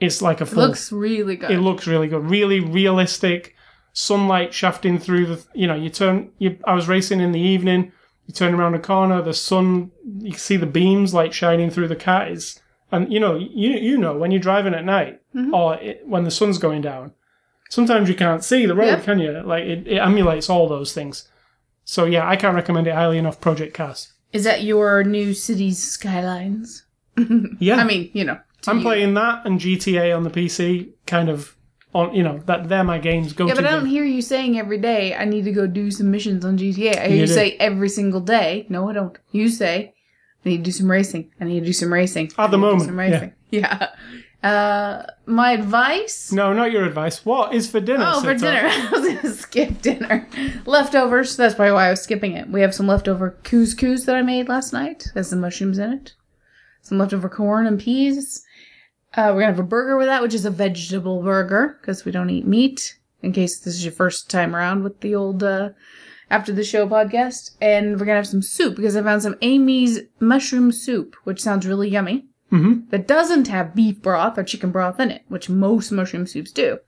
[0.00, 0.66] it's like a full.
[0.66, 1.50] Looks really good.
[1.50, 3.54] it looks really good, really realistic.
[3.92, 6.32] Sunlight shafting through the, you know, you turn.
[6.38, 7.92] You, I was racing in the evening.
[8.26, 9.92] You turn around a corner, the sun.
[10.18, 12.26] You can see the beams like shining through the car.
[12.26, 12.60] It's,
[12.90, 15.54] and you know, you you know when you're driving at night mm-hmm.
[15.54, 17.12] or it, when the sun's going down.
[17.70, 19.04] Sometimes you can't see the road, Yep.
[19.04, 19.32] can you?
[19.44, 21.28] Like it, it emulates all those things.
[21.84, 23.40] So yeah, I can't recommend it highly enough.
[23.40, 24.12] Project Cars.
[24.32, 26.84] Is that your new Cities: Skylines?
[27.60, 28.38] Yeah, I mean, you know.
[28.66, 28.82] I'm you.
[28.84, 30.88] playing that and GTA on the PC.
[31.06, 31.54] Kind of
[31.92, 33.32] on, you know, that they're my games.
[33.32, 35.90] Go Yeah, but I don't hear you saying every day, I need to go do
[35.90, 36.96] some missions on GTA.
[36.98, 38.66] I hear You you, say every single day.
[38.68, 39.16] No, I don't.
[39.30, 39.94] You say,
[40.44, 41.30] I need to do some racing.
[41.40, 42.32] I need to do some racing.
[42.36, 43.32] At the I need to do moment, some racing.
[43.50, 43.88] Yeah.
[44.44, 46.30] Uh, my advice.
[46.30, 47.24] No, not your advice.
[47.24, 48.04] What is for dinner?
[48.06, 48.60] Oh, for dinner.
[48.64, 50.28] I was going to skip dinner.
[50.66, 51.34] Leftovers.
[51.34, 52.50] That's probably why I was skipping it.
[52.50, 55.10] We have some leftover couscous that I made last night.
[55.14, 56.12] Has some mushrooms in it.
[56.82, 58.44] Some leftover corn and peas.
[59.14, 62.04] Uh, we're going to have a burger with that, which is a vegetable burger because
[62.04, 62.98] we don't eat meat.
[63.22, 65.70] In case this is your first time around with the old uh,
[66.28, 67.52] After the Show podcast.
[67.62, 71.40] And we're going to have some soup because I found some Amy's mushroom soup, which
[71.40, 72.26] sounds really yummy.
[72.54, 72.88] Mhm.
[72.90, 76.78] That doesn't have beef broth or chicken broth in it, which most mushroom soups do.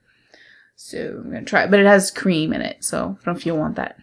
[0.75, 3.33] So I'm gonna try it, but it has cream in it, so I don't know
[3.33, 3.97] if you want that.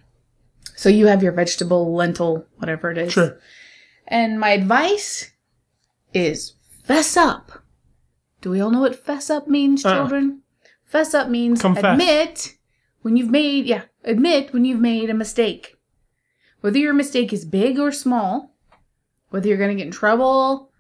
[0.77, 3.13] So you have your vegetable, lentil, whatever it is.
[3.13, 3.39] Sure.
[4.07, 5.31] And my advice
[6.13, 7.63] is fess up.
[8.43, 9.95] Do we all know what fess up means, Uh-uh.
[9.95, 10.43] children?
[10.85, 11.85] Fess up means Confess.
[11.93, 12.57] admit
[13.03, 15.77] when you've made, yeah, admit when you've made a mistake.
[16.61, 18.55] Whether your mistake is big or small,
[19.31, 20.71] whether you're gonna get in trouble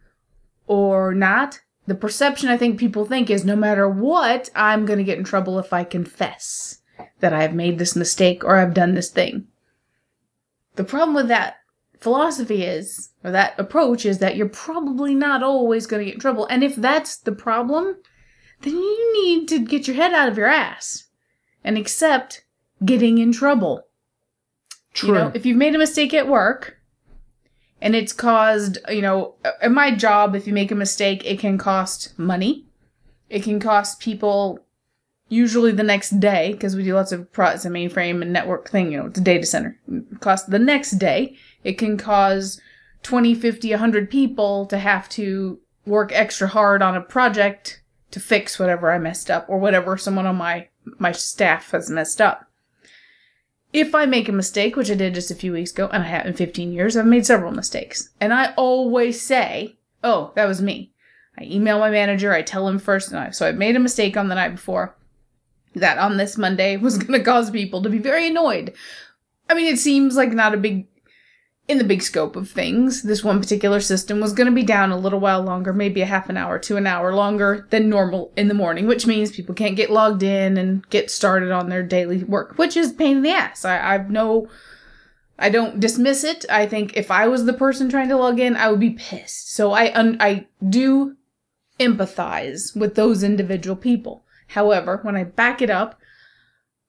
[0.66, 5.04] or not, the perception I think people think is no matter what, I'm going to
[5.04, 6.80] get in trouble if I confess
[7.20, 9.46] that I've made this mistake or I've done this thing.
[10.76, 11.56] The problem with that
[12.00, 16.20] philosophy is, or that approach is that you're probably not always going to get in
[16.20, 16.46] trouble.
[16.46, 17.96] And if that's the problem,
[18.60, 21.04] then you need to get your head out of your ass
[21.62, 22.44] and accept
[22.84, 23.86] getting in trouble.
[24.92, 25.08] True.
[25.08, 26.78] You know, if you've made a mistake at work
[27.84, 31.58] and it's caused, you know, in my job, if you make a mistake, it can
[31.58, 32.64] cost money.
[33.28, 34.64] It can cost people
[35.28, 38.70] usually the next day because we do lots of pro- it's a mainframe and network
[38.70, 39.78] thing, you know, it's a data center.
[39.86, 41.36] It costs the next day.
[41.62, 42.58] It can cause
[43.02, 47.82] 20, 50, 100 people to have to work extra hard on a project
[48.12, 52.20] to fix whatever I messed up or whatever someone on my my staff has messed
[52.20, 52.48] up
[53.74, 56.06] if I make a mistake, which I did just a few weeks ago, and I
[56.06, 58.10] have in 15 years, I've made several mistakes.
[58.20, 59.74] And I always say,
[60.04, 60.92] oh, that was me.
[61.36, 64.16] I email my manager, I tell him first, and I, so I made a mistake
[64.16, 64.96] on the night before
[65.74, 68.72] that on this Monday was going to cause people to be very annoyed.
[69.50, 70.86] I mean, it seems like not a big,
[71.66, 74.90] in the big scope of things, this one particular system was going to be down
[74.90, 78.32] a little while longer, maybe a half an hour to an hour longer than normal
[78.36, 81.82] in the morning, which means people can't get logged in and get started on their
[81.82, 83.64] daily work, which is pain in the ass.
[83.64, 84.46] I, I've no,
[85.38, 86.44] I don't dismiss it.
[86.50, 89.50] I think if I was the person trying to log in, I would be pissed.
[89.54, 91.16] So I, un- I do
[91.80, 94.24] empathize with those individual people.
[94.48, 95.98] However, when I back it up,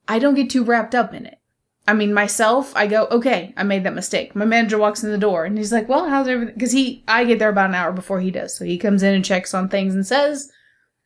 [0.06, 1.39] I don't get too wrapped up in it.
[1.88, 4.36] I mean, myself, I go, okay, I made that mistake.
[4.36, 6.56] My manager walks in the door and he's like, well, how's everything?
[6.56, 8.57] Because he, I get there about an hour before he does.
[8.57, 10.52] So he comes in and checks on things and says,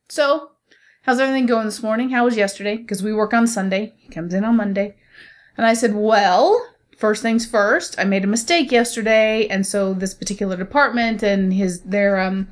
[0.08, 0.52] so,
[1.02, 2.12] how's everything going this morning?
[2.12, 2.78] How was yesterday?
[2.78, 3.94] Because we work on Sunday.
[3.98, 4.96] He comes in on Monday.
[5.58, 6.66] And I said, well,
[6.98, 9.48] first things first, I made a mistake yesterday.
[9.48, 12.48] And so this particular department and his, their, um,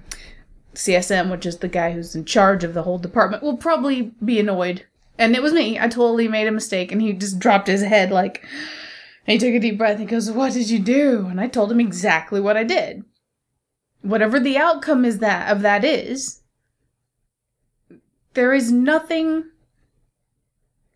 [0.77, 4.39] CSM, which is the guy who's in charge of the whole department, will probably be
[4.39, 4.85] annoyed.
[5.17, 5.79] And it was me.
[5.79, 6.91] I totally made a mistake.
[6.91, 8.43] And he just dropped his head like,
[9.25, 11.27] and he took a deep breath and goes, What did you do?
[11.27, 13.03] And I told him exactly what I did.
[14.01, 16.41] Whatever the outcome is that of that is,
[18.35, 19.45] there is nothing.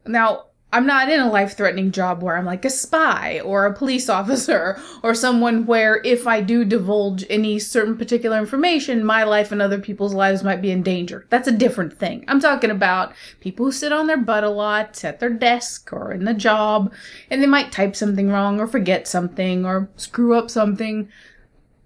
[0.06, 3.74] Now, I'm not in a life threatening job where I'm like a spy or a
[3.74, 9.52] police officer or someone where if I do divulge any certain particular information, my life
[9.52, 11.26] and other people's lives might be in danger.
[11.30, 12.24] That's a different thing.
[12.28, 16.12] I'm talking about people who sit on their butt a lot at their desk or
[16.14, 16.94] in the job
[17.30, 21.10] and they might type something wrong or forget something or screw up something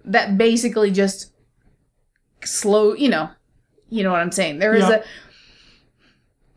[0.03, 1.32] that basically just
[2.44, 3.30] slow, you know,
[3.90, 4.60] you know what I'm saying.
[4.60, 4.98] There is Yeah.
[4.98, 5.03] a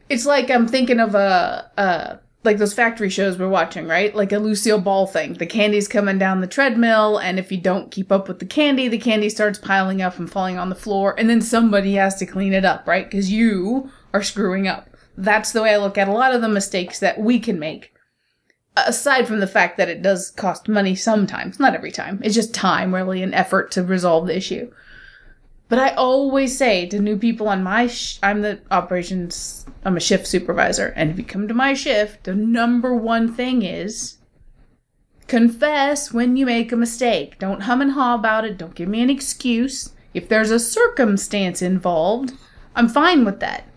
[0.09, 4.15] it's like I'm thinking of a, a like those factory shows we're watching, right?
[4.15, 5.35] Like a Lucille Ball thing.
[5.35, 8.89] The candy's coming down the treadmill, and if you don't keep up with the candy,
[8.89, 12.27] the candy starts piling up and falling on the floor, and then somebody has to
[12.27, 13.11] clean it up, right?
[13.11, 14.89] Because you are screwing up.
[15.17, 17.93] That's the way I look at a lot of the mistakes that we can make.
[18.77, 22.21] Aside from the fact that it does cost money sometimes, not every time.
[22.23, 24.71] It's just time, really, and effort to resolve the issue.
[25.69, 30.01] But I always say to new people on my, sh- I'm the operations, I'm a
[30.01, 34.17] shift supervisor, and if you come to my shift, the number one thing is
[35.27, 37.39] confess when you make a mistake.
[37.39, 38.57] Don't hum and haw about it.
[38.57, 39.91] Don't give me an excuse.
[40.15, 42.33] If there's a circumstance involved,
[42.75, 43.69] I'm fine with that.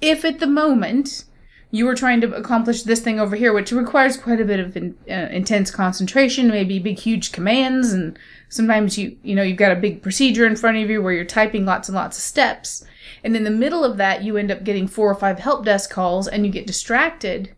[0.00, 1.24] If at the moment
[1.70, 4.76] you were trying to accomplish this thing over here, which requires quite a bit of
[4.76, 9.72] in, uh, intense concentration, maybe big, huge commands, and sometimes you, you know, you've got
[9.72, 12.84] a big procedure in front of you where you're typing lots and lots of steps.
[13.22, 15.90] And in the middle of that, you end up getting four or five help desk
[15.90, 17.54] calls and you get distracted.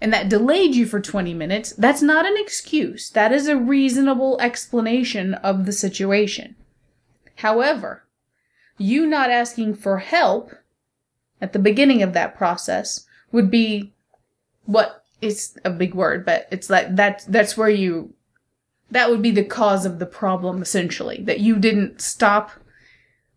[0.00, 1.72] And that delayed you for 20 minutes.
[1.72, 3.10] That's not an excuse.
[3.10, 6.54] That is a reasonable explanation of the situation.
[7.36, 8.04] However,
[8.76, 10.52] you not asking for help
[11.40, 13.92] at the beginning of that process would be
[14.64, 18.14] what is a big word, but it's like that that's where you
[18.90, 21.22] that would be the cause of the problem essentially.
[21.22, 22.52] That you didn't stop,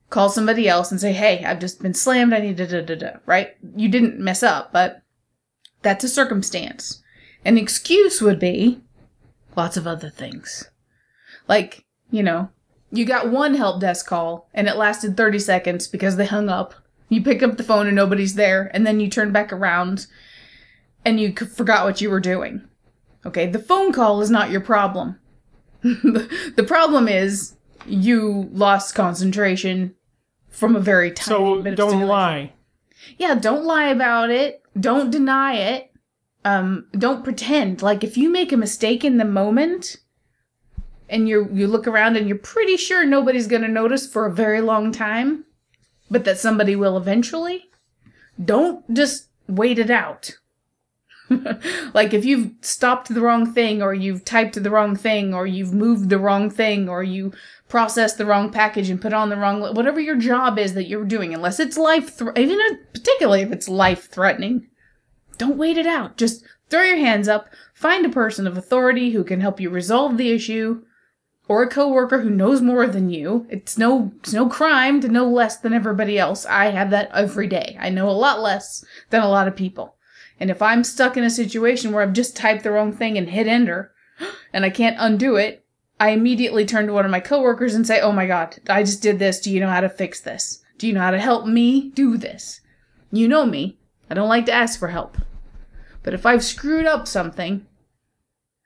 [0.09, 2.95] call somebody else and say, Hey, I've just been slammed, I need da da da
[2.95, 3.55] da right?
[3.75, 5.01] You didn't mess up, but
[5.81, 7.01] that's a circumstance.
[7.43, 8.81] An excuse would be
[9.55, 10.69] lots of other things.
[11.47, 12.49] Like, you know,
[12.91, 16.75] you got one help desk call and it lasted 30 seconds because they hung up
[17.11, 20.07] you pick up the phone and nobody's there, and then you turn back around
[21.03, 22.61] and you forgot what you were doing.
[23.25, 25.19] Okay, the phone call is not your problem.
[26.55, 27.55] the problem is
[27.85, 29.95] you lost concentration
[30.49, 32.07] from a very tiny So bit of don't stimulation.
[32.09, 32.53] lie.
[33.17, 34.61] Yeah, don't lie about it.
[34.79, 35.91] Don't deny it.
[36.45, 37.81] Um, don't pretend.
[37.81, 39.97] Like if you make a mistake in the moment
[41.09, 44.61] and you you look around and you're pretty sure nobody's gonna notice for a very
[44.61, 45.45] long time,
[46.09, 47.69] but that somebody will eventually,
[48.43, 50.37] don't just wait it out.
[51.93, 55.73] like if you've stopped the wrong thing or you've typed the wrong thing or you've
[55.73, 57.31] moved the wrong thing or you
[57.67, 61.05] processed the wrong package and put on the wrong whatever your job is that you're
[61.05, 64.67] doing unless it's life even if, particularly if it's life threatening
[65.37, 66.17] don't wait it out.
[66.17, 67.47] Just throw your hands up
[67.81, 70.83] find a person of authority who can help you resolve the issue
[71.47, 73.47] or a coworker who knows more than you.
[73.49, 76.45] It's no it's no crime to know less than everybody else.
[76.45, 77.75] I have that every day.
[77.79, 79.95] I know a lot less than a lot of people
[80.41, 83.29] and if I'm stuck in a situation where I've just typed the wrong thing and
[83.29, 83.93] hit enter
[84.53, 85.63] and I can't undo it,
[85.99, 89.03] I immediately turn to one of my coworkers and say, Oh my god, I just
[89.03, 89.39] did this.
[89.39, 90.63] Do you know how to fix this?
[90.79, 92.61] Do you know how to help me do this?
[93.11, 93.77] You know me.
[94.09, 95.15] I don't like to ask for help.
[96.01, 97.67] But if I've screwed up something,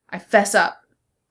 [0.10, 0.81] I fess up.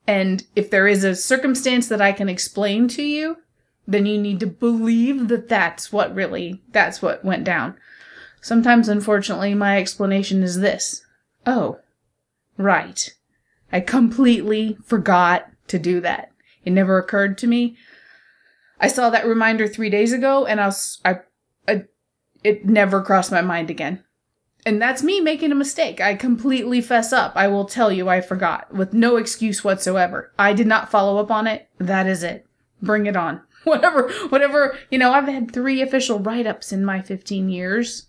[0.07, 3.39] And if there is a circumstance that I can explain to you,
[3.87, 7.79] then you need to believe that that's what really, that's what went down.
[8.45, 11.07] Sometimes, unfortunately, my explanation is this.
[11.47, 11.79] Oh,
[12.59, 13.15] right.
[13.73, 16.31] I completely forgot to do that.
[16.63, 17.79] It never occurred to me.
[18.79, 21.21] I saw that reminder three days ago and I was, I,
[21.67, 21.85] I,
[22.43, 24.05] it never crossed my mind again.
[24.67, 26.03] And that's me making a mistake.
[26.03, 27.33] I completely fess up.
[27.37, 30.33] I will tell you I forgot with no excuse whatsoever.
[30.39, 31.71] I did not follow up on it.
[31.79, 32.47] That is it.
[32.83, 33.41] Bring it on.
[33.65, 38.09] Whatever, whatever, you know, I've had three official write ups in my 15 years.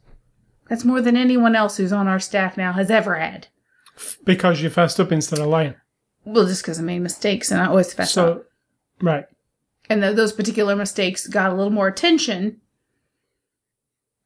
[0.70, 3.48] That's more than anyone else who's on our staff now has ever had.
[4.24, 5.76] Because you fessed up instead of lying.
[6.26, 8.46] Well, just because I made mistakes and I always fess so, up.
[9.02, 9.26] right.
[9.90, 12.60] And th- those particular mistakes got a little more attention.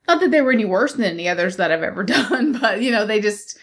[0.08, 2.92] Not that they were any worse than any others that I've ever done, but, you
[2.92, 3.58] know, they just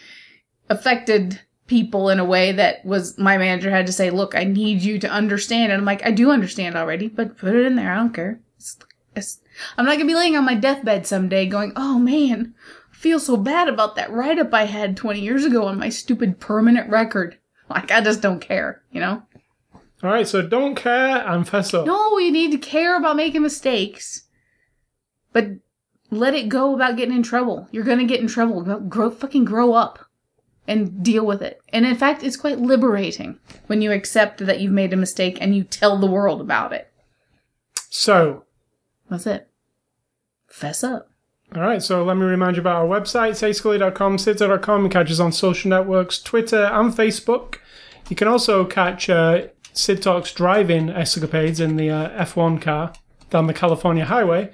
[0.69, 4.81] affected people in a way that was my manager had to say, look, I need
[4.81, 5.71] you to understand.
[5.71, 7.91] And I'm like, I do understand already, but put it in there.
[7.91, 8.39] I don't care.
[8.57, 8.77] It's,
[9.15, 9.39] it's,
[9.77, 12.53] I'm not going to be laying on my deathbed someday going, oh man,
[12.91, 15.89] I feel so bad about that write up I had 20 years ago on my
[15.89, 17.37] stupid permanent record.
[17.69, 19.23] Like, I just don't care, you know?
[20.03, 20.27] All right.
[20.27, 21.85] So don't care and fess up.
[21.85, 24.27] No, you need to care about making mistakes,
[25.33, 25.47] but
[26.09, 27.67] let it go about getting in trouble.
[27.71, 28.61] You're going to get in trouble.
[28.61, 29.99] Grow, grow, fucking grow up
[30.67, 31.61] and deal with it.
[31.69, 35.55] And in fact, it's quite liberating when you accept that you've made a mistake and
[35.55, 36.91] you tell the world about it.
[37.89, 38.43] So,
[39.09, 39.49] That's it.
[40.47, 41.11] Fess up.
[41.55, 41.81] all right.
[41.81, 44.83] So let me remind you about our website, sayscully.com, sidza.com.
[44.83, 47.55] You catch us on social networks, Twitter and Facebook.
[48.09, 52.93] You can also catch uh, Sid Talk's driving escapades in the uh, F1 car
[53.29, 54.51] down the California highway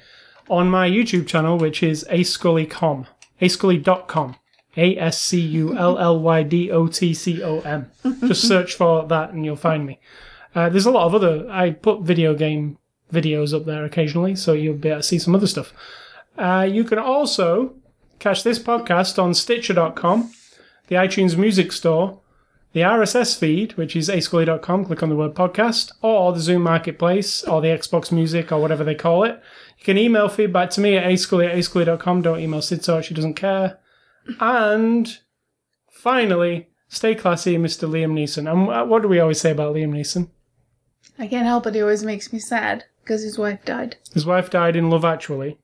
[0.49, 3.07] on my YouTube channel, which is ascully.com.
[3.41, 4.35] ascully.com.
[4.75, 7.91] A S C U L L Y D O T C O M.
[8.21, 9.99] Just search for that and you'll find me.
[10.55, 11.47] Uh, there's a lot of other.
[11.49, 12.79] I put video game
[13.13, 15.73] videos up there occasionally, so you'll be able to see some other stuff.
[16.37, 17.75] Uh, you can also
[18.19, 20.31] catch this podcast on Stitcher.com,
[20.87, 22.19] the iTunes Music Store,
[22.73, 27.43] the RSS feed, which is ascully.com, click on the word podcast, or the Zune Marketplace,
[27.43, 29.39] or the Xbox Music, or whatever they call it.
[29.77, 32.23] You can email feedback to me at ascully at ascully.com.
[32.23, 33.79] Don't email Sidso, she doesn't care.
[34.39, 35.19] And
[35.91, 37.87] finally, stay classy, Mr.
[37.87, 38.51] Liam Neeson.
[38.51, 40.29] And what do we always say about Liam Neeson?
[41.19, 41.75] I can't help it.
[41.75, 43.97] He always makes me sad because his wife died.
[44.13, 45.57] His wife died in Love Actually,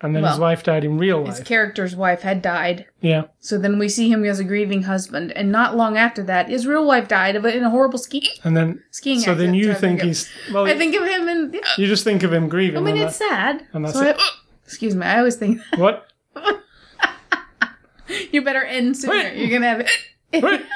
[0.00, 1.36] and then his Well, wife died in real life.
[1.38, 2.86] His character's wife had died.
[3.00, 3.24] yeah.
[3.40, 6.66] So then we see him as a grieving husband, and not long after that, his
[6.66, 9.72] real wife died of it in a horrible ski And then, skiing so then you
[9.74, 10.66] think he's well.
[10.66, 12.78] I think of him and you just think of him grieving.
[12.78, 13.66] I mean and it's that- sad.
[13.72, 14.16] and that's so it.
[14.16, 14.30] I, oh,
[14.64, 15.06] excuse me.
[15.06, 16.08] I always think what?
[18.32, 19.12] you better end sooner.
[19.14, 19.36] Wait.
[19.36, 19.86] You're gonna have
[20.32, 20.62] it.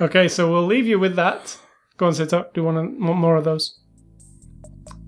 [0.00, 1.56] Okay, so we'll leave you with that.
[1.96, 2.54] Go on, sit up.
[2.54, 3.78] Do you want more of those?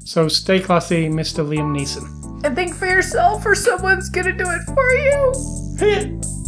[0.05, 1.45] So stay classy, Mr.
[1.45, 2.45] Liam Neeson.
[2.45, 6.44] and think for yourself, or someone's gonna do it for you.